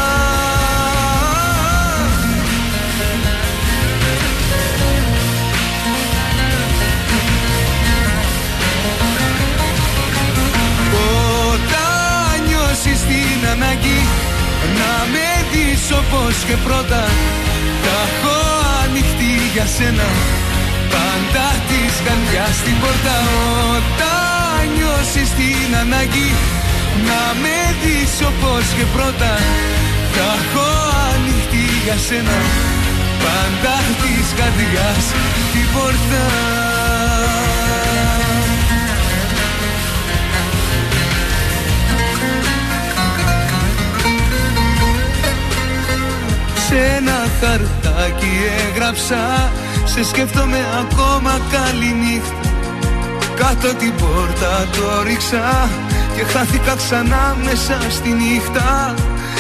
[11.53, 14.01] Όταν νιώσεις την ανάγκη
[14.79, 17.05] Να με δεις όπως και πρώτα
[17.85, 18.37] Τα έχω
[18.85, 20.09] ανοιχτή για σένα.
[20.95, 23.17] Πάντα της καρδιάς την πόρτα.
[23.77, 26.31] Όταν νιώσεις την ανάγκη
[27.09, 29.33] Να με δεις όπως και πρώτα.
[30.15, 30.69] Τα έχω
[31.13, 32.39] ανοιχτή για σένα.
[33.25, 35.05] Πάντα της καρδιάς
[35.53, 36.64] την πόρτα
[46.75, 48.33] Σε ένα χαρτάκι
[48.69, 49.53] έγραψα.
[49.85, 52.51] Σε σκέφτομαι ακόμα καλή νύχτα.
[53.35, 55.69] Κάτω την πόρτα το ρίξα
[56.17, 58.95] Και χάθηκα ξανά μέσα στη νύχτα.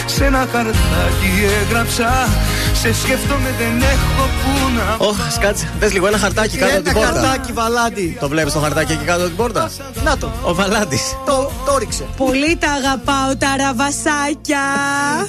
[0.06, 1.32] Σε ένα χαρτάκι
[1.62, 2.28] έγραψα
[2.74, 5.68] Σε σκέφτομαι δεν έχω που να Ωχ, σκάτσε.
[5.80, 7.20] Θε λίγο ένα χαρτάκι κάτω από την Ένα πόρτα.
[7.20, 8.16] χαρτάκι βαλάντι.
[8.20, 9.70] Το βλέπεις το χαρτάκι εκεί κάτω από την πόρτα;
[10.04, 10.32] Να το.
[10.42, 11.02] Ο Βαλάντης.
[11.26, 12.04] Το, το ρίξε.
[12.16, 14.58] Πολύ τα αγαπάω τα ραβασάκια.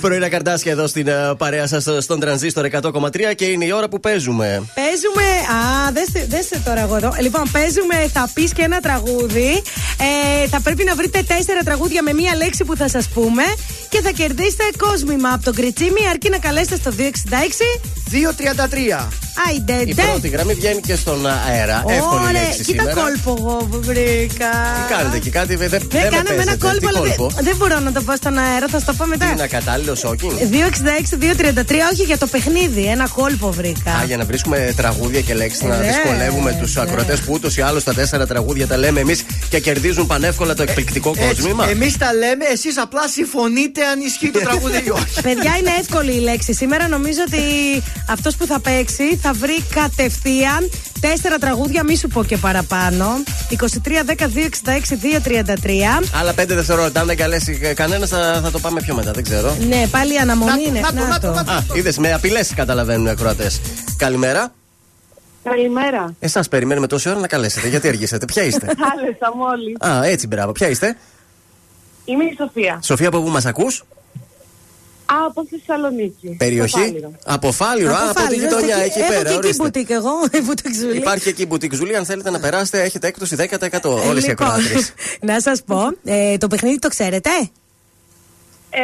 [0.01, 3.99] Πρωινά καρτάσια εδώ στην ε, παρέα σας στον τρανζίστορ 100,3 και είναι η ώρα που
[3.99, 4.63] παίζουμε.
[4.73, 5.23] Παίζουμε.
[5.87, 7.13] Α, δέστε, δέστε τώρα εγώ εδώ.
[7.21, 7.95] Λοιπόν, παίζουμε.
[8.13, 9.61] Θα πεις και ένα τραγούδι.
[10.43, 13.43] Ε, θα πρέπει να βρείτε τέσσερα τραγούδια με μία λέξη που θα σας πούμε.
[13.95, 17.01] Και θα κερδίσετε κόσμημα από τον Κριτσίμι αρκεί να καλέσετε στο 266
[18.11, 19.07] 233.
[19.47, 20.01] Άιντε, Η ντε.
[20.01, 21.83] πρώτη γραμμή βγαίνει και στον αέρα.
[21.87, 23.01] Εύκολη Ωραία, λέξη κοίτα σήμερα.
[23.01, 24.49] κόλπο εγώ που βρήκα.
[24.87, 26.57] Τι κάνετε εκεί, κάτι δεν, δεν, Δεν με κάναμε ένα παίζετε.
[26.67, 28.93] κόλπο, Τι αλλά κόλπο; δεν, δεν μπορώ να το πω στον αέρα, θα σου το
[28.93, 29.25] πω μετά.
[29.31, 30.31] Είναι ακατάλληλο σόκινγκ.
[30.31, 33.91] 266-233, όχι για το παιχνίδι, ένα κόλπο βρήκα.
[33.91, 36.81] Α, για να βρίσκουμε τραγούδια και λέξεις, να Ε, δυσκολεύουμε ναι, τους ναι.
[36.81, 40.63] ακροτέ που ούτως ή άλλως τα τέσσερα τραγούδια τα λέμε εμείς και κερδίζουν πανεύκολα το
[40.63, 41.69] εκπληκτικό κόσμημα.
[41.69, 45.21] Εμείς τα λέμε, εσείς απλά συμφωνείτε αν ισχύει το τραγούδι ή όχι.
[45.21, 46.53] Παιδιά, είναι εύκολη η λέξη.
[46.53, 47.41] Σήμερα νομίζω ότι
[48.09, 53.05] αυτός που θα παίξει θα βρει κατευθείαν τέσσερα τραγούδια, μη σου πω και παραπάνω.
[53.49, 56.07] 23, 10, 2, 66, 2, 33.
[56.19, 56.99] Άλλα πέντε δευτερόλεπτα.
[57.01, 59.11] Αν δεν καλέσει κανένας, θα, θα το πάμε πιο μετά.
[59.11, 59.57] Δεν ξέρω.
[59.67, 60.79] Ναι, πάλι η αναμονή είναι.
[60.79, 61.51] Να το, να το, να το.
[61.51, 63.61] Α, είδες με απειλές καταλαβαίνουν οι ακροατές.
[63.97, 64.53] Καλημέρα.
[65.43, 66.13] Καλημέρα.
[66.19, 67.67] Εσάς περιμένουμε τόση ώρα να καλέσετε.
[67.67, 69.97] Γιατί αργήσατε, ποια είστε; Κάλεσα μόλι.
[69.97, 70.51] Α, έτσι, μπράβο.
[70.51, 70.97] Ποια είστε;
[72.05, 72.79] Είμαι η Σοφία.
[72.83, 73.83] Σοφία, από πού μας ακούς;
[75.25, 76.35] Από Θεσσαλονίκη.
[76.37, 76.69] Περιοχή.
[76.69, 77.11] Στο Φάληρο.
[77.25, 79.21] Από Φάληρο, α, από τη γειτονιά, εκεί Έχω πέρα.
[79.21, 79.63] και εκεί ορίστε.
[79.63, 80.11] μπουτίκ εγώ,
[80.45, 80.97] μπουτικζούλη.
[80.97, 81.95] Υπάρχει εκεί μπουτίκ ζουλή.
[81.95, 83.43] Αν θέλετε να περάσετε, έχετε έκπτωση 10%
[84.07, 84.93] όλες οι Λοιπόν, ακροάτριες.
[85.21, 87.29] να σας πω, ε, το παιχνίδι το ξέρετε;
[88.69, 88.79] Ε,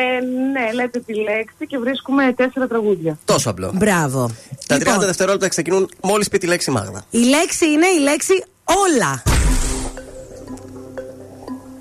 [0.51, 3.17] ναι, λέτε τη λέξη και βρίσκουμε τέσσερα τραγούδια.
[3.25, 3.72] Τόσο απλό.
[3.75, 4.30] Μπράβο.
[4.67, 7.03] Τα 30 Λοιπόν, δευτερόλεπτα ξεκινούν μόλις πει τη λέξη Μάγδα.
[7.09, 9.24] η λέξη είναι η λέξη όλα.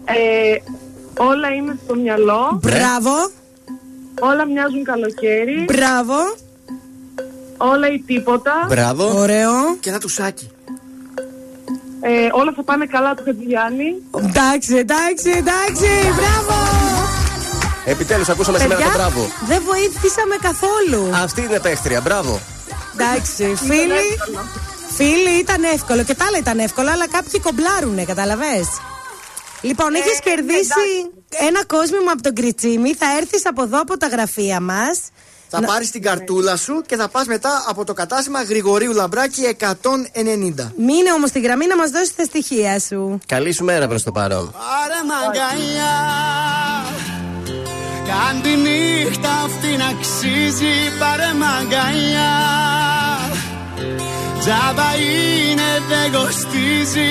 [0.05, 0.57] Ε,
[1.29, 2.59] όλα είναι στο μυαλό.
[2.63, 3.15] Μπράβο.
[4.21, 5.65] Όλα μοιάζουν καλοκαίρι.
[5.73, 6.15] Μπράβο.
[7.57, 8.53] Όλα ή τίποτα.
[8.69, 9.19] Μπράβο.
[9.19, 9.53] Ωραίο.
[9.81, 10.51] Και ένα τουσάκι.
[12.01, 13.89] Ε, όλα θα πάνε καλά του Χατζηγιάννη.
[14.17, 15.91] Εντάξει, εντάξει, εντάξει.
[16.19, 16.55] Μπράβο.
[17.85, 19.31] Επιτέλους, ακούσαμε σήμερα το Παιδιά, μπράβο.
[19.47, 21.11] δεν βοήθησαμε καθόλου.
[21.25, 22.41] Αυτή είναι παίχτρια, μπράβο.
[22.95, 24.07] Εντάξει, φίλοι.
[24.97, 28.67] Φίλοι ήταν εύκολο και τα άλλα ήταν εύκολα, αλλά κάποιοι κομπλάρουνε, καταλαβες.
[29.61, 31.11] Λοιπόν, έχεις κερδίσει
[31.49, 32.95] ένα κόσμημα από τον Κριτσίμη.
[32.95, 35.01] Θα έρθεις από εδώ από τα γραφεία μας.
[35.49, 40.73] Θα πάρεις την καρτούλα σου και θα πας μετά από το κατάστημα Γρηγορίου Λαμπράκη 190.
[40.77, 43.19] Μείνε όμως στη γραμμή να μας δώσεις τα στοιχεία σου.
[43.27, 44.51] Καλή σου μέρα προς το παρόν.
[44.53, 45.97] Πάρε μαγκαλιά
[48.07, 52.33] Κάν τη νύχτα αυτή να αξίζει Πάρε μαγκαλιά
[54.41, 57.11] Τζάμπα είναι δεν κοστίζει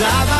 [0.00, 0.39] pensaba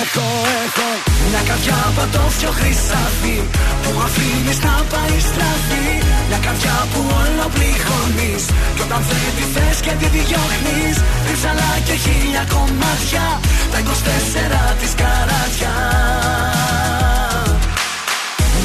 [0.00, 0.26] Έχω,
[0.64, 0.88] έχω
[1.30, 3.36] Μια καρδιά πατώφιο χρυσάφι
[3.82, 5.88] Που αφήνεις να πάει στραφή.
[6.28, 10.96] Μια καρδιά που όλο πληγώνεις Κι όταν δεν τη θες και τη διώχνεις
[11.26, 13.26] Ρίψαλα και χίλια κομμάτια
[13.72, 15.74] Τα 24 της καράτια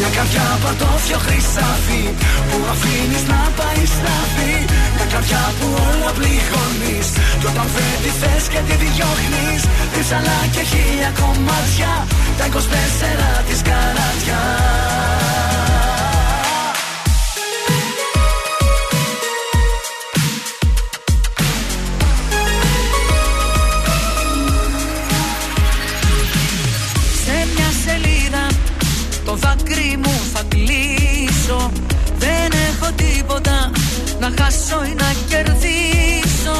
[0.01, 2.03] μια καρδιά πατώφιο χρυσάφι
[2.49, 4.53] Που αφήνεις να πάει στραφή.
[4.95, 7.07] Μια καρδιά που όλα πληγώνεις
[7.39, 9.61] Κι όταν δεν τη θες και τη διώχνεις.
[9.95, 11.91] Ρίψαλα και χίλια κομμάτια
[12.37, 12.55] Τα 24
[13.47, 14.41] της καράτια
[34.21, 36.57] να χάσω ή να κερδίσω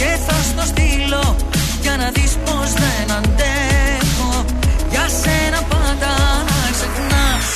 [0.00, 1.24] Και θα στο στείλω
[1.84, 4.30] για να δεις πως δεν αντέχω.
[4.92, 6.12] Για σένα πάντα
[6.48, 7.46] να ξεχνάς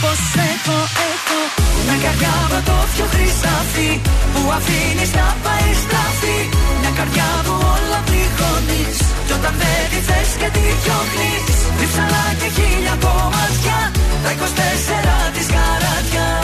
[0.00, 0.78] πως έχω,
[1.10, 1.40] έχω.
[1.86, 3.90] Μια καρδιά πατώφιο χρυσάφι
[4.32, 6.38] που αφήνεις να πάει στραφή.
[6.80, 11.56] Μια καρδιά που όλα πληγώνεις κι όταν δεν τη θες και τη διώχνεις.
[11.78, 13.78] Ρίψαλα και χίλια κομμάτια
[14.24, 16.43] Τα 24 της καράτια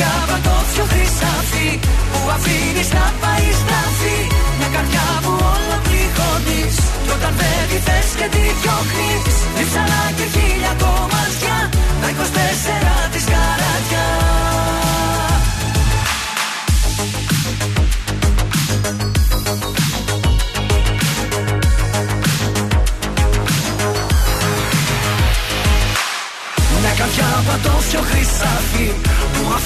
[0.00, 1.68] Μια καρδιά πατώφιο χρυσάφι
[2.12, 4.18] Που αφήνεις να πάει στραφή.
[4.58, 9.34] Μια καρδιά που όλα πληγώνεις Κι όταν δεν τη θες και τη διώχνεις.
[9.56, 11.56] Ρίψαλα και χίλια κομμάτια
[12.00, 14.39] Τα 24 της καράτια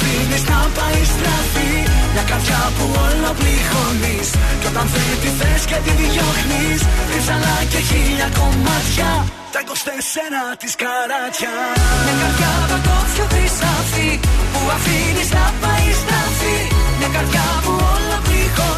[0.05, 1.73] Που αφήνεις να πάει στραφή
[2.12, 4.28] Μια καρδιά που όλα πληγώνεις.
[4.60, 9.10] Κι όταν δεν τη θες και τη διώχνεις Ρίψαλα και χίλια κομμάτια.
[9.55, 9.70] Τα 24
[10.60, 11.78] της καράτιας.
[12.05, 14.10] Μια καρδιά πατώφιο χρυσάφι
[14.52, 16.58] Που αφήνεις να πάει στραφή.
[16.99, 18.14] Μια καρδιά που όλα πληγώνεις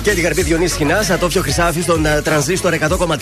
[0.07, 3.17] Και την καρπή Διονύσης Χινάς, ατόφιο χρυσάφι στον ε, τρανζίστορ 100,3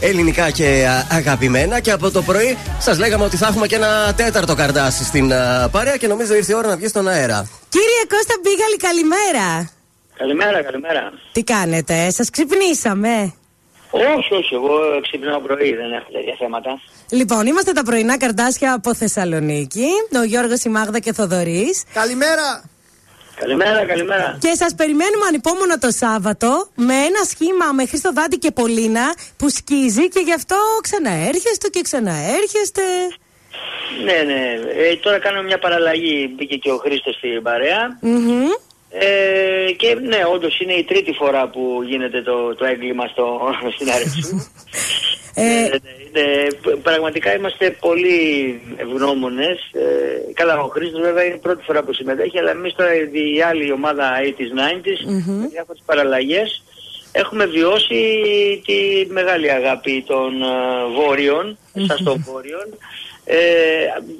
[0.00, 1.80] ελληνικά και α, αγαπημένα.
[1.80, 5.68] Και από το πρωί σας λέγαμε ότι θα έχουμε και ένα τέταρτο καρδάσι στην α,
[5.72, 7.48] παρέα και νομίζω ήρθε η ώρα να βγει στον αέρα.
[7.68, 9.70] Κύριε Κώστα Μπίγαλη, καλημέρα.
[10.16, 11.12] Καλημέρα, καλημέρα.
[11.32, 13.34] Τι κάνετε, σας ξυπνήσαμε;
[13.90, 16.80] Όχι, όχι, εγώ ξυπνάω πρωί, δεν έχω τέτοια θέματα.
[17.10, 19.86] Λοιπόν, είμαστε τα πρωινά καρδάσια από Θεσσαλονίκη.
[20.20, 21.84] Ο Γιώργος, η Μάγδα και Θοδωρής.
[21.92, 22.76] Καλημέρα!
[23.40, 24.38] Καλημέρα, καλημέρα.
[24.40, 29.48] Και σας περιμένουμε ανυπόμονα το Σάββατο με ένα σχήμα με Χρήστο Δάντη και Πολίνα που
[29.48, 32.82] σκίζει και γι' αυτό ξαναέρχεστε και ξαναέρχεστε.
[34.04, 34.42] Ναι, ναι.
[34.82, 36.34] Ε, τώρα κάνουμε μια παραλλαγή.
[36.36, 37.98] Μπήκε και ο Χρήστος στην παρέα.
[38.00, 38.48] Μμμ.
[38.90, 43.40] Ε, και ναι, όντως είναι η τρίτη φορά που γίνεται το, το έγκλημα στο,
[43.76, 44.50] στην άρεξη.
[45.34, 46.76] Ε, Ναι, ναι, ναι.
[46.82, 49.58] Πραγματικά είμαστε πολύ ευγνώμονες.
[49.72, 53.42] Ε, καλά, ο Χρήστος βέβαια είναι η πρώτη φορά που συμμετέχει, αλλά εμείς τώρα η
[53.42, 55.40] άλλη ομάδα 80s, 90s, Μμμ.
[55.40, 56.62] με διάφορες παραλλαγές,
[57.12, 58.02] έχουμε βιώσει
[58.66, 60.46] τη μεγάλη αγάπη των ε,
[60.96, 62.66] βόρειων, εσάς των βόρειων.
[63.30, 63.36] Ε,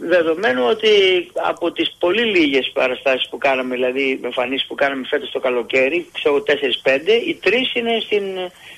[0.01, 0.89] δεδομένου ότι
[1.49, 6.43] από τις πολύ λίγες παραστάσεις που κάναμε, δηλαδή εμφανίσεις που κάναμε φέτος το καλοκαίρι, ξέρω
[6.47, 6.51] 4-5,
[7.27, 8.23] οι τρεις είναι στην,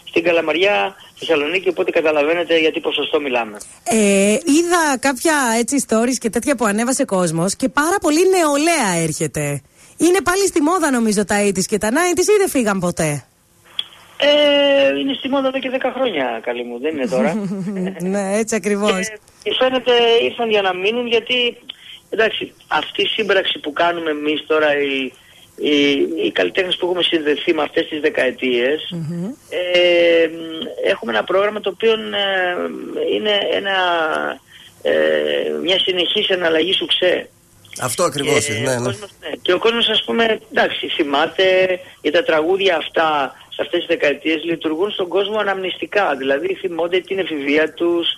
[0.05, 3.59] στην Καλαμαριά Θεσσαλονίκη, οπότε καταλαβαίνετε γιατί ποσοστό μιλάμε.
[3.85, 9.63] Ε, είδα κάποια έτσι stories και τέτοια που ανέβασε κόσμος και πάρα πολύ νεολαία έρχεται.
[9.97, 13.25] Είναι πάλι στη μόδα νομίζω τα 80s και τα 90s ή δεν φύγαν ποτέ;
[14.17, 17.35] Ε, είναι στη μόδα εδώ και 10 χρόνια, καλή μου, δεν είναι τώρα.
[18.13, 19.09] ναι, έτσι ακριβώς.
[19.09, 19.19] Και
[19.59, 21.57] φαίνεται ήρθαν για να μείνουν γιατί
[22.11, 25.13] εντάξει, αυτή η σύμπραξη που κάνουμε εμείς τώρα, οι,
[25.57, 25.81] οι,
[26.25, 28.95] οι καλλιτέχνες που έχουμε συνδεθεί με αυτές τις δεκαετίες
[29.49, 30.29] ε,
[30.91, 31.97] έχουμε ένα πρόγραμμα το οποίο ε,
[33.15, 33.77] είναι ένα,
[34.83, 34.93] ε,
[35.63, 37.29] μια συνεχής εναλλαγή σου ξέ.
[37.81, 38.69] Αυτό ακριβώς Και είναι.
[38.69, 38.85] Ναι, ο ναι.
[38.85, 39.31] κόσμος, ναι.
[39.43, 41.45] Και ο κόσμος ας πούμε, εντάξει, θυμάται
[42.01, 46.15] για τα τραγούδια αυτά σε αυτές τις δεκαετίες λειτουργούν στον κόσμο αναμνηστικά.
[46.17, 48.09] Δηλαδή θυμόνται την εφηβεία τους,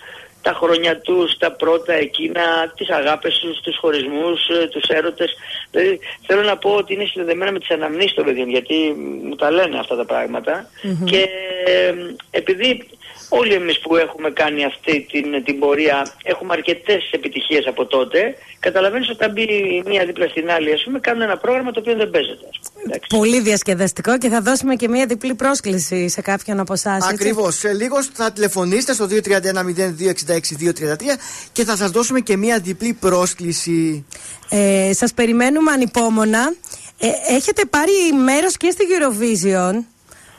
[0.43, 2.41] τα χρόνια τους, τα πρώτα εκείνα,
[2.75, 5.35] τις αγάπες τους, τους χωρισμούς, ε, τους έρωτες.
[5.71, 9.51] Δηλαδή θέλω να πω ότι είναι συνδεδεμένα με τις αναμνήσεις των παιδιών γιατί μου τα
[9.51, 10.69] λένε αυτά τα πραγματα
[11.05, 11.27] Και
[11.65, 11.93] ε,
[12.31, 12.87] επειδή
[13.29, 19.09] όλοι εμείς που έχουμε κάνει αυτή την, την πορεία έχουμε αρκετές επιτυχίες από τότε, καταλαβαίνεις
[19.09, 19.47] ότι όταν μπει
[19.85, 22.45] μία δίπλα στην άλλη, ας πούμε, κάνουν ένα πρόγραμμα το οποίο δεν παίζεται.
[22.49, 22.99] ας πούμε.
[23.09, 27.07] Πολύ διασκεδαστικό και θα δώσουμε και μία διπλή πρόσκληση σε κάποιον από εσάς.
[27.07, 27.55] Ακριβώς.
[27.55, 31.17] Σε λίγο θα τηλεφωνήσετε στο 231-0266-233
[31.51, 34.05] και θα σας δώσουμε και μία διπλή πρόσκληση.
[34.49, 36.53] Ε, σας περιμένουμε ανυπόμονα.
[36.99, 37.91] Ε, έχετε πάρει
[38.23, 39.83] μέρος και στη Eurovision.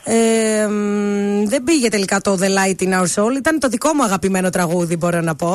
[0.07, 3.37] Ε, μ, δεν πήγε τελικά το The Light in Our Soul.
[3.37, 5.49] Ήταν το δικό μου αγαπημένο τραγούδι, μπορώ να πω.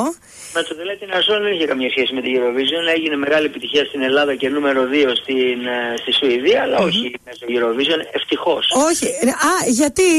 [0.56, 2.84] Μα το Τελέτη Νασόν δεν είχε καμία σχέση με την Eurovision.
[2.96, 7.46] Έγινε μεγάλη επιτυχία στην Ελλάδα και νούμερο 2 στην, ε, στη Σουηδία, αλλά όχι μέσω
[7.56, 8.00] Eurovision.
[8.12, 8.66] Ευτυχώς.
[8.90, 9.06] Όχι.
[9.06, 10.12] ε, Α, γιατί;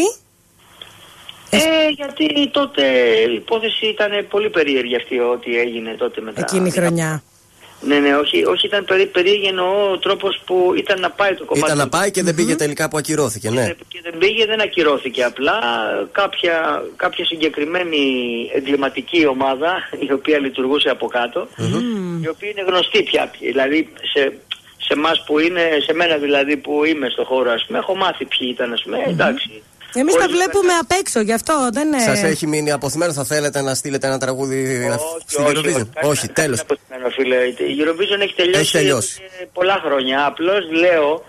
[1.50, 1.59] Ε,
[1.97, 2.83] γιατί τότε
[3.31, 6.41] η υπόθεση ήταν πολύ περίεργη αυτή ό,τι έγινε τότε μετά.
[6.41, 7.23] Εκείνη η χρονιά.
[7.81, 11.44] Ναι, ναι, όχι, όχι ήταν περί, περίεργη εννοώ ο τρόπος που ήταν να πάει το
[11.44, 11.67] κομμάτι.
[11.67, 13.75] Ήταν να πάει και δεν πήγε τελικά που ακυρώθηκε, ναι.
[13.89, 15.59] Και δεν πήγε, δεν ακυρώθηκε απλά.
[16.12, 17.99] Κάποια, κάποια συγκεκριμένη
[18.55, 19.73] εγκληματική ομάδα
[20.09, 21.49] η οποία λειτουργούσε από κάτω,
[22.23, 23.31] η οποία είναι γνωστή πια.
[23.39, 24.33] Δηλαδή σε,
[24.76, 28.25] σε εμά που είναι, σε μένα δηλαδή που είμαι στο χώρο, ας πούμε, έχω μάθει
[28.25, 29.62] ποιοι ήταν, ας πούμε, εντάξει.
[29.94, 31.99] Εμείς τα βλέπουμε απ' έξω, γι' αυτό δεν είναι.
[32.01, 34.89] Σας έχει μείνει αποθυμένος, θα θέλετε να στείλετε ένα τραγούδι
[35.27, 36.60] στην όχι, Eurovision; Όχι, τέλος.
[36.60, 37.36] αποθυμένος, φίλε.
[37.47, 39.20] Η Eurovision έχει τελειώσει, Έχει τελειώσει.
[39.41, 40.27] ε, πολλά χρόνια.
[40.27, 41.25] Απλώς λέω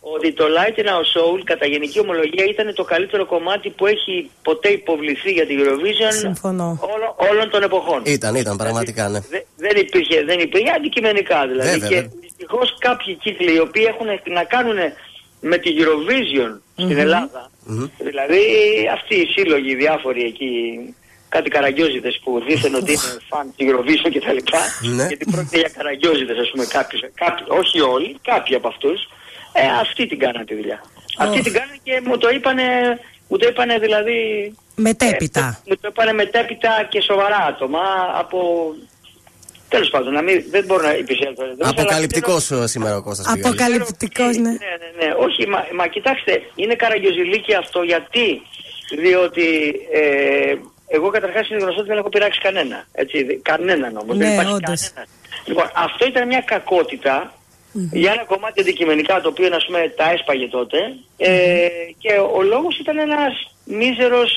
[0.00, 4.30] ότι το Light in Our Soul κατά γενική ομολογία ήταν το καλύτερο κομμάτι που έχει
[4.42, 6.78] ποτέ υποβληθεί για την Eurovision Συμφωνώ.
[6.94, 8.02] όλο- όλων των εποχών.
[8.04, 9.20] Ήταν, ήταν, πραγματικά, ναι.
[9.28, 11.70] Δε- δεν υπήρχε, δεν υπήρχε αντικειμενικά δηλαδή.
[11.70, 12.10] Βέβαια, και βέβαια.
[12.20, 14.06] δυστυχώς κάποιοι κύκλοι οι οποίοι έχουν
[14.38, 14.76] να κάνουν
[15.44, 17.50] με τη Eurovision στην Ελλάδα,
[17.98, 18.42] δηλαδή
[18.92, 20.50] αυτοί οι σύλλογοι διάφοροι εκεί,
[21.28, 24.58] κάτι καραγκιόζητες που δίθεν ότι είναι φαν της Eurovision και τα λοιπά,
[24.96, 25.06] Ναι.
[25.06, 28.98] γιατί πρόκειται για καραγκιόζητες ας πούμε κάποιοι, κάποιοι, όχι όλοι, κάποιοι από αυτούς,
[29.52, 30.82] ε, αυτοί την κάνανε τη δουλειά.
[31.18, 32.64] Αυτοί την κάνανε και μου το είπανε,
[33.28, 34.18] μου το είπανε δηλαδή
[34.74, 35.60] Μετέπειτα.
[35.68, 37.80] μου το είπανε μετέπειτα και σοβαρά άτομα
[38.14, 38.38] από.
[39.74, 41.68] Τέλος πάντων, να μην, δεν μπορώ να επισέλθω εδώ.
[41.70, 43.46] Αποκαλυπτικός σήμερα ο Κώστας Πηγαλής.
[43.46, 44.50] Αποκαλυπτικός, ναι.
[44.50, 45.08] Ναι, ναι, ναι.
[45.26, 48.42] Όχι, μα, μα κοιτάξτε, είναι καραγκιοζηλίκι αυτό γιατί;
[48.98, 49.46] Διότι
[49.92, 50.54] ε,
[50.96, 52.86] εγώ καταρχάς είναι γνωστό ότι δεν έχω πειράξει κανένα.
[52.92, 54.16] Έτσι, δε- κανέναν όμως.
[54.16, 54.80] δεν Ναι, υπάρχει όντως.
[54.92, 55.06] κανένα.
[55.44, 57.34] Λοιπόν, αυτό ήταν μια κακότητα
[57.92, 60.78] για ένα κομμάτι αντικειμενικά το οποίο ας πούμε τα έσπαγε τότε
[61.16, 61.68] ε,
[61.98, 63.32] και ο λόγος ήταν ένας
[63.64, 64.30] μίζερος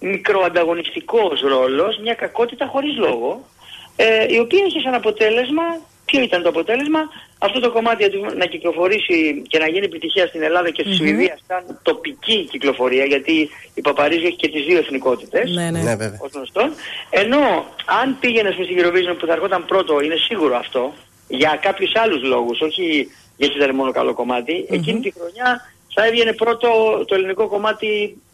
[0.00, 3.48] μικροανταγωνιστικός ρόλος, μια κακότητα χωρίς λόγο
[3.96, 5.62] ε, η οποία είχε σαν αποτέλεσμα,
[6.04, 7.00] ποιο ήταν το αποτέλεσμα,
[7.38, 10.96] αυτό το κομμάτι αντί να κυκλοφορήσει και να γίνει επιτυχία στην Ελλάδα και στη Μμμ.
[10.96, 15.82] Σουηδία σαν τοπική κυκλοφορία γιατί η Παπαρίζου έχει και τις δύο εθνικότητες Ναι, ναι.
[15.82, 16.18] Ναι, βέβαια.
[16.20, 16.72] ως γνωστόν.
[17.10, 17.66] Ενώ
[18.00, 20.92] αν πήγαινε στην Eurovision που θα ερχόταν πρώτο, είναι σίγουρο αυτό,
[21.28, 25.60] για κάποιους άλλους λόγους, όχι γιατί ήταν μόνο καλό κομμάτι, εκείνη τη χρονιά
[25.94, 26.68] θα έβγαινε πρώτο
[27.06, 28.16] το ελληνικό κομμάτι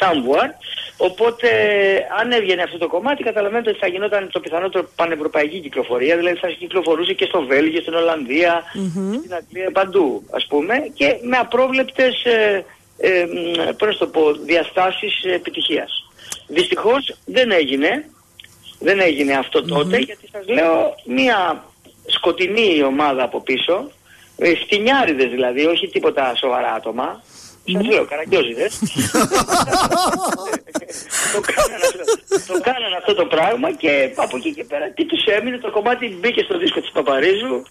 [0.00, 0.50] Somewhere.
[0.96, 1.48] Οπότε,
[2.20, 6.16] αν έβγαινε αυτό το κομμάτι, καταλαβαίνετε ότι θα γινόταν το πιθανότερο πανευρωπαϊκή κυκλοφορία.
[6.16, 8.62] Δηλαδή, θα κυκλοφορούσε και στο Βέλγιο, στην Ολλανδία,
[9.18, 12.64] στην Αγγλία, παντού, ας πούμε, και με απρόβλεπτες ε,
[12.98, 16.10] ε, μ, πώς να το πω, διαστάσεις ε, επιτυχίας.
[16.46, 18.04] Δυστυχώς δεν έγινε,
[18.78, 21.64] δεν έγινε αυτό τότε, γιατί σας λέω μια
[22.06, 23.90] σκοτεινή ομάδα από πίσω,
[24.36, 27.22] ε, φτηνιάριδες δηλαδή, όχι τίποτα σοβαρά άτομα,
[27.72, 28.72] σας λέω, καραγκιόζιδες.
[31.34, 35.24] το, κάνανε αυτό, το κάνανε αυτό το πράγμα και από εκεί και πέρα τι τους
[35.24, 37.62] έμεινε, το κομμάτι μπήκε στο δίσκο της Παπαρίζου,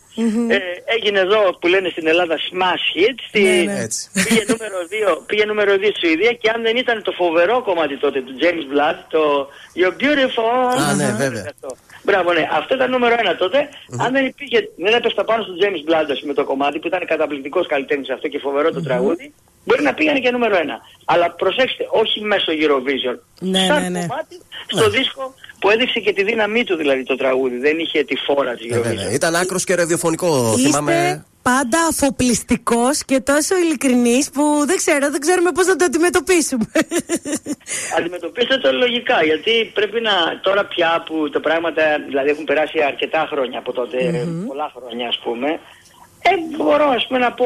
[0.47, 0.57] ε,
[0.95, 3.79] έγινε εδώ που λένε στην Ελλάδα smash hit, στη, Ναι, ναι.
[3.79, 4.09] Έτσι.
[4.13, 4.77] πήγε, νούμερο
[5.17, 8.33] 2, πήγε νούμερο 2 στη Σουηδία και αν δεν ήταν το φοβερό κομμάτι τότε του
[8.41, 9.49] James Blood, το
[9.79, 10.67] You're Beautiful.
[10.89, 11.45] Α, ναι, βέβαια.
[11.53, 11.75] Αυτό.
[12.03, 12.47] Μπράβο, ναι.
[12.51, 13.69] Αυτό ήταν νούμερο ένα τότε.
[13.97, 17.05] Αν δεν υπήρχε, δεν έπεστα πάνω στο James Blunt ας πούμε, το κομμάτι που ήταν
[17.05, 19.33] καταπληκτικός καλλιτέχνης αυτό και φοβερό το τραγούδι,
[19.65, 20.79] μπορεί να πήγαινε και νούμερο ένα.
[21.05, 23.17] Αλλά προσέξτε, όχι μέσω Eurovision.
[23.39, 24.05] Ναι, σαν ναι, ναι.
[24.07, 24.35] κομμάτι
[24.67, 27.57] στο δίσκο που έδειξε και τη δύναμή του δηλαδή το τραγούδι.
[27.57, 29.09] Δεν είχε τη φόρα της Ε, βέβαια.
[29.09, 29.13] Eurovision.
[29.13, 30.53] Ήταν άκρος και ραδιοφωνικό.
[30.57, 31.25] Είστε Θυμάμαι.
[31.41, 36.65] πάντα αφοπλιστικός και τόσο ειλικρινής που δεν ξέρω, δεν ξέρουμε πώς θα το αντιμετωπίσουμε.
[37.97, 40.11] Αντιμετωπίστε το λογικά, γιατί πρέπει να
[40.41, 43.97] τώρα πια που τα πράγματα δηλαδή έχουν περάσει αρκετά χρόνια από τότε,
[44.47, 45.59] πολλά χρόνια ας πούμε,
[46.29, 47.45] ε, μπορώ ας πούμε να πω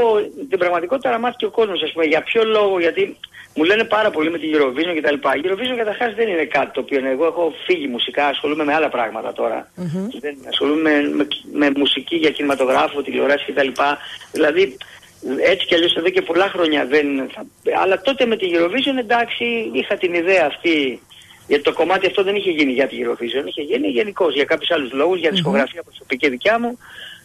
[0.50, 3.18] την πραγματικότητα να μάθει και ο κόσμος ας πούμε για ποιο λόγο, γιατί
[3.56, 5.36] μου λένε πάρα πολύ με την Eurovision και τα λοιπά.
[5.36, 8.90] Η Eurovision καταρχάς δεν είναι κάτι το οποίο εγώ έχω φύγει μουσικά, ασχολούμαι με άλλα
[8.90, 9.72] πράγματα τώρα.
[10.20, 13.98] Δεν ασχολούμαι με, με, με μουσική για κινηματογράφο, τηλεόραση και τα λοιπά.
[14.32, 14.78] Δηλαδή
[15.40, 17.46] έτσι κι αλλιώς εδώ και πολλά χρόνια δεν θα...
[17.82, 21.02] Αλλά τότε με την Eurovision εντάξει είχα την ιδέα αυτή
[21.48, 24.72] γιατί το κομμάτι αυτό δεν είχε γίνει για την Eurovision, είχε γίνει γενικώς για κάποιους
[24.72, 26.78] άλλους λόγους, για δισκογραφία προσωπική δικιά μου.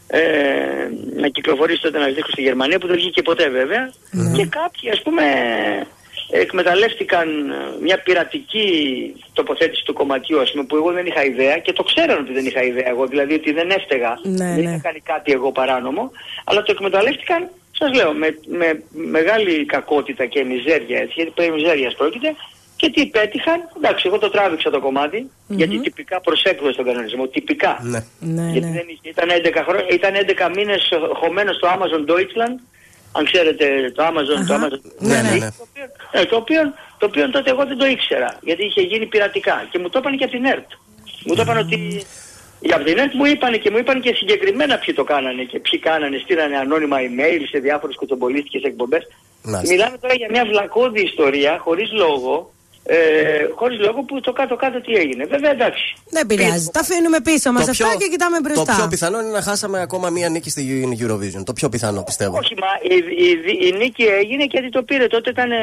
[0.06, 3.92] Ε, να κυκλοφορήσει τότε ένας δίσκος στη Γερμανία που δεν βγήκε ποτέ βέβαια.
[4.36, 5.22] Και κάποιοι ας πούμε
[6.30, 8.66] εκμεταλλεύτηκαν ε, μια πειρατική
[9.32, 12.46] τοποθέτηση του κομματιού ας πούμε, που εγώ δεν είχα ιδέα και το ξέραν ότι δεν
[12.46, 14.60] είχα ιδέα εγώ, δηλαδή ότι δεν έφταιγα, Ναι, δεν ναι.
[14.60, 16.10] είχα κάνει κάτι εγώ παράνομο,
[16.44, 21.94] αλλά το εκμεταλλεύτηκαν σας λέω, με, με μεγάλη κακότητα και μιζέρια έτσι, γιατί περί μιζέριας
[21.94, 22.34] πρόκειται,
[22.76, 27.78] και τι πέτυχαν, εντάξει, εγώ το τράβηξα το κομματι γιατί τυπικά προσέκρουε τον κανονισμό, τυπικά.
[27.82, 28.04] Ναι.
[28.18, 32.56] Ναι, Γιατί δεν είχε, ήταν 11, χρό- ήταν 11 μήνες χωμένος στο Amazon Deutschland,
[33.12, 35.48] αν ξέρετε το Amazon, το Amazon Ναι, ναι, ναι.
[36.12, 36.60] ε, το, οποίο,
[36.98, 39.66] το οποίο τότε εγώ δεν το ήξερα, γιατί είχε γίνει πειρατικά.
[39.70, 40.68] Και μου το είπαν και από την ΕΡΤ.
[41.24, 42.04] Μου το είπαν ότι...
[42.60, 45.58] Για από την ΕΡΤ μου είπαν και μου είπαν και συγκεκριμένα ποιοι το κάνανε και
[45.58, 49.02] ποιοι κάνανε, στείλανε ανώνυμα email σε διάφορες κουτσομπολίστικες εκπομπές.
[49.42, 49.74] Μάλιστα.
[49.74, 52.53] Μιλάμε τώρα για μια βλακώδη ιστορία, χωρίς λόγο,
[52.86, 52.96] ε,
[53.54, 55.24] χωρίς λόγο που το κάτω-κάτω τι έγινε.
[55.24, 55.94] Βέβαια εντάξει.
[56.10, 56.68] Δεν πειράζει.
[56.72, 58.74] Τα αφήνουμε πίσω μας Το αυτά πιο- και κοιτάμε Το μπροστά.
[58.74, 60.62] πιο πιθανό είναι να χάσαμε ακόμα μία νίκη στη
[61.00, 61.42] Eurovision.
[61.44, 62.38] Το πιο πιθανό πιστεύω.
[62.38, 62.96] Όχι, μα η,
[63.26, 65.06] η, η νίκη έγινε γιατί το πήρε.
[65.06, 65.56] Τότε ήταν ε,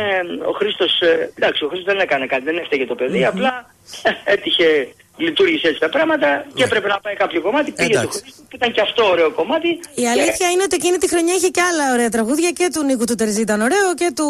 [0.48, 1.00] ο Χρήστος.
[1.35, 3.25] εντάξει, ο Χρήστος δεν έκανε κάτι, δεν έφταιγε το παιδί.
[3.25, 3.74] Απλά
[4.33, 7.72] έτυχε, λειτουργήσε έτσι τα πράγματα και έπρεπε να πάει κάποιο κομμάτι.
[7.72, 8.19] Πήγε το Εντάξει.
[8.22, 9.67] Χρήστο που ήταν και αυτό ωραίο κομμάτι.
[9.95, 13.06] Η αλήθεια είναι ότι εκείνη τη χρονιά είχε και άλλα ωραία τραγούδια και του Νίκου
[13.06, 14.27] του Τερζή ήταν ωραίο και του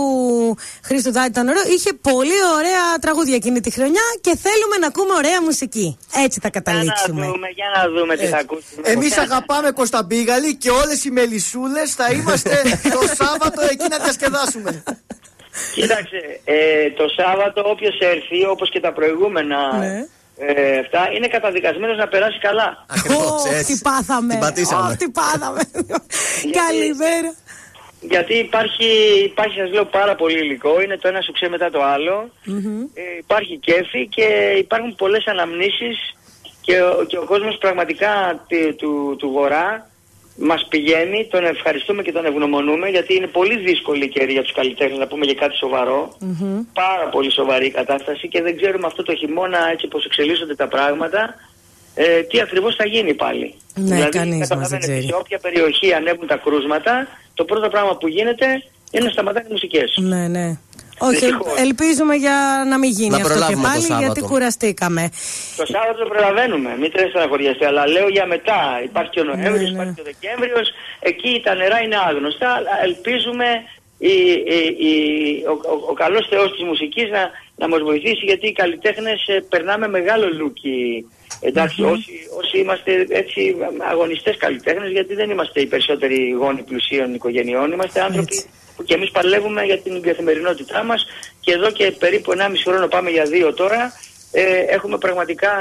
[0.84, 1.64] Χρήστου Δάτη ήταν ωραίο.
[1.76, 5.98] Είχε πολύ ωραία τραγούδια εκείνη τη χρονιά και θέλουμε να ακούμε ωραία μουσική.
[6.26, 7.26] Έτσι θα Για να καταλήξουμε.
[7.26, 8.82] δούμε, για να δούμε τι θα ακούσουμε.
[8.84, 12.62] Εμείς αγαπάμε Κωνσταντίνγαλη και όλες οι μελισσούλες θα είμαστε
[12.96, 14.84] το Σάββατο εκεί να διασκεδάσουμε.
[15.74, 20.08] Κοίταξε, ε, το Σάββατο όποιος έρθει, όπως και τα προηγούμενα Ναι.
[20.38, 22.86] Ε, αυτά, είναι καταδικασμένος να περάσει καλά.
[22.90, 23.74] Ακριβώς, Ωχ, έτσι.
[23.74, 24.32] τι πάθαμε.
[24.34, 24.90] Την πατήσαμε.
[24.90, 25.62] Ωχ, τι πάθαμε.
[26.62, 27.34] Καλημέρα.
[28.00, 28.86] Γιατί υπάρχει,
[29.26, 32.30] υπάρχει σας λέω πάρα πολύ υλικό, είναι το ένα σου μετά το άλλο.
[32.94, 34.26] Ε, υπάρχει κέφι και
[34.58, 35.98] υπάρχουν πολλές αναμνήσεις
[36.62, 39.90] και, ο- και ο κόσμος πραγματικά τη- του, του Βορρά
[40.36, 44.54] μας πηγαίνει, τον ευχαριστούμε και τον ευγνωμονούμε γιατί είναι πολύ δύσκολη η καιρή για τους
[44.54, 46.18] καλλιτέχνες να πούμε για κάτι σοβαρό.
[46.74, 50.68] Πάρα πολύ σοβαρή η κατάσταση και δεν ξέρουμε αυτό το χειμώνα έτσι πως εξελίσσονται τα
[50.68, 51.36] πράγματα
[51.96, 53.56] ε, τι ακριβώς θα γίνει πάλι.
[53.76, 55.02] Ναι, κανείς μας δεν καταλαβαίνετε, ξέρει.
[55.02, 58.46] σε όποια περιοχή ανέβουν τα κρούσματα, το πρώτο πράγμα που γίνεται
[58.92, 59.98] είναι να σταματάνε οι μουσικές.
[60.02, 60.58] Ναι, ναι.
[61.08, 61.60] Όχι, Δυστυχώς.
[61.66, 62.38] ελπίζουμε για
[62.72, 64.04] να μην γίνει Να αυτό και προλάβουμε το πάλι Σάββατο.
[64.06, 65.04] γιατί κουραστήκαμε.
[65.60, 68.60] Το Σάββατο το προλαβαίνουμε, μην τρέχετε να χωριαστεί, αλλά λέω για μετά.
[68.90, 69.76] Υπάρχει και ο Νοέμβριος, ναι.
[69.78, 70.68] υπάρχει και ο Δεκέμβριος,
[71.00, 73.48] εκεί τα νερά είναι άγνωστα, αλλά ελπίζουμε
[73.98, 74.16] η,
[74.58, 74.94] η, η,
[75.52, 77.24] ο, ο, ο καλός Θεός της μουσικής να,
[77.62, 81.06] να μας βοηθήσει, γιατί οι καλλιτέχνες ε, περνάμε μεγάλο λούκι.
[81.42, 83.56] Εντάξει, όσοι, όσοι είμαστε έτσι
[83.92, 88.50] αγωνιστές καλλιτέχνες, γιατί δεν είμαστε οι περισσότεροι γόνοι πλουσίων οικογενειών, είμαστε άνθρωποι Έτσι.
[88.82, 91.06] Που και εμείς παλεύουμε για την καθημερινότητά μας
[91.40, 93.94] και εδώ και περίπου 1,5 χρόνο πάμε για δύο τώρα
[94.32, 94.44] ε,
[94.76, 95.52] έχουμε πραγματικά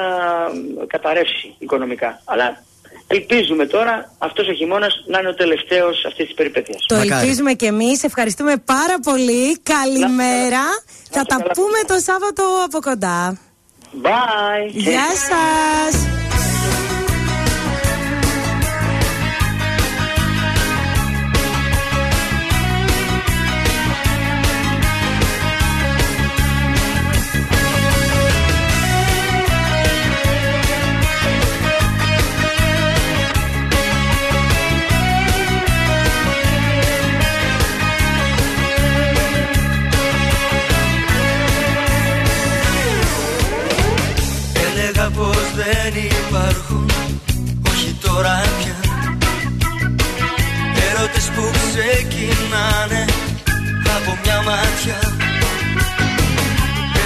[0.83, 2.23] ε, καταρρεύσει οικονομικά.
[2.25, 2.63] Αλλά
[3.07, 6.85] ελπίζουμε τώρα αυτός ο χειμώνας να είναι ο τελευταίος αυτής της περιπέτειας.
[6.87, 7.21] Το Μακάρι.
[7.21, 8.05] ελπίζουμε και εμείς.
[8.05, 9.59] Ευχαριστούμε πάρα πολύ.
[9.63, 10.65] Καλημέρα.
[11.11, 11.53] Θα είστε τα καλά.
[11.55, 13.39] πούμε το Σάββατο από κοντά.
[14.03, 14.69] Bye!
[14.69, 16.07] Γεια σας.
[46.31, 46.91] Υπάρχουν
[47.71, 48.77] Όχι τώρα πια.
[50.89, 53.05] Έρωτες που ξεκινάνε
[53.97, 54.99] Από μια μάτια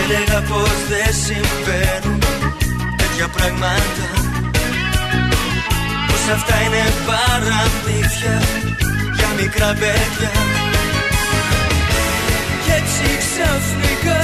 [0.03, 2.19] Έλεγα πως δεν συμβαίνουν
[2.97, 4.07] Τέτοια πράγματα.
[6.09, 8.36] Πως αυτά είναι παραμύθια
[9.17, 10.33] Για μικρά παιδιά.
[12.65, 14.23] Κι έτσι ξαφνικά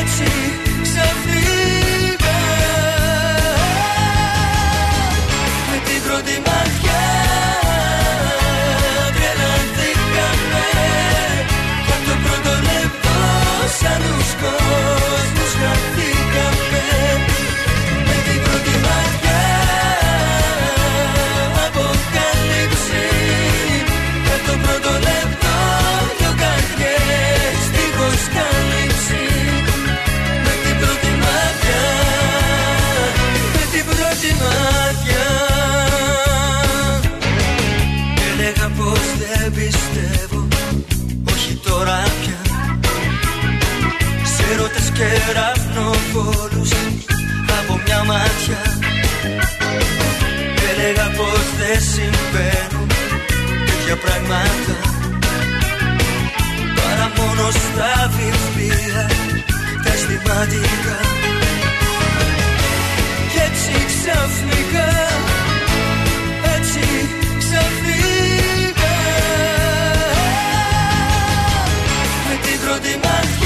[0.00, 0.45] έτσι
[6.16, 6.45] Με
[44.96, 46.70] κεραυνοπόλους
[47.58, 48.60] από μια μάτια.
[50.70, 52.88] Έλεγα πως δεν συμβαίνουν
[53.66, 54.76] τέτοια πράγματα.
[56.76, 59.06] Παρά μόνο στα βιβλία
[59.84, 60.98] τα αισθηματικά.
[63.30, 64.90] Κι έτσι ξαφνικά,
[66.56, 66.84] έτσι
[67.38, 68.94] ξαφνικά.
[72.28, 73.45] Με την πρώτη μάτια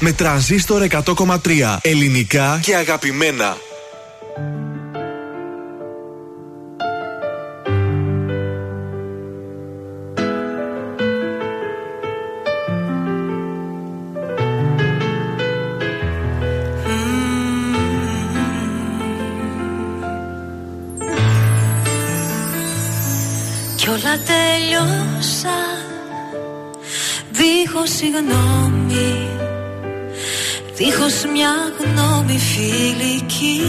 [0.00, 3.56] με τρανζίστορ 100,3 ελληνικά και αγαπημένα.
[23.76, 25.60] Κι όλα τέλειωσαν
[27.30, 28.59] Δίχως συγγνώμη
[30.80, 33.62] Δίχως μια γνώμη φιλική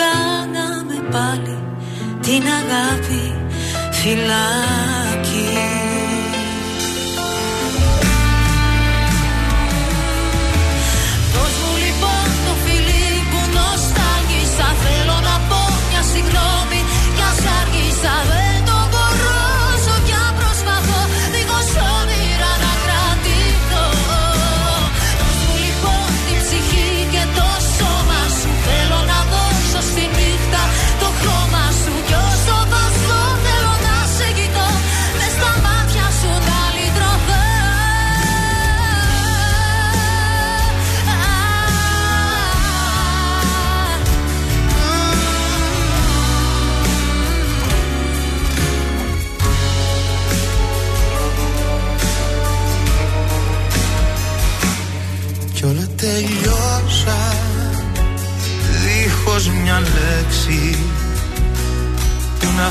[0.00, 1.58] Κάναμε πάλι
[2.20, 3.34] την αγάπη
[3.90, 4.99] φυλάκι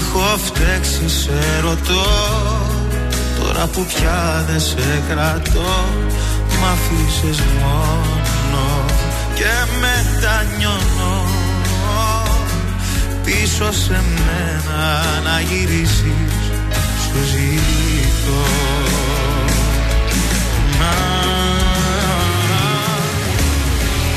[0.10, 2.06] έχω φταίξει σε ρωτώ.
[3.40, 5.84] Τώρα που πια δεν σε κρατώ
[6.60, 8.86] Μ' αφήσες μόνο.
[9.34, 11.26] Και μετανιώνω
[13.24, 16.42] Πίσω σε μένα να γυρίσεις
[17.04, 18.44] Σου ζητώ
[20.80, 20.96] Να.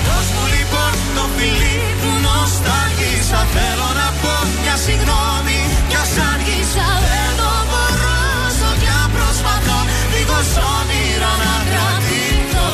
[0.07, 5.32] Δώσ' μου λοιπόν το φιλί που νοσταλγήσα Θέλω να πω μια συγγνώμη
[6.15, 8.17] Μια άργησα δεν το μπορώ
[8.47, 9.79] Όσο κι αν προσπαθώ.
[10.13, 12.69] Δίχως όνειρα να κρατηθώ.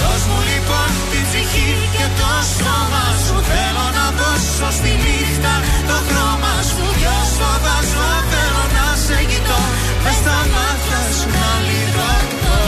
[0.00, 3.36] Δώσ' μου λοιπόν την ψυχή και το σώμα σου.
[3.50, 5.54] Θέλω να δώσω στη νύχτα
[5.88, 6.84] το χρώμα σου.
[7.00, 9.60] Κι όσο βάζω θέλω να σε κοιτώ.
[10.04, 12.60] Μες στα μάτια σου να λυτρωθώ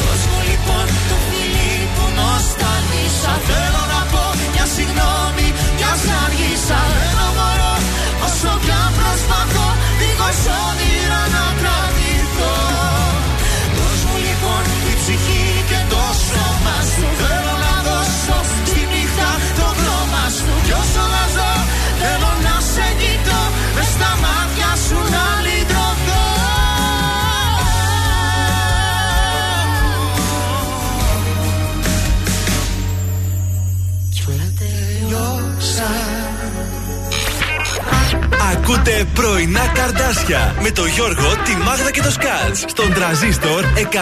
[0.00, 5.92] Δώσ' μου λοιπόν το φιλί που νοσταλγήσα Θέλω να πω μια συγγνώμη, μια
[6.24, 7.11] άργησα Δεν
[10.32, 10.91] Δίχως όνειρα
[38.92, 43.96] Ακούτε πρωινά καρδάσια με το Γιώργο, τη Μάγδα και το Σκάτς στον τραζίστορ 100,3.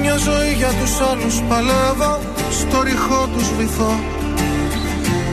[0.00, 4.21] Μια ζωή για τους άλλους παλεύω Στο ρηχό τους βυθώ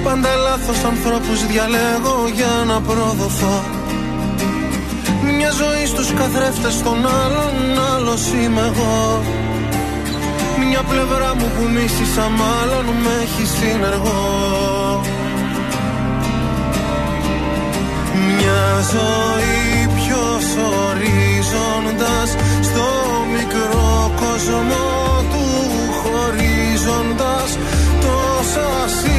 [0.03, 3.63] Πάντα λάθος ανθρώπους διαλέγω για να προδοθώ.
[5.37, 7.53] Μια ζωή στους καθρέφτες των άλλων
[7.95, 9.23] Άλλος είμαι εγώ.
[10.67, 15.01] Μια πλευρά μου που μίσησα μάλλον Με έχει συνεργό.
[18.27, 18.63] Μια
[18.93, 20.45] ζωή ποιος
[20.85, 22.29] ορίζοντας
[22.61, 22.85] Στο
[23.35, 24.85] μικρό κόσμο
[25.31, 25.45] του
[26.01, 27.57] χωρίζοντας
[28.01, 29.18] Τόσα σύννεφα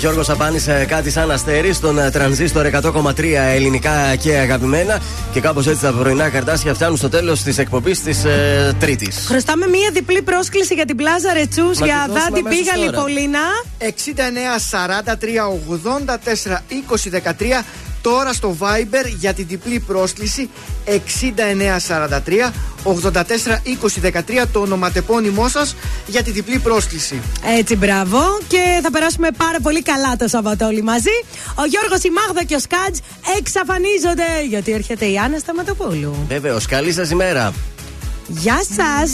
[0.00, 5.00] Γιώργος Σαπάνη, ε, κάτι σαν αστέρι στον ε, τρανζίστορ 100,3 ελληνικά και αγαπημένα.
[5.32, 9.24] Και κάπως έτσι τα πρωινά καρτάσια φτάνουν στο τέλος της εκπομπής της ε, Τρίτης.
[9.26, 12.86] Χρωστάμε μία διπλή πρόσκληση για την πλάζα Ρετσούς Μα για τη δώσουμε Δάντη αμέσως Πήγαλη
[12.90, 13.00] τώρα.
[13.00, 13.40] Πολίνα.
[13.78, 13.84] 69
[15.10, 15.44] 43
[16.48, 17.64] 84 20 13
[18.00, 20.50] τώρα στο Viber για την διπλή πρόσκληση
[20.86, 20.90] 69
[22.08, 22.50] 43
[22.84, 23.12] 84
[24.02, 24.12] 20
[24.42, 27.20] 13 το ονοματεπώνυμό σας για την διπλή πρόσκληση.
[27.58, 28.38] Έτσι, μπράβο.
[28.48, 31.24] Και θα περάσουμε πάρα πολύ καλά το Σαββατό όλοι μαζί.
[31.54, 32.98] Ο Γιώργος, η Μάγδα και ο Σκάτζ
[33.38, 36.14] εξαφανίζονται γιατί έρχεται η Άννα Σταματοπούλου.
[36.28, 37.52] Βεβαίω, καλή σας ημέρα.
[38.26, 39.10] Γεια σας!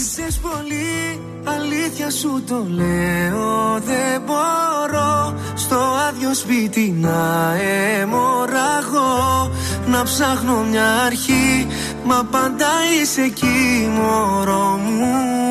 [1.47, 5.35] Μίλησες πολύ, αλήθεια σου το λέω Δεν μπορώ.
[5.55, 5.77] Στο
[6.09, 9.51] άδειο σπίτι να αιμορραγώ.
[9.87, 11.67] Να ψάχνω μια αρχή,
[12.05, 12.69] μα πάντα
[13.03, 15.46] είσαι εκεί μωρό μου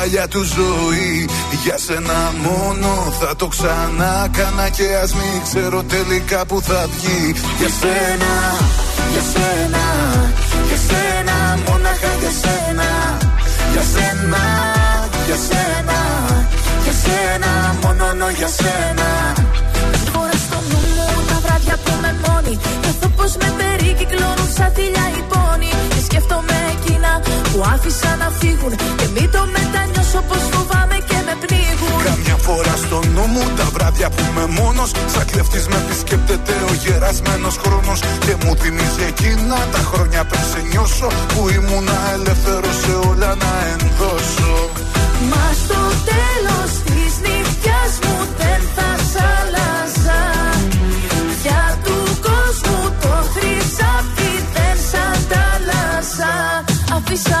[0.00, 1.28] παλιά του ζωή.
[1.64, 7.34] Για σένα μόνο θα το ξανά κάνα Και ας μην ξέρω τελικά που θα βγει.
[7.58, 8.32] Για σένα,
[9.12, 9.84] για σένα,
[10.68, 12.88] για σένα Μόναχα για σένα.
[13.72, 14.42] Για σένα,
[15.26, 15.98] για σένα,
[16.84, 17.50] για σένα
[17.82, 19.08] Μόνο για σένα.
[20.12, 22.54] Φοράς στο νου μου τα βράδια που με μόνη.
[22.82, 27.12] Νιώθω πως με περικυκλώνουν σαν θηλιά οι πόνοι Και σκέφτομαι εκείνα
[27.52, 29.89] που άφησα να φύγουν Και μην το μετανιώσω
[30.28, 32.02] πως φοβάμαι και με πνίγουν.
[32.10, 34.90] Καμιά φορά στο νου μου τα βράδια που είμαι μόνος.
[35.12, 38.00] Σαν κλεφτής με επισκέπτεται ο γερασμένος χρόνος.
[38.24, 43.52] Και μου θυμίζει εκείνα τα χρόνια πριν σε νιώσω Που ήμουνα ελεύθερος σε όλα να
[43.74, 44.52] ενδώσω.
[45.30, 50.20] Μα στο τέλος της νύχτιας μου δεν θα σ' άλλαζα.
[51.42, 56.32] Για του κόσμου το χρυσάφι δεν σ' αντάλλαζα.
[56.96, 57.40] Αφήσα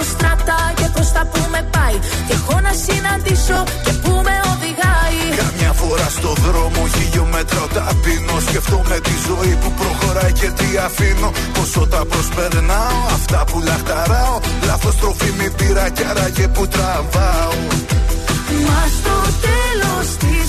[0.00, 1.98] πήρα λάθος στράτα και προς τα που με πάει.
[2.26, 5.20] Και έχω να συναντήσω και που με οδηγάει.
[5.42, 11.30] Καμιά φορά στο δρόμο χιλιόμετρα ταπεινώ Σκεφτόμαι τη ζωή που προχωράει και τι αφήνω.
[11.56, 14.36] Πόσο τα προσπερνάω, αυτά που λαχταράω.
[14.66, 17.54] Λάθος τροφή μη πήρα κι άραγε που τραβάω.
[18.66, 20.39] Μα στο τέλος της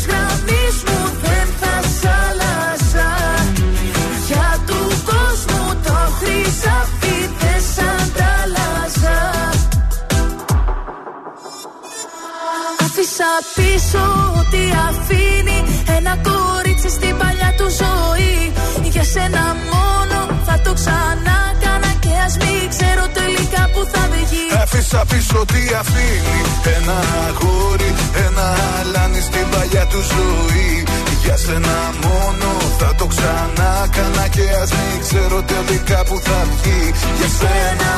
[13.56, 14.04] πίσω
[14.42, 15.60] ότι αφήνει
[15.98, 18.52] ένα κορίτσι στην παλιά του ζωή.
[18.94, 24.46] Για σένα μόνο θα το ξανά κάνα και ας μην ξέρω τελικά που θα βγει
[24.64, 26.40] Άφησα πίσω τι αφήνει
[26.78, 27.92] Ένα αγόρι,
[28.26, 28.48] ένα
[28.80, 30.84] αλάνι στην παλιά του ζωή.
[31.24, 36.82] Για σένα μόνο θα το ξανά κάνα Και ας μην ξέρω τελικά που θα βγει.
[37.18, 37.94] Για σένα,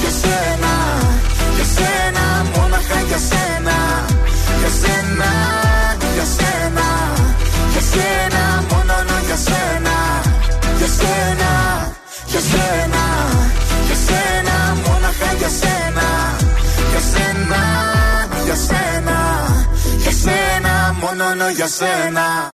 [0.00, 0.74] για σένα,
[1.60, 2.24] για σένα
[2.54, 3.76] Μόναχα για σένα.
[4.60, 5.30] Για σένα,
[6.14, 6.86] για σένα,
[7.72, 9.96] για σένα Μόνο για σένα.
[10.78, 11.50] Για σένα,
[12.32, 13.02] για σένα,
[13.86, 16.06] για σένα Μόναχα για σένα.
[16.90, 17.62] Για σένα,
[18.44, 19.18] για σένα,
[20.02, 22.48] για σένα Μόνο για σένα